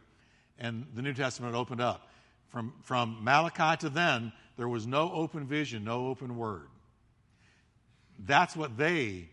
and 0.59 0.85
the 0.93 1.01
New 1.01 1.13
Testament 1.13 1.55
opened 1.55 1.79
up. 1.79 2.09
From, 2.49 2.73
from 2.83 3.23
Malachi 3.23 3.77
to 3.77 3.89
then, 3.89 4.33
there 4.57 4.67
was 4.67 4.85
no 4.85 5.09
open 5.13 5.47
vision, 5.47 5.85
no 5.85 6.07
open 6.07 6.35
word. 6.35 6.67
That's 8.19 8.57
what 8.57 8.75
they 8.77 9.29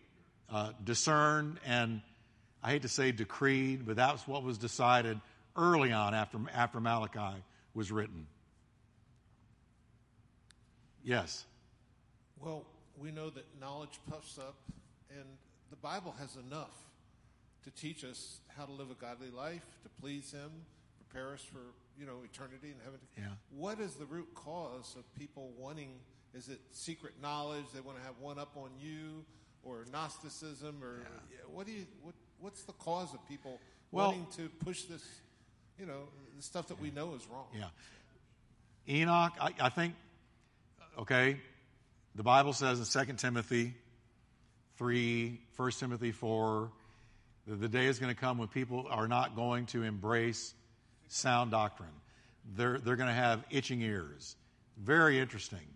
uh, 0.49 0.71
discerned 0.81 1.59
and, 1.65 2.01
I 2.63 2.71
hate 2.71 2.83
to 2.83 2.87
say 2.87 3.11
decreed, 3.11 3.85
but 3.85 3.97
that's 3.97 4.25
what 4.25 4.41
was 4.41 4.57
decided 4.57 5.19
early 5.55 5.91
on 5.91 6.13
after, 6.13 6.37
after 6.53 6.79
Malachi 6.79 7.41
was 7.73 7.91
written. 7.91 8.27
Yes. 11.03 11.45
Well, 12.39 12.65
we 12.97 13.11
know 13.11 13.29
that 13.29 13.45
knowledge 13.59 13.99
puffs 14.09 14.37
up, 14.37 14.55
and 15.09 15.25
the 15.69 15.75
Bible 15.75 16.15
has 16.19 16.35
enough 16.35 16.73
to 17.63 17.71
teach 17.71 18.03
us 18.03 18.39
how 18.57 18.65
to 18.65 18.71
live 18.71 18.91
a 18.91 18.95
godly 18.95 19.29
life, 19.29 19.65
to 19.83 19.89
please 20.01 20.31
Him, 20.31 20.51
prepare 20.97 21.33
us 21.33 21.41
for 21.41 21.59
you 21.97 22.05
know 22.05 22.17
eternity 22.23 22.67
in 22.67 22.79
heaven. 22.83 22.99
Yeah. 23.17 23.23
What 23.49 23.79
is 23.79 23.95
the 23.95 24.05
root 24.05 24.27
cause 24.35 24.95
of 24.97 25.03
people 25.15 25.51
wanting? 25.57 25.91
Is 26.33 26.49
it 26.49 26.59
secret 26.71 27.13
knowledge? 27.21 27.65
They 27.73 27.81
want 27.81 27.97
to 27.97 28.03
have 28.03 28.15
one 28.19 28.37
up 28.39 28.55
on 28.55 28.69
you, 28.79 29.25
or 29.63 29.85
Gnosticism, 29.91 30.83
or 30.83 30.99
yeah. 31.01 31.37
what 31.51 31.65
do 31.65 31.73
you 31.73 31.85
what? 32.01 32.15
What's 32.39 32.63
the 32.63 32.73
cause 32.73 33.13
of 33.13 33.25
people 33.27 33.59
well, 33.91 34.07
wanting 34.07 34.27
to 34.37 34.49
push 34.63 34.83
this? 34.83 35.03
You 35.79 35.85
know, 35.85 36.03
the 36.35 36.43
stuff 36.43 36.69
that 36.69 36.79
we 36.79 36.91
know 36.91 37.15
is 37.15 37.27
wrong. 37.27 37.47
Yeah. 37.53 37.67
Enoch, 38.87 39.33
I, 39.39 39.53
I 39.59 39.69
think. 39.69 39.95
Okay, 40.97 41.37
the 42.15 42.23
Bible 42.23 42.53
says 42.53 42.79
in 42.95 43.05
2 43.05 43.13
Timothy 43.13 43.73
3, 44.77 45.39
1 45.57 45.71
Timothy 45.71 46.11
4, 46.13 46.71
that 47.47 47.55
the 47.55 47.67
day 47.67 47.85
is 47.85 47.99
going 47.99 48.13
to 48.13 48.19
come 48.19 48.37
when 48.37 48.47
people 48.47 48.87
are 48.89 49.07
not 49.07 49.35
going 49.35 49.65
to 49.67 49.83
embrace 49.83 50.53
sound 51.09 51.51
doctrine. 51.51 51.89
They're, 52.55 52.79
they're 52.79 52.95
going 52.95 53.09
to 53.09 53.15
have 53.15 53.43
itching 53.49 53.81
ears. 53.81 54.35
Very 54.77 55.19
interesting, 55.19 55.67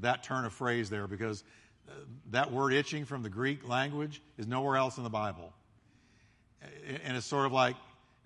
that 0.00 0.22
turn 0.22 0.44
of 0.44 0.52
phrase 0.52 0.90
there, 0.90 1.06
because 1.06 1.42
uh, 1.88 1.92
that 2.30 2.52
word 2.52 2.72
itching 2.72 3.04
from 3.04 3.22
the 3.22 3.28
Greek 3.28 3.68
language 3.68 4.22
is 4.36 4.46
nowhere 4.46 4.76
else 4.76 4.98
in 4.98 5.04
the 5.04 5.10
Bible. 5.10 5.52
And 7.04 7.16
it's 7.16 7.26
sort 7.26 7.46
of 7.46 7.52
like, 7.52 7.76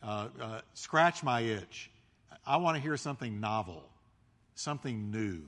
uh, 0.02 0.28
uh, 0.40 0.60
scratch 0.74 1.22
my 1.22 1.40
itch. 1.40 1.90
I 2.46 2.56
want 2.56 2.76
to 2.76 2.82
hear 2.82 2.96
something 2.96 3.40
novel, 3.40 3.84
something 4.54 5.10
new. 5.10 5.42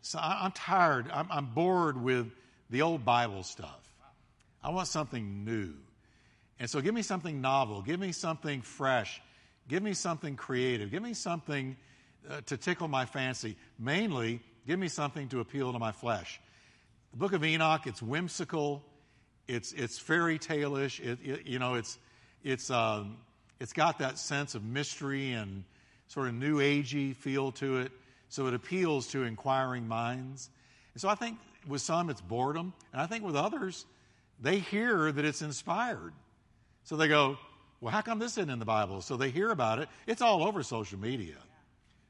So 0.00 0.18
I, 0.18 0.46
am 0.46 0.52
tired. 0.52 1.10
I'm, 1.12 1.28
I'm 1.30 1.46
bored 1.46 2.02
with 2.02 2.30
the 2.70 2.82
old 2.82 3.04
Bible 3.04 3.42
stuff. 3.42 3.92
I 4.62 4.70
want 4.70 4.88
something 4.88 5.44
new. 5.44 5.74
And 6.58 6.68
so 6.68 6.80
give 6.80 6.94
me 6.94 7.02
something 7.02 7.40
novel. 7.40 7.82
Give 7.82 8.00
me 8.00 8.12
something 8.12 8.62
fresh. 8.62 9.20
Give 9.68 9.82
me 9.82 9.92
something 9.92 10.34
creative. 10.34 10.90
Give 10.90 11.02
me 11.02 11.14
something 11.14 11.76
uh, 12.28 12.40
to 12.46 12.56
tickle 12.56 12.88
my 12.88 13.04
fancy. 13.04 13.56
Mainly, 13.78 14.40
give 14.66 14.78
me 14.78 14.88
something 14.88 15.28
to 15.28 15.40
appeal 15.40 15.72
to 15.72 15.78
my 15.78 15.92
flesh. 15.92 16.40
The 17.12 17.18
book 17.18 17.32
of 17.32 17.44
Enoch, 17.44 17.86
it's 17.86 18.02
whimsical. 18.02 18.82
It's, 19.46 19.72
it's 19.72 19.98
fairy 19.98 20.38
tale-ish. 20.38 21.00
It, 21.00 21.18
it, 21.22 21.46
you 21.46 21.58
know, 21.58 21.74
it's, 21.74 21.98
it's, 22.42 22.70
um, 22.70 23.18
it's 23.60 23.72
got 23.72 23.98
that 23.98 24.18
sense 24.18 24.54
of 24.54 24.64
mystery 24.64 25.32
and 25.32 25.64
sort 26.08 26.28
of 26.28 26.34
new 26.34 26.58
agey 26.58 27.14
feel 27.14 27.52
to 27.52 27.78
it. 27.78 27.92
So 28.28 28.46
it 28.46 28.54
appeals 28.54 29.08
to 29.08 29.24
inquiring 29.24 29.88
minds. 29.88 30.50
And 30.94 31.00
so 31.00 31.08
I 31.08 31.14
think 31.14 31.38
with 31.66 31.80
some 31.80 32.10
it's 32.10 32.20
boredom, 32.20 32.72
and 32.92 33.00
I 33.00 33.06
think 33.06 33.24
with 33.24 33.36
others, 33.36 33.86
they 34.40 34.58
hear 34.58 35.10
that 35.10 35.24
it's 35.24 35.42
inspired. 35.42 36.12
So 36.84 36.96
they 36.96 37.08
go, 37.08 37.38
well, 37.80 37.92
how 37.92 38.00
come 38.00 38.18
this 38.18 38.32
isn't 38.32 38.50
in 38.50 38.58
the 38.58 38.64
Bible? 38.64 39.00
So 39.02 39.16
they 39.16 39.30
hear 39.30 39.50
about 39.50 39.78
it. 39.78 39.88
It's 40.06 40.22
all 40.22 40.44
over 40.44 40.62
social 40.62 40.98
media. 40.98 41.36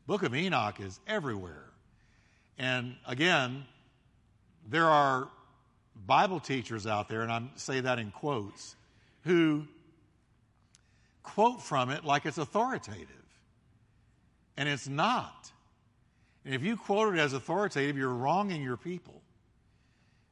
Book 0.06 0.22
of 0.22 0.34
Enoch 0.34 0.80
is 0.80 0.98
everywhere. 1.06 1.64
And 2.58 2.96
again, 3.06 3.64
there 4.68 4.86
are 4.86 5.28
Bible 6.06 6.40
teachers 6.40 6.86
out 6.86 7.08
there, 7.08 7.22
and 7.22 7.30
I 7.30 7.42
say 7.56 7.80
that 7.80 7.98
in 7.98 8.10
quotes, 8.10 8.74
who 9.24 9.64
quote 11.22 11.62
from 11.62 11.90
it 11.90 12.04
like 12.04 12.26
it's 12.26 12.38
authoritative. 12.38 13.08
And 14.56 14.68
it's 14.68 14.88
not. 14.88 15.52
And 16.44 16.54
if 16.54 16.62
you 16.62 16.76
quote 16.76 17.14
it 17.14 17.20
as 17.20 17.32
authoritative, 17.32 17.96
you're 17.96 18.08
wronging 18.08 18.62
your 18.62 18.76
people 18.76 19.22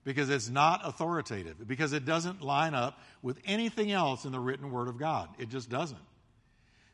because 0.04 0.30
it's 0.30 0.48
not 0.48 0.80
authoritative, 0.84 1.66
because 1.66 1.92
it 1.92 2.04
doesn't 2.04 2.40
line 2.40 2.74
up 2.74 2.98
with 3.22 3.38
anything 3.44 3.90
else 3.90 4.24
in 4.24 4.32
the 4.32 4.38
written 4.38 4.70
Word 4.70 4.88
of 4.88 4.98
God. 4.98 5.28
It 5.38 5.48
just 5.48 5.68
doesn't. 5.68 5.98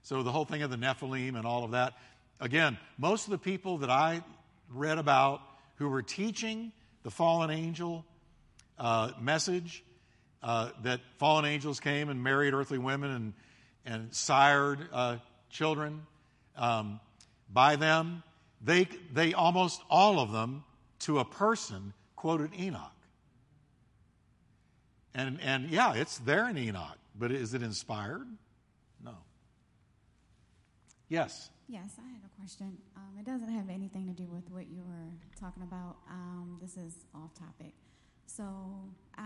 So 0.03 0.22
the 0.22 0.32
whole 0.32 0.45
thing 0.45 0.62
of 0.62 0.70
the 0.70 0.76
Nephilim 0.76 1.36
and 1.36 1.47
all 1.47 1.62
of 1.62 1.72
that, 1.72 1.95
again, 2.40 2.78
most 2.99 3.26
of 3.26 3.30
the 3.30 3.38
people 3.38 3.78
that 3.78 3.90
I 3.90 4.22
read 4.70 4.99
about 4.99 5.40
who 5.76 5.88
were 5.88 6.03
teaching 6.03 6.72
the 7.03 7.11
fallen 7.11 7.51
angel 7.51 8.05
uh, 8.78 9.12
message 9.20 9.84
uh, 10.43 10.70
that 10.82 11.01
fallen 11.18 11.45
angels 11.45 11.80
came 11.80 12.09
and 12.09 12.22
married 12.22 12.55
earthly 12.55 12.78
women 12.78 13.11
and, 13.11 13.32
and 13.84 14.12
sired 14.14 14.88
uh, 14.92 15.16
children 15.50 16.06
um, 16.56 17.00
by 17.52 17.76
them, 17.76 18.22
they, 18.62 18.88
they 19.12 19.34
almost 19.34 19.82
all 19.90 20.20
of 20.20 20.32
them, 20.32 20.64
to 21.00 21.18
a 21.18 21.24
person, 21.24 21.92
quoted 22.14 22.50
Enoch. 22.58 22.92
And, 25.14 25.40
and 25.42 25.68
yeah, 25.68 25.94
it's 25.94 26.18
there 26.18 26.48
in 26.48 26.56
Enoch, 26.56 26.98
but 27.18 27.32
is 27.32 27.54
it 27.54 27.62
inspired? 27.62 28.26
No. 29.04 29.14
Yes. 31.08 31.50
Yes, 31.68 31.96
I 31.98 32.08
had 32.08 32.20
a 32.24 32.40
question. 32.40 32.78
Um, 32.96 33.18
it 33.18 33.26
doesn't 33.26 33.50
have 33.50 33.68
anything 33.68 34.06
to 34.06 34.12
do 34.12 34.28
with 34.30 34.48
what 34.50 34.68
you 34.70 34.82
were 34.86 35.10
talking 35.38 35.62
about. 35.62 35.96
Um, 36.08 36.58
this 36.62 36.76
is 36.76 37.04
off 37.14 37.34
topic. 37.34 37.74
So, 38.26 38.44
uh, 39.18 39.22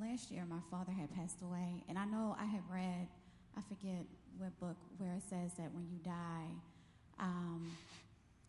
last 0.00 0.30
year 0.30 0.44
my 0.48 0.60
father 0.70 0.92
had 0.92 1.14
passed 1.14 1.42
away, 1.42 1.84
and 1.88 1.98
I 1.98 2.04
know 2.04 2.36
I 2.40 2.46
have 2.46 2.62
read, 2.72 3.08
I 3.56 3.60
forget 3.68 4.04
what 4.38 4.58
book, 4.60 4.76
where 4.98 5.14
it 5.14 5.22
says 5.28 5.52
that 5.58 5.72
when 5.74 5.86
you 5.90 5.98
die, 6.04 6.48
um, 7.18 7.70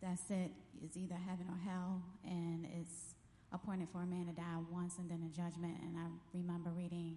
that's 0.02 0.30
it. 0.30 0.50
It's 0.82 0.96
either 0.96 1.14
heaven 1.14 1.46
or 1.48 1.58
hell, 1.70 2.02
and 2.24 2.66
it's 2.80 3.14
appointed 3.52 3.88
for 3.90 4.02
a 4.02 4.06
man 4.06 4.26
to 4.26 4.32
die 4.32 4.58
once 4.70 4.98
and 4.98 5.08
then 5.10 5.22
a 5.24 5.34
judgment. 5.36 5.76
And 5.82 5.96
I 5.96 6.06
remember 6.32 6.70
reading 6.70 7.16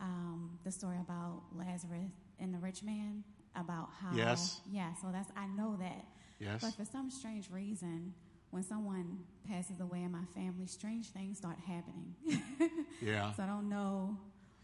um, 0.00 0.58
the 0.64 0.70
story 0.70 0.98
about 1.00 1.42
Lazarus 1.56 2.12
and 2.38 2.54
the 2.54 2.58
rich 2.58 2.82
man 2.82 3.24
about 3.56 3.88
how. 4.00 4.14
Yes. 4.16 4.60
Yeah. 4.70 4.94
So 5.00 5.08
that's 5.12 5.30
I 5.36 5.46
know 5.46 5.76
that. 5.80 6.06
Yes. 6.38 6.60
But 6.60 6.74
for 6.74 6.84
some 6.84 7.10
strange 7.10 7.50
reason, 7.50 8.14
when 8.50 8.62
someone 8.62 9.20
passes 9.48 9.80
away 9.80 10.02
in 10.02 10.12
my 10.12 10.24
family, 10.34 10.66
strange 10.66 11.06
things 11.08 11.38
start 11.38 11.56
happening. 11.66 12.14
Yeah. 13.02 13.32
So 13.32 13.42
I 13.42 13.46
don't 13.46 13.68
know 13.68 14.16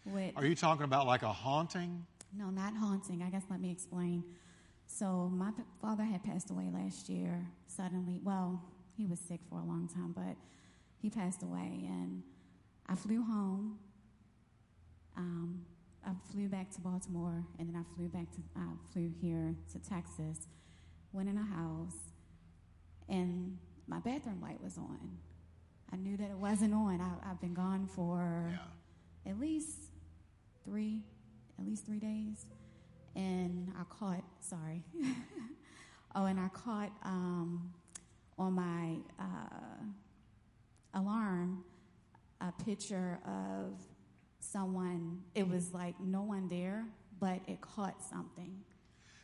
what. 0.05 0.33
Are 0.37 0.47
you 0.47 0.55
talking 0.55 0.85
about 0.85 1.09
like 1.09 1.23
a 1.23 1.33
haunting? 1.33 2.07
No, 2.37 2.51
not 2.51 2.75
haunting. 2.77 3.23
I 3.23 3.31
guess 3.31 3.45
let 3.51 3.61
me 3.61 3.71
explain. 3.71 4.25
So 4.87 5.31
my 5.33 5.51
p- 5.51 5.63
father 5.81 6.05
had 6.05 6.23
passed 6.23 6.51
away 6.51 6.69
last 6.73 7.09
year 7.09 7.47
suddenly. 7.67 8.21
Well, 8.23 8.63
he 8.97 9.07
was 9.07 9.19
sick 9.21 9.41
for 9.49 9.59
a 9.59 9.65
long 9.65 9.89
time, 9.89 10.13
but 10.15 10.37
he 11.01 11.11
passed 11.11 11.43
away, 11.43 11.85
and 11.87 12.23
I 12.87 12.95
flew 12.95 13.23
home. 13.23 13.79
Um, 15.17 15.63
I 16.07 16.11
flew 16.33 16.49
back 16.49 16.71
to 16.73 16.81
Baltimore, 16.81 17.45
and 17.59 17.69
then 17.69 17.77
I 17.77 17.97
flew 17.97 18.09
back 18.09 18.31
to 18.33 18.39
I 18.57 18.67
flew 18.93 19.11
here 19.21 19.55
to 19.73 19.79
Texas. 19.79 20.47
Went 21.13 21.29
in 21.29 21.37
a 21.39 21.43
house, 21.45 21.97
and 23.09 23.59
my 23.87 23.99
bathroom 24.01 24.41
light 24.43 24.63
was 24.63 24.77
on. 24.79 25.19
I 25.93 25.97
knew 25.97 26.17
that 26.19 26.31
it 26.31 26.37
wasn't 26.37 26.75
on. 26.75 27.01
I, 27.01 27.31
I've 27.31 27.41
been 27.41 27.55
gone 27.55 27.87
for 27.87 28.51
Yeah. 29.25 29.31
at 29.33 29.39
least 29.41 29.91
three, 30.65 31.03
at 31.59 31.67
least 31.67 31.87
three 31.87 31.99
days, 31.99 32.47
and 33.15 33.73
I 33.79 33.85
caught. 33.85 34.25
Sorry. 34.41 34.83
oh, 36.15 36.25
and 36.27 36.39
I 36.39 36.49
caught 36.49 36.93
um, 37.05 37.73
on 38.39 38.53
my 38.53 38.97
uh, 39.19 39.85
alarm 40.95 41.65
a 42.41 42.53
picture 42.65 43.19
of 43.27 43.79
someone. 44.41 45.21
It 45.35 45.49
was 45.49 45.73
like 45.75 45.99
no 46.01 46.23
one 46.23 46.49
there, 46.49 46.85
but 47.21 47.41
it 47.47 47.61
caught 47.61 48.03
something. 48.03 48.53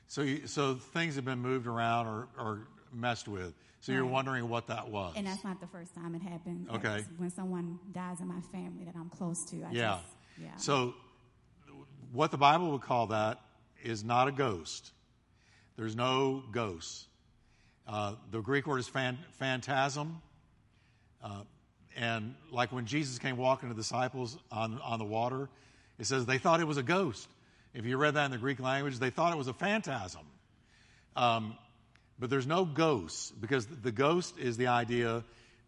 So, 0.09 0.23
you, 0.23 0.47
so 0.47 0.75
things 0.75 1.17
have 1.17 1.25
been 1.25 1.39
moved 1.39 1.67
around 1.67 2.07
or, 2.07 2.29
or 2.39 2.69
messed 2.93 3.29
with. 3.29 3.55
So 3.81 3.93
you're 3.93 4.07
wondering 4.07 4.49
what 4.49 4.67
that 4.69 4.89
was. 4.89 5.13
And 5.15 5.27
that's 5.27 5.45
not 5.45 5.61
the 5.61 5.67
first 5.67 5.95
time 5.95 6.15
it 6.15 6.23
happened. 6.23 6.69
Okay. 6.71 6.89
That's 6.89 7.09
when 7.19 7.31
someone 7.31 7.79
dies 7.93 8.21
in 8.21 8.29
my 8.29 8.41
family 8.51 8.85
that 8.87 8.95
I'm 8.97 9.11
close 9.11 9.45
to. 9.51 9.57
I 9.57 9.73
yeah. 9.73 9.99
Just, 10.01 10.15
yeah. 10.41 10.57
So, 10.57 10.95
what 12.15 12.31
the 12.31 12.39
Bible 12.39 12.71
would 12.71 12.83
call 12.83 13.09
that 13.09 13.41
is 13.83 14.05
not 14.05 14.29
a 14.29 14.33
ghost. 14.33 14.93
There's 15.77 15.97
no 15.97 16.45
ghosts. 16.53 17.07
Uh, 17.89 18.15
the 18.31 18.41
Greek 18.41 18.69
word 18.69 18.79
is 18.79 18.89
phantasm. 18.89 20.23
Uh, 21.23 21.43
and 21.97 22.37
like 22.53 22.73
when 22.73 22.87
Jesus 22.87 23.19
came 23.19 23.37
walking 23.37 23.69
to 23.69 23.75
the 23.75 23.81
disciples 23.81 24.39
on, 24.53 24.81
on 24.81 25.01
the 25.01 25.05
water, 25.05 25.49
it 25.99 26.07
says 26.07 26.25
they 26.25 26.39
thought 26.39 26.61
it 26.61 26.69
was 26.69 26.77
a 26.77 26.85
ghost. 26.85 27.29
If 27.75 27.85
you 27.85 27.97
read 27.97 28.15
that 28.15 28.27
in 28.27 28.31
the 28.31 28.39
Greek 28.39 28.61
language, 28.61 29.01
they 29.01 29.11
thought 29.11 29.33
it 29.33 29.39
was 29.39 29.49
a 29.49 29.53
phantasm. 29.53 30.25
Um, 31.17 31.57
but 32.21 32.31
there's 32.31 32.47
no 32.47 32.65
ghosts 32.65 33.33
because 33.33 33.67
the 33.67 33.91
ghost 33.91 34.39
is 34.39 34.57
the 34.57 34.69
idea 34.69 35.25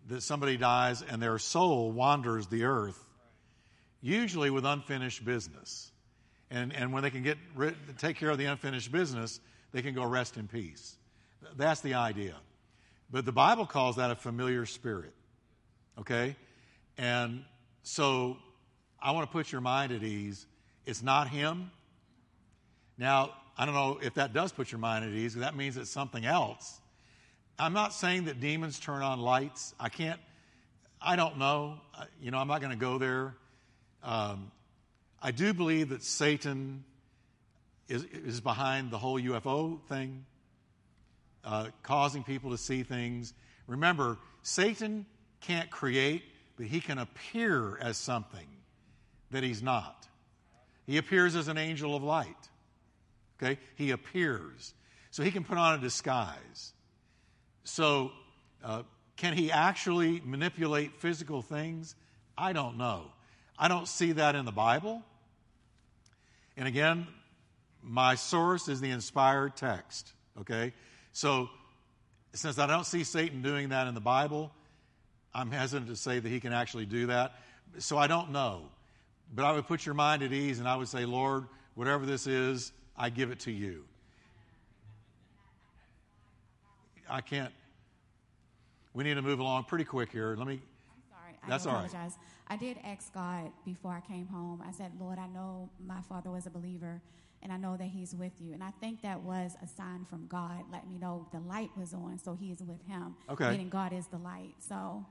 that 0.09 0.23
somebody 0.23 0.57
dies 0.57 1.03
and 1.03 1.21
their 1.21 1.39
soul 1.39 1.91
wanders 1.91 2.47
the 2.47 2.65
earth, 2.65 2.99
usually 4.01 4.51
with 4.51 4.65
unfinished 4.65 5.25
business. 5.25 5.91
And, 6.51 6.73
and 6.75 6.93
when 6.93 7.03
they 7.03 7.11
can 7.11 7.23
get 7.23 7.39
rid, 7.55 7.75
take 7.99 8.17
care 8.17 8.31
of 8.31 8.39
the 8.39 8.45
unfinished 8.45 8.93
business, 8.93 9.41
they 9.73 9.83
can 9.83 9.95
go 9.95 10.05
rest 10.05 10.37
in 10.37 10.47
peace. 10.47 10.97
That's 11.57 11.81
the 11.81 11.95
idea. 11.95 12.35
But 13.11 13.25
the 13.25 13.33
Bible 13.33 13.67
calls 13.67 13.97
that 13.97 14.11
a 14.11 14.17
familiar 14.17 14.67
spirit. 14.67 15.13
Okay? 15.99 16.37
And 16.99 17.45
so 17.83 18.37
I 19.01 19.11
want 19.13 19.29
to 19.29 19.33
put 19.33 19.53
your 19.53 19.61
mind 19.61 19.93
at 19.93 20.03
ease. 20.03 20.47
It's 20.85 21.03
not 21.03 21.29
him. 21.29 21.71
Now, 22.99 23.35
I 23.59 23.65
don't 23.65 23.75
know 23.75 23.99
if 24.03 24.15
that 24.15 24.33
does 24.33 24.53
put 24.53 24.71
your 24.71 24.79
mind 24.79 25.05
at 25.05 25.11
ease. 25.11 25.35
That 25.35 25.57
means 25.57 25.77
it's 25.77 25.91
something 25.91 26.25
else. 26.25 26.81
I'm 27.59 27.73
not 27.73 27.95
saying 27.95 28.27
that 28.27 28.41
demons 28.41 28.79
turn 28.79 29.03
on 29.03 29.21
lights. 29.21 29.75
I 29.81 29.89
can't, 29.89 30.21
I 31.01 31.17
don't 31.17 31.39
know. 31.39 31.81
You 32.21 32.31
know, 32.31 32.39
I'm 32.39 32.49
not 32.49 32.61
going 32.61 32.73
to 32.73 32.79
go 32.79 32.99
there. 32.99 33.35
Um, 34.03 34.51
I 35.27 35.33
do 35.33 35.53
believe 35.53 35.89
that 35.89 36.05
Satan 36.05 36.85
is, 37.89 38.05
is 38.05 38.41
behind 38.41 38.93
the 38.93 38.99
whole 38.99 39.20
UFO 39.20 39.83
thing, 39.89 40.24
uh, 41.45 41.70
causing 41.83 42.22
people 42.22 42.53
to 42.53 42.57
see 42.57 42.85
things. 42.85 43.35
Remember, 43.66 44.18
Satan 44.45 45.05
can't 45.41 45.68
create, 45.68 46.22
but 46.57 46.66
he 46.66 46.79
can 46.79 46.99
appear 46.99 47.77
as 47.79 47.97
something 47.97 48.47
that 49.33 49.43
he's 49.43 49.64
not. 49.64 50.07
He 50.87 50.97
appears 50.97 51.35
as 51.35 51.49
an 51.49 51.59
angel 51.59 51.97
of 51.97 52.05
light. 52.05 52.49
Okay? 53.43 53.59
He 53.74 53.91
appears. 53.91 54.74
So 55.11 55.24
he 55.24 55.33
can 55.33 55.43
put 55.43 55.59
on 55.59 55.77
a 55.77 55.83
disguise. 55.83 56.72
So, 57.64 58.12
uh, 58.62 58.85
can 59.16 59.33
he 59.33 59.51
actually 59.51 60.22
manipulate 60.24 60.95
physical 61.01 61.43
things? 61.43 61.97
I 62.39 62.53
don't 62.53 62.79
know. 62.79 63.11
I 63.59 63.66
don't 63.66 63.89
see 63.89 64.12
that 64.12 64.37
in 64.37 64.45
the 64.45 64.53
Bible. 64.53 65.03
And 66.57 66.67
again, 66.67 67.07
my 67.83 68.15
source 68.15 68.69
is 68.69 68.81
the 68.81 68.91
inspired 68.91 69.57
text. 69.57 70.13
Okay? 70.41 70.73
So, 71.13 71.49
since 72.33 72.59
I 72.59 72.67
don't 72.67 72.85
see 72.85 73.05
Satan 73.05 73.43
doing 73.43 73.71
that 73.71 73.87
in 73.87 73.95
the 73.95 74.01
Bible, 74.01 74.53
I'm 75.35 75.51
hesitant 75.51 75.89
to 75.89 75.97
say 75.97 76.19
that 76.19 76.29
he 76.29 76.41
can 76.41 76.53
actually 76.53 76.87
do 76.87 77.07
that. 77.07 77.35
So, 77.79 77.97
I 77.99 78.07
don't 78.07 78.33
know. 78.33 78.63
But 79.35 79.45
I 79.45 79.53
would 79.53 79.67
put 79.67 79.85
your 79.85 79.95
mind 79.95 80.23
at 80.23 80.33
ease 80.33 80.59
and 80.59 80.69
I 80.69 80.77
would 80.77 80.89
say, 80.89 81.05
Lord, 81.05 81.47
whatever 81.75 82.07
this 82.07 82.27
is, 82.27 82.73
I 82.97 83.11
give 83.11 83.31
it 83.31 83.41
to 83.41 83.51
you. 83.51 83.85
I 87.09 87.21
can't. 87.21 87.53
We 88.95 89.05
need 89.05 89.15
to 89.15 89.23
move 89.23 89.39
along 89.39 89.65
pretty 89.65 89.85
quick 89.85 90.11
here. 90.11 90.35
Let 90.37 90.47
me. 90.47 90.61
I 91.47 91.51
That's 91.51 91.65
do 91.65 91.71
all 91.71 91.77
right. 91.77 91.87
apologize. 91.87 92.19
I 92.49 92.57
did 92.57 92.79
ask 92.85 93.13
God 93.13 93.51
before 93.65 93.93
I 93.93 94.01
came 94.01 94.27
home. 94.27 94.63
I 94.67 94.73
said, 94.73 94.93
Lord, 95.01 95.19
I 95.19 95.27
know 95.29 95.71
my 95.85 96.01
father 96.03 96.31
was 96.31 96.47
a 96.47 96.51
believer, 96.51 97.01
and 97.43 97.53
I 97.53 97.57
know 97.57 97.77
that 97.77 97.89
he's 97.89 98.15
with 98.15 98.33
you. 98.41 98.53
And 98.53 98.63
I 98.63 98.71
think 98.81 99.03
that 99.03 99.23
was 99.23 99.57
a 99.63 99.67
sign 99.67 100.05
from 100.09 100.27
God, 100.27 100.65
letting 100.73 100.91
me 100.91 100.99
know 100.99 101.27
the 101.33 101.41
light 101.41 101.71
was 101.77 101.95
on, 101.95 102.19
so 102.19 102.35
he 102.35 102.51
is 102.51 102.61
with 102.61 102.83
him. 102.87 103.15
Okay. 103.31 103.51
Meaning 103.51 103.69
God 103.69 103.93
is 103.93 104.07
the 104.09 104.19
light. 104.19 104.55
So, 104.59 105.05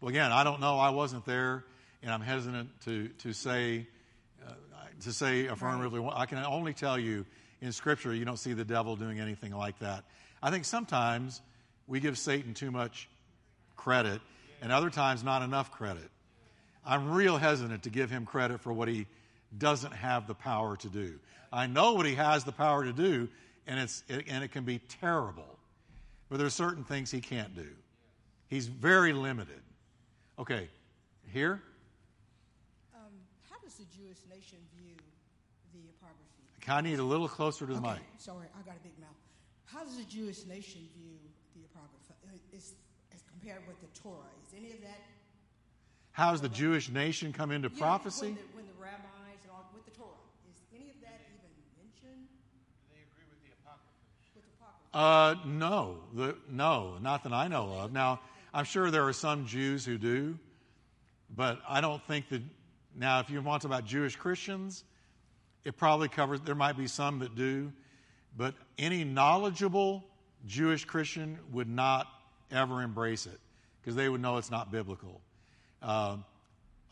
Well, 0.00 0.08
again, 0.08 0.32
I 0.32 0.44
don't 0.44 0.60
know. 0.60 0.78
I 0.78 0.90
wasn't 0.90 1.24
there, 1.26 1.64
and 2.02 2.12
I'm 2.12 2.22
hesitant 2.22 2.68
to 2.82 3.08
to 3.08 3.32
say. 3.32 3.86
Uh, 4.46 4.54
to 5.02 5.12
say 5.12 5.46
affirmatively. 5.46 6.06
I 6.12 6.26
can 6.26 6.38
only 6.38 6.74
tell 6.74 6.98
you 6.98 7.24
in 7.60 7.72
Scripture 7.72 8.14
you 8.14 8.24
don't 8.24 8.38
see 8.38 8.52
the 8.52 8.64
devil 8.64 8.96
doing 8.96 9.20
anything 9.20 9.54
like 9.54 9.78
that. 9.78 10.04
I 10.42 10.50
think 10.50 10.64
sometimes 10.64 11.40
we 11.86 12.00
give 12.00 12.18
Satan 12.18 12.54
too 12.54 12.70
much 12.70 13.08
credit, 13.76 14.20
and 14.60 14.72
other 14.72 14.90
times 14.90 15.24
not 15.24 15.42
enough 15.42 15.70
credit. 15.70 16.10
I'm 16.84 17.10
real 17.10 17.36
hesitant 17.36 17.82
to 17.84 17.90
give 17.90 18.10
him 18.10 18.26
credit 18.26 18.60
for 18.60 18.72
what 18.72 18.88
he 18.88 19.06
doesn't 19.56 19.92
have 19.92 20.26
the 20.26 20.34
power 20.34 20.76
to 20.78 20.88
do. 20.88 21.18
I 21.52 21.66
know 21.66 21.94
what 21.94 22.06
he 22.06 22.14
has 22.14 22.44
the 22.44 22.52
power 22.52 22.84
to 22.84 22.92
do, 22.92 23.28
and, 23.66 23.78
it's, 23.78 24.04
it, 24.08 24.26
and 24.28 24.44
it 24.44 24.52
can 24.52 24.64
be 24.64 24.78
terrible. 25.00 25.58
But 26.28 26.38
there 26.38 26.46
are 26.46 26.50
certain 26.50 26.84
things 26.84 27.10
he 27.10 27.20
can't 27.20 27.54
do. 27.54 27.66
He's 28.48 28.66
very 28.66 29.12
limited. 29.12 29.60
Okay, 30.38 30.68
here? 31.32 31.60
Um, 32.94 33.12
how 33.48 33.56
does 33.62 33.74
the 33.74 33.84
Jewish 33.96 34.18
nation 34.28 34.58
view 34.78 34.96
the 35.74 35.80
Apocrypha? 35.98 36.72
I 36.72 36.80
need 36.80 36.98
a 36.98 37.04
little 37.04 37.28
closer 37.28 37.66
to 37.66 37.72
the 37.72 37.78
okay, 37.78 37.90
mic. 37.90 38.00
Sorry, 38.18 38.46
I 38.58 38.62
got 38.64 38.76
a 38.76 38.82
big 38.82 38.98
mouth. 38.98 39.10
How 39.66 39.84
does 39.84 39.96
the 39.96 40.04
Jewish 40.04 40.46
nation 40.46 40.88
view 40.96 41.18
the 41.54 41.62
Apocrypha 41.64 42.14
compared 43.40 43.66
with 43.66 43.80
the 43.80 44.00
Torah? 44.00 44.16
Is 44.46 44.54
any 44.56 44.72
of 44.72 44.80
that 44.82 45.00
How 46.12 46.32
does 46.32 46.40
the 46.40 46.48
Jewish 46.48 46.88
nation 46.88 47.32
come 47.32 47.50
into 47.50 47.68
Yeah, 47.72 47.78
prophecy? 47.78 48.26
When 48.26 48.34
the, 48.34 48.40
when 48.54 48.66
the 48.66 48.82
rabbis 48.82 49.38
and 49.42 49.50
all 49.50 49.70
with 49.74 49.84
the 49.84 49.92
Torah, 49.92 50.10
is 50.48 50.56
any 50.74 50.90
of 50.90 50.96
that 51.02 51.20
even 51.32 51.50
mentioned? 51.78 52.26
Do 52.28 52.94
they 52.94 53.00
agree 53.00 53.24
With 53.30 53.40
the 53.42 54.52
Apocrypha. 54.92 55.44
Uh, 55.44 55.48
no, 55.48 55.98
the, 56.14 56.36
no, 56.50 56.98
not 57.00 57.22
that 57.24 57.32
I 57.32 57.48
know 57.48 57.72
of. 57.80 57.92
Now, 57.92 58.20
I'm 58.52 58.64
sure 58.64 58.90
there 58.90 59.06
are 59.06 59.12
some 59.12 59.46
Jews 59.46 59.84
who 59.84 59.96
do, 59.96 60.38
but 61.34 61.60
I 61.68 61.80
don't 61.80 62.02
think 62.06 62.28
that. 62.30 62.42
Now, 62.96 63.20
if 63.20 63.30
you 63.30 63.40
want 63.40 63.62
to 63.62 63.68
talk 63.68 63.78
about 63.78 63.88
Jewish 63.88 64.16
Christians, 64.16 64.82
it 65.64 65.76
probably 65.76 66.08
covers. 66.08 66.40
There 66.40 66.56
might 66.56 66.76
be 66.76 66.88
some 66.88 67.20
that 67.20 67.36
do, 67.36 67.72
but 68.36 68.54
any 68.78 69.04
knowledgeable 69.04 70.04
Jewish 70.44 70.84
Christian 70.84 71.38
would 71.52 71.68
not 71.68 72.08
ever 72.50 72.82
embrace 72.82 73.26
it 73.26 73.38
because 73.80 73.96
they 73.96 74.08
would 74.08 74.20
know 74.20 74.36
it's 74.36 74.50
not 74.50 74.70
biblical. 74.70 75.20
Uh, 75.82 76.16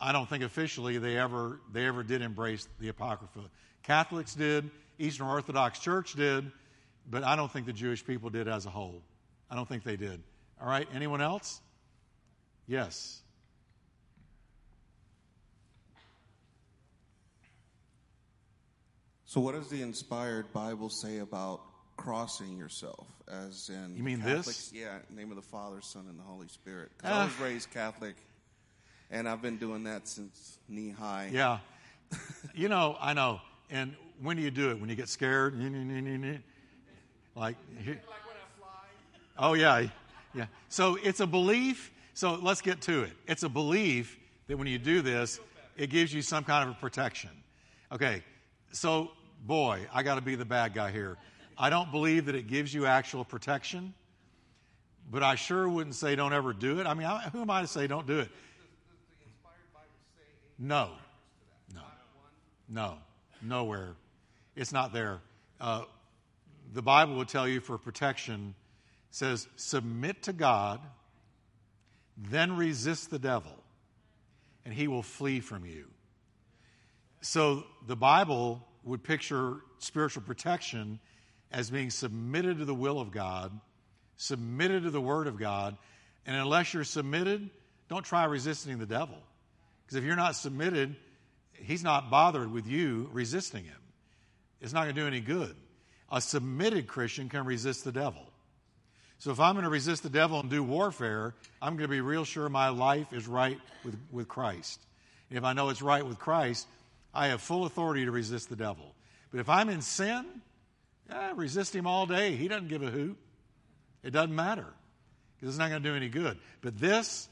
I 0.01 0.13
don't 0.13 0.29
think 0.29 0.45
officially 0.45 0.99
they 0.99 1.19
ever 1.19 1.61
they 1.73 1.87
ever 1.87 2.03
did 2.03 2.23
embrace 2.23 2.69
the 2.81 2.89
Apocrypha. 2.89 3.51
Catholics 3.83 4.35
did, 4.35 4.71
Eastern 4.99 5.27
Orthodox 5.27 5.79
Church 5.79 6.15
did, 6.15 6.51
but 7.11 7.25
I 7.25 7.37
don't 7.37 7.51
think 7.51 7.67
the 7.67 7.73
Jewish 7.73 8.05
people 8.05 8.31
did 8.31 8.49
as 8.49 8.67
a 8.67 8.71
whole. 8.71 9.03
I 9.51 9.57
don't 9.57 9.69
think 9.69 9.83
they 9.83 9.97
did. 9.97 10.23
All 10.61 10.69
right, 10.69 10.89
anyone 10.95 11.21
else? 11.21 11.61
Yes. 12.67 13.23
So, 19.25 19.41
what 19.41 19.55
does 19.55 19.69
the 19.69 19.83
inspired 19.83 20.53
Bible 20.53 20.89
say 20.89 21.19
about 21.19 21.61
crossing 21.99 22.57
yourself? 22.57 23.07
As 23.29 23.69
in, 23.69 23.95
You 23.95 24.03
mean 24.03 24.23
Catholics, 24.23 24.71
this? 24.71 24.73
Yeah, 24.73 24.99
name 25.15 25.29
of 25.31 25.37
the 25.37 25.43
Father, 25.43 25.83
Son, 25.83 26.07
and 26.09 26.19
the 26.19 26.23
Holy 26.23 26.49
Spirit. 26.49 26.91
Ah. 27.05 27.23
I 27.23 27.25
was 27.25 27.39
raised 27.39 27.71
Catholic, 27.71 28.17
and 29.11 29.29
I've 29.29 29.43
been 29.43 29.59
doing 29.59 29.85
that 29.85 30.09
since 30.09 30.59
knee 30.67 30.91
high. 30.91 31.29
Yeah. 31.31 31.59
you 32.55 32.71
know, 32.71 32.97
I 32.99 33.13
know. 33.13 33.43
And 33.69 33.95
when 34.23 34.37
do 34.39 34.43
you 34.43 34.51
do 34.51 34.71
it? 34.71 34.81
When 34.81 34.89
you 34.89 34.97
get 34.97 35.11
scared? 35.11 35.55
Like, 37.37 37.57
here- 37.85 38.01
oh, 39.37 39.53
yeah. 39.53 39.89
Yeah. 40.35 40.47
So 40.71 40.97
it's 41.03 41.21
a 41.21 41.27
belief. 41.27 41.93
So 42.15 42.35
let's 42.35 42.63
get 42.63 42.81
to 42.83 43.03
it. 43.03 43.13
It's 43.27 43.43
a 43.43 43.49
belief 43.49 44.17
that 44.47 44.57
when 44.57 44.67
you 44.69 44.79
do 44.79 45.03
this, 45.03 45.39
it 45.77 45.91
gives 45.91 46.15
you 46.15 46.23
some 46.23 46.45
kind 46.45 46.69
of 46.69 46.75
a 46.77 46.79
protection. 46.79 47.31
Okay. 47.93 48.23
So, 48.73 49.11
boy, 49.47 49.87
I 49.93 50.03
got 50.03 50.15
to 50.15 50.21
be 50.23 50.35
the 50.35 50.45
bad 50.45 50.73
guy 50.75 50.91
here. 50.91 51.19
I 51.59 51.71
don't 51.71 51.91
believe 51.91 52.27
that 52.27 52.37
it 52.37 52.47
gives 52.47 52.73
you 52.73 52.87
actual 52.87 53.25
protection, 53.25 53.93
but 55.11 55.23
I 55.23 55.35
sure 55.35 55.69
wouldn't 55.69 55.97
say 55.97 56.15
don't 56.15 56.33
ever 56.33 56.53
do 56.53 56.79
it. 56.79 56.87
I 56.87 56.95
mean, 56.95 57.07
I, 57.07 57.29
who 57.31 57.41
am 57.41 57.51
I 57.51 57.63
to 57.63 57.67
say 57.67 57.87
don't 57.89 58.07
do 58.07 58.21
it? 58.21 58.31
No. 60.59 60.91
No. 61.75 61.83
No. 62.69 62.99
Nowhere. 63.43 63.95
It's 64.55 64.73
not 64.73 64.93
there. 64.93 65.21
Uh, 65.61 65.83
the 66.73 66.83
Bible 66.83 67.17
would 67.17 67.29
tell 67.29 67.49
you 67.49 67.61
for 67.61 67.77
protection 67.79 68.55
says 69.11 69.49
submit 69.57 70.23
to 70.25 70.33
God, 70.33 70.81
then 72.17 72.57
resist 72.57 73.11
the 73.11 73.19
devil, 73.19 73.53
and 74.65 74.75
he 74.75 74.87
will 74.87 75.03
flee 75.03 75.41
from 75.41 75.65
you. 75.65 75.87
So 77.21 77.65
the 77.87 77.97
Bible 77.97 78.63
would 78.85 79.03
picture 79.03 79.57
spiritual 79.79 80.23
protection 80.23 81.01
as 81.53 81.71
being 81.71 81.91
submitted 81.91 82.59
to 82.59 82.65
the 82.65 82.75
will 82.75 83.01
of 83.01 83.11
God, 83.11 83.59
submitted 84.17 84.83
to 84.85 84.91
the 84.91 85.01
Word 85.01 85.27
of 85.27 85.39
God, 85.39 85.77
and 86.27 86.37
unless 86.37 86.75
you're 86.75 86.85
submitted, 86.85 87.49
don't 87.89 88.05
try 88.05 88.25
resisting 88.25 88.79
the 88.79 88.87
devil. 88.87 89.19
Because 89.85 89.97
if 89.97 90.05
you're 90.05 90.17
not 90.17 90.37
submitted, 90.37 90.95
he's 91.55 91.83
not 91.83 92.11
bothered 92.11 92.53
with 92.53 92.67
you 92.67 93.09
resisting 93.13 93.65
him. 93.65 93.81
It's 94.61 94.73
not 94.73 94.85
going 94.85 94.95
to 94.95 95.01
do 95.01 95.07
any 95.07 95.21
good. 95.21 95.55
A 96.11 96.21
submitted 96.21 96.87
Christian 96.87 97.29
can 97.29 97.45
resist 97.45 97.85
the 97.85 97.93
devil. 97.93 98.27
So 99.19 99.31
if 99.31 99.41
I'm 99.41 99.55
going 99.55 99.65
to 99.65 99.71
resist 99.71 100.03
the 100.03 100.11
devil 100.11 100.39
and 100.39 100.49
do 100.49 100.63
warfare, 100.63 101.35
I'm 101.61 101.75
going 101.77 101.89
to 101.89 101.93
be 101.93 102.01
real 102.01 102.25
sure 102.25 102.49
my 102.49 102.69
life 102.69 103.13
is 103.13 103.27
right 103.27 103.59
with, 103.85 103.97
with 104.13 104.29
Christ. 104.29 104.81
And 105.29 105.39
if 105.39 105.45
I 105.45 105.53
know 105.55 105.71
it's 105.71 105.83
right 105.83 106.07
with 106.07 106.19
Christ, 106.19 106.67
I 107.13 107.29
have 107.29 107.41
full 107.41 107.65
authority 107.65 108.05
to 108.05 108.11
resist 108.11 108.49
the 108.49 108.57
devil. 108.57 108.95
But 109.31 109.41
if 109.41 109.49
I'm 109.49 109.69
in 109.69 109.81
sin, 109.81 110.25
yeah, 111.09 111.33
resist 111.35 111.75
him 111.75 111.87
all 111.87 112.07
day. 112.07 112.37
He 112.37 112.49
doesn't 112.49 112.69
give 112.69 112.83
a 112.83 112.91
hoot. 112.91 113.17
It 114.03 114.11
doesn't 114.11 114.35
matter 114.35 114.67
because 115.37 115.55
it's 115.55 115.59
not 115.59 115.71
going 115.71 115.83
to 115.83 115.89
do 115.89 115.95
any 115.95 116.09
good. 116.09 116.39
But 116.61 116.79
this, 116.79 117.29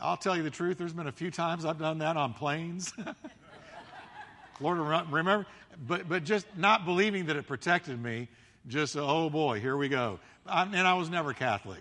I'll 0.00 0.16
tell 0.16 0.36
you 0.36 0.42
the 0.42 0.50
truth, 0.50 0.78
there's 0.78 0.92
been 0.92 1.06
a 1.06 1.12
few 1.12 1.30
times 1.30 1.64
I've 1.64 1.78
done 1.78 1.98
that 1.98 2.16
on 2.16 2.34
planes. 2.34 2.92
Lord, 4.60 4.78
remember? 4.78 5.46
But, 5.86 6.08
but 6.08 6.24
just 6.24 6.46
not 6.56 6.84
believing 6.84 7.26
that 7.26 7.36
it 7.36 7.46
protected 7.46 8.00
me, 8.00 8.28
just, 8.66 8.96
oh 8.96 9.30
boy, 9.30 9.60
here 9.60 9.76
we 9.76 9.88
go. 9.88 10.20
I, 10.46 10.64
and 10.64 10.76
I 10.76 10.94
was 10.94 11.08
never 11.08 11.32
Catholic. 11.32 11.80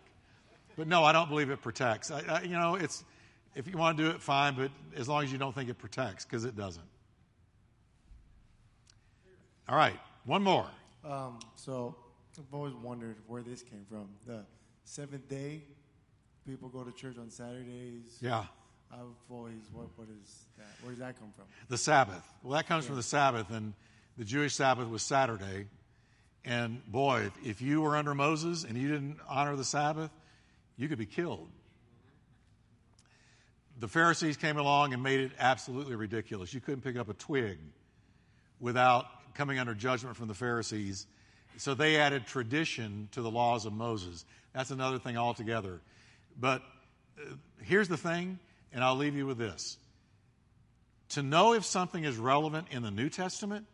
But 0.77 0.87
no, 0.87 1.03
I 1.03 1.11
don't 1.11 1.27
believe 1.27 1.49
it 1.49 1.61
protects. 1.61 2.09
I, 2.09 2.21
I, 2.21 2.41
you 2.43 2.57
know, 2.57 2.75
it's, 2.75 3.03
if 3.55 3.67
you 3.67 3.77
want 3.77 3.97
to 3.97 4.03
do 4.03 4.09
it, 4.11 4.21
fine, 4.21 4.55
but 4.55 4.71
as 4.95 5.09
long 5.09 5.23
as 5.23 5.31
you 5.31 5.37
don't 5.37 5.53
think 5.53 5.69
it 5.69 5.77
protects, 5.77 6.23
because 6.23 6.45
it 6.45 6.55
doesn't. 6.55 6.85
All 9.67 9.75
right, 9.75 9.99
one 10.29 10.43
more. 10.43 10.67
Um, 11.03 11.39
so 11.55 11.95
I've 12.37 12.53
always 12.53 12.75
wondered 12.75 13.15
where 13.25 13.41
this 13.41 13.63
came 13.63 13.83
from. 13.89 14.09
The 14.27 14.45
seventh 14.83 15.27
day, 15.27 15.63
people 16.45 16.69
go 16.69 16.83
to 16.83 16.91
church 16.91 17.17
on 17.17 17.31
Saturdays. 17.31 18.19
Yeah. 18.21 18.43
I've 18.91 18.99
always, 19.27 19.55
what, 19.73 19.87
what 19.95 20.07
is 20.07 20.45
that? 20.59 20.67
Where 20.83 20.91
does 20.91 20.99
that 20.99 21.19
come 21.19 21.31
from? 21.35 21.45
The 21.67 21.79
Sabbath. 21.79 22.23
Well, 22.43 22.53
that 22.53 22.67
comes 22.67 22.85
from 22.85 22.95
the 22.95 23.03
Sabbath, 23.03 23.49
and 23.49 23.73
the 24.19 24.23
Jewish 24.23 24.53
Sabbath 24.53 24.87
was 24.87 25.01
Saturday. 25.01 25.65
And 26.45 26.85
boy, 26.85 27.21
if, 27.21 27.47
if 27.47 27.61
you 27.63 27.81
were 27.81 27.97
under 27.97 28.13
Moses 28.13 28.63
and 28.63 28.77
you 28.77 28.87
didn't 28.87 29.17
honor 29.27 29.55
the 29.55 29.65
Sabbath, 29.65 30.11
you 30.77 30.87
could 30.87 30.99
be 30.99 31.07
killed. 31.07 31.49
The 33.79 33.87
Pharisees 33.87 34.37
came 34.37 34.57
along 34.57 34.93
and 34.93 35.01
made 35.01 35.21
it 35.21 35.31
absolutely 35.39 35.95
ridiculous. 35.95 36.53
You 36.53 36.61
couldn't 36.61 36.81
pick 36.81 36.97
up 36.97 37.09
a 37.09 37.13
twig 37.13 37.57
without 38.59 39.07
coming 39.39 39.57
under 39.57 39.73
judgment 39.73 40.17
from 40.17 40.27
the 40.27 40.33
Pharisees. 40.33 41.07
So 41.55 41.73
they 41.73 41.95
added 41.95 42.27
tradition 42.27 43.07
to 43.13 43.21
the 43.21 43.31
laws 43.31 43.65
of 43.65 43.71
Moses. 43.71 44.25
That's 44.53 44.69
another 44.69 44.99
thing 44.99 45.15
altogether. 45.15 45.79
But 46.37 46.61
uh, 47.17 47.35
here's 47.63 47.87
the 47.87 47.95
thing, 47.95 48.37
and 48.73 48.83
I'll 48.83 48.97
leave 48.97 49.15
you 49.15 49.25
with 49.25 49.37
this. 49.37 49.77
To 51.11 51.23
know 51.23 51.53
if 51.53 51.63
something 51.63 52.03
is 52.03 52.17
relevant 52.17 52.67
in 52.71 52.83
the 52.83 52.91
New 52.91 53.09
Testament, 53.09 53.65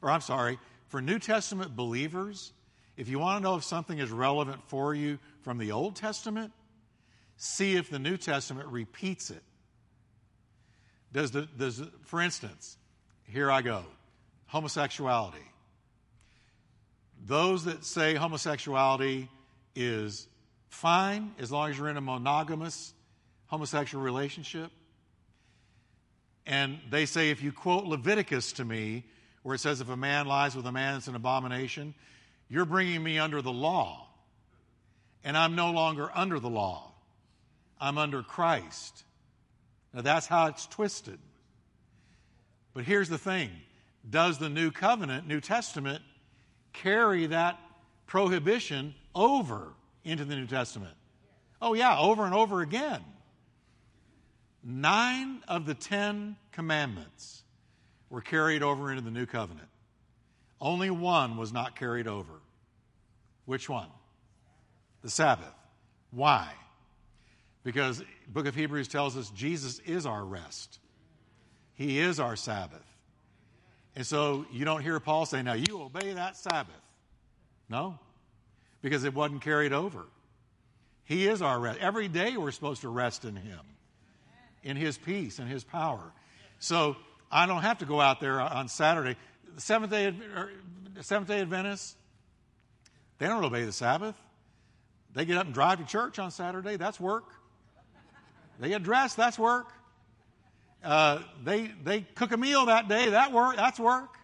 or 0.00 0.10
I'm 0.10 0.22
sorry, 0.22 0.58
for 0.86 1.02
New 1.02 1.18
Testament 1.18 1.76
believers, 1.76 2.54
if 2.96 3.06
you 3.10 3.18
want 3.18 3.42
to 3.42 3.42
know 3.42 3.56
if 3.56 3.64
something 3.64 3.98
is 3.98 4.10
relevant 4.10 4.62
for 4.66 4.94
you 4.94 5.18
from 5.42 5.58
the 5.58 5.72
Old 5.72 5.94
Testament, 5.94 6.54
see 7.36 7.76
if 7.76 7.90
the 7.90 7.98
New 7.98 8.16
Testament 8.16 8.66
repeats 8.70 9.28
it. 9.28 9.42
Does 11.12 11.32
the, 11.32 11.46
does, 11.58 11.82
for 12.04 12.22
instance, 12.22 12.78
here 13.26 13.50
I 13.50 13.60
go 13.60 13.84
homosexuality. 14.48 15.38
Those 17.24 17.64
that 17.64 17.84
say 17.84 18.14
homosexuality 18.14 19.28
is 19.74 20.26
fine 20.68 21.32
as 21.38 21.50
long 21.52 21.70
as 21.70 21.78
you're 21.78 21.88
in 21.88 21.96
a 21.96 22.02
monogamous 22.02 22.92
homosexual 23.46 24.04
relationship. 24.04 24.70
And 26.46 26.78
they 26.90 27.06
say 27.06 27.30
if 27.30 27.42
you 27.42 27.52
quote 27.52 27.84
Leviticus 27.84 28.52
to 28.52 28.64
me, 28.64 29.04
where 29.42 29.54
it 29.54 29.58
says 29.58 29.80
if 29.80 29.88
a 29.88 29.96
man 29.96 30.26
lies 30.26 30.56
with 30.56 30.66
a 30.66 30.72
man, 30.72 30.96
it's 30.96 31.08
an 31.08 31.14
abomination, 31.14 31.94
you're 32.48 32.64
bringing 32.64 33.02
me 33.02 33.18
under 33.18 33.42
the 33.42 33.52
law. 33.52 34.06
And 35.24 35.36
I'm 35.36 35.54
no 35.54 35.70
longer 35.72 36.10
under 36.14 36.40
the 36.40 36.48
law, 36.48 36.92
I'm 37.80 37.98
under 37.98 38.22
Christ. 38.22 39.04
Now 39.92 40.02
that's 40.02 40.26
how 40.26 40.46
it's 40.46 40.66
twisted. 40.66 41.18
But 42.72 42.84
here's 42.84 43.08
the 43.08 43.18
thing 43.18 43.50
Does 44.08 44.38
the 44.38 44.48
New 44.48 44.70
Covenant, 44.70 45.26
New 45.26 45.40
Testament, 45.40 46.02
carry 46.72 47.26
that 47.26 47.58
prohibition 48.06 48.94
over 49.14 49.74
into 50.04 50.24
the 50.24 50.36
New 50.36 50.46
Testament? 50.46 50.94
Oh, 51.60 51.74
yeah, 51.74 51.98
over 51.98 52.24
and 52.24 52.34
over 52.34 52.62
again. 52.62 53.02
Nine 54.64 55.42
of 55.48 55.66
the 55.66 55.74
Ten 55.74 56.36
Commandments 56.52 57.42
were 58.10 58.20
carried 58.20 58.62
over 58.62 58.90
into 58.90 59.02
the 59.02 59.10
New 59.10 59.26
Covenant. 59.26 59.68
Only 60.60 60.90
one 60.90 61.36
was 61.36 61.52
not 61.52 61.76
carried 61.76 62.06
over. 62.06 62.32
Which 63.44 63.68
one? 63.68 63.88
The 65.02 65.10
Sabbath. 65.10 65.54
Why? 66.10 66.52
Because 67.62 68.02
book 68.28 68.46
of 68.46 68.54
Hebrews 68.54 68.88
tells 68.88 69.16
us 69.16 69.30
Jesus 69.30 69.78
is 69.80 70.06
our 70.06 70.24
rest. 70.24 70.78
He 71.74 71.98
is 71.98 72.18
our 72.18 72.34
Sabbath. 72.34 72.84
And 73.98 74.06
so 74.06 74.46
you 74.52 74.64
don't 74.64 74.82
hear 74.82 75.00
Paul 75.00 75.26
say, 75.26 75.42
now 75.42 75.54
you 75.54 75.82
obey 75.82 76.12
that 76.12 76.36
Sabbath. 76.36 76.72
No, 77.68 77.98
because 78.80 79.02
it 79.02 79.12
wasn't 79.12 79.42
carried 79.42 79.72
over. 79.72 80.04
He 81.02 81.26
is 81.26 81.42
our 81.42 81.58
rest. 81.58 81.80
Every 81.80 82.06
day 82.06 82.36
we're 82.36 82.52
supposed 82.52 82.82
to 82.82 82.90
rest 82.90 83.24
in 83.24 83.34
Him, 83.34 83.58
in 84.62 84.76
His 84.76 84.96
peace 84.96 85.40
and 85.40 85.48
His 85.48 85.64
power. 85.64 86.12
So 86.60 86.94
I 87.28 87.46
don't 87.46 87.62
have 87.62 87.78
to 87.78 87.86
go 87.86 88.00
out 88.00 88.20
there 88.20 88.40
on 88.40 88.68
Saturday. 88.68 89.16
The 89.56 89.60
Seventh 89.60 89.90
day, 89.90 90.06
er, 90.06 90.52
Seventh 91.00 91.26
day 91.26 91.40
Adventists, 91.40 91.96
they 93.18 93.26
don't 93.26 93.42
obey 93.42 93.64
the 93.64 93.72
Sabbath. 93.72 94.14
They 95.12 95.24
get 95.24 95.38
up 95.38 95.46
and 95.46 95.54
drive 95.54 95.78
to 95.78 95.84
church 95.84 96.20
on 96.20 96.30
Saturday. 96.30 96.76
That's 96.76 97.00
work. 97.00 97.24
They 98.60 98.68
get 98.68 98.84
dressed. 98.84 99.16
That's 99.16 99.40
work. 99.40 99.72
Uh, 100.82 101.20
they 101.44 101.70
they 101.82 102.02
cook 102.14 102.32
a 102.32 102.36
meal 102.36 102.66
that 102.66 102.88
day. 102.88 103.10
That 103.10 103.32
work. 103.32 103.56
That's 103.56 103.80
work. 103.80 104.16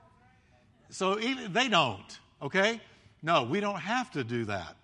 So 0.91 1.19
even, 1.19 1.53
they 1.53 1.69
don't. 1.69 2.19
Okay. 2.41 2.81
No, 3.23 3.45
we 3.45 3.61
don't 3.61 3.81
have 3.81 4.11
to 4.13 4.23
do 4.23 4.45
that 4.45 4.77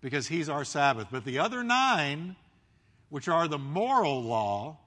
because 0.00 0.26
He's 0.26 0.48
our 0.48 0.64
Sabbath. 0.64 1.08
But 1.10 1.24
the 1.24 1.38
other 1.38 1.62
nine, 1.62 2.36
which 3.10 3.28
are 3.28 3.46
the 3.46 3.58
moral 3.58 4.22
law, 4.22 4.78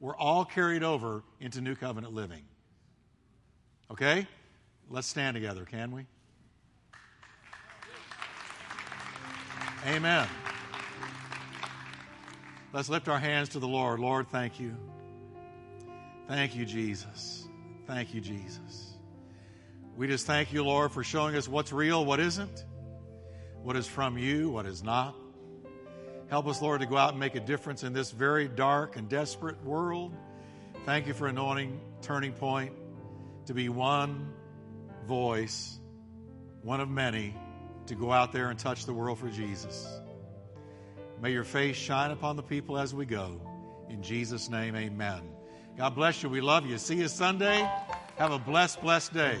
were 0.00 0.16
all 0.16 0.44
carried 0.44 0.82
over 0.82 1.22
into 1.38 1.60
New 1.60 1.76
Covenant 1.76 2.14
living. 2.14 2.42
Okay? 3.90 4.26
Let's 4.88 5.06
stand 5.06 5.34
together, 5.34 5.64
can 5.64 5.92
we? 5.92 6.06
Amen. 9.86 10.26
Let's 12.72 12.88
lift 12.88 13.08
our 13.08 13.18
hands 13.18 13.50
to 13.50 13.58
the 13.58 13.68
Lord. 13.68 14.00
Lord, 14.00 14.28
thank 14.28 14.60
you. 14.60 14.76
Thank 16.30 16.54
you, 16.54 16.64
Jesus. 16.64 17.48
Thank 17.88 18.14
you, 18.14 18.20
Jesus. 18.20 18.92
We 19.96 20.06
just 20.06 20.26
thank 20.26 20.52
you, 20.52 20.62
Lord, 20.62 20.92
for 20.92 21.02
showing 21.02 21.34
us 21.34 21.48
what's 21.48 21.72
real, 21.72 22.04
what 22.04 22.20
isn't, 22.20 22.66
what 23.64 23.74
is 23.74 23.88
from 23.88 24.16
you, 24.16 24.48
what 24.48 24.64
is 24.64 24.84
not. 24.84 25.16
Help 26.28 26.46
us, 26.46 26.62
Lord, 26.62 26.82
to 26.82 26.86
go 26.86 26.96
out 26.96 27.10
and 27.10 27.18
make 27.18 27.34
a 27.34 27.40
difference 27.40 27.82
in 27.82 27.92
this 27.92 28.12
very 28.12 28.46
dark 28.46 28.94
and 28.96 29.08
desperate 29.08 29.60
world. 29.64 30.14
Thank 30.86 31.08
you 31.08 31.14
for 31.14 31.26
anointing 31.26 31.80
Turning 32.00 32.32
Point 32.32 32.74
to 33.46 33.52
be 33.52 33.68
one 33.68 34.32
voice, 35.08 35.80
one 36.62 36.78
of 36.78 36.88
many, 36.88 37.34
to 37.86 37.96
go 37.96 38.12
out 38.12 38.30
there 38.30 38.50
and 38.50 38.58
touch 38.58 38.86
the 38.86 38.94
world 38.94 39.18
for 39.18 39.30
Jesus. 39.30 39.84
May 41.20 41.32
your 41.32 41.42
face 41.42 41.74
shine 41.74 42.12
upon 42.12 42.36
the 42.36 42.44
people 42.44 42.78
as 42.78 42.94
we 42.94 43.04
go. 43.04 43.40
In 43.88 44.00
Jesus' 44.00 44.48
name, 44.48 44.76
amen. 44.76 45.29
God 45.76 45.94
bless 45.94 46.22
you. 46.22 46.28
We 46.28 46.40
love 46.40 46.66
you. 46.66 46.78
See 46.78 46.96
you 46.96 47.08
Sunday. 47.08 47.68
Have 48.16 48.32
a 48.32 48.38
blessed, 48.38 48.82
blessed 48.82 49.14
day. 49.14 49.38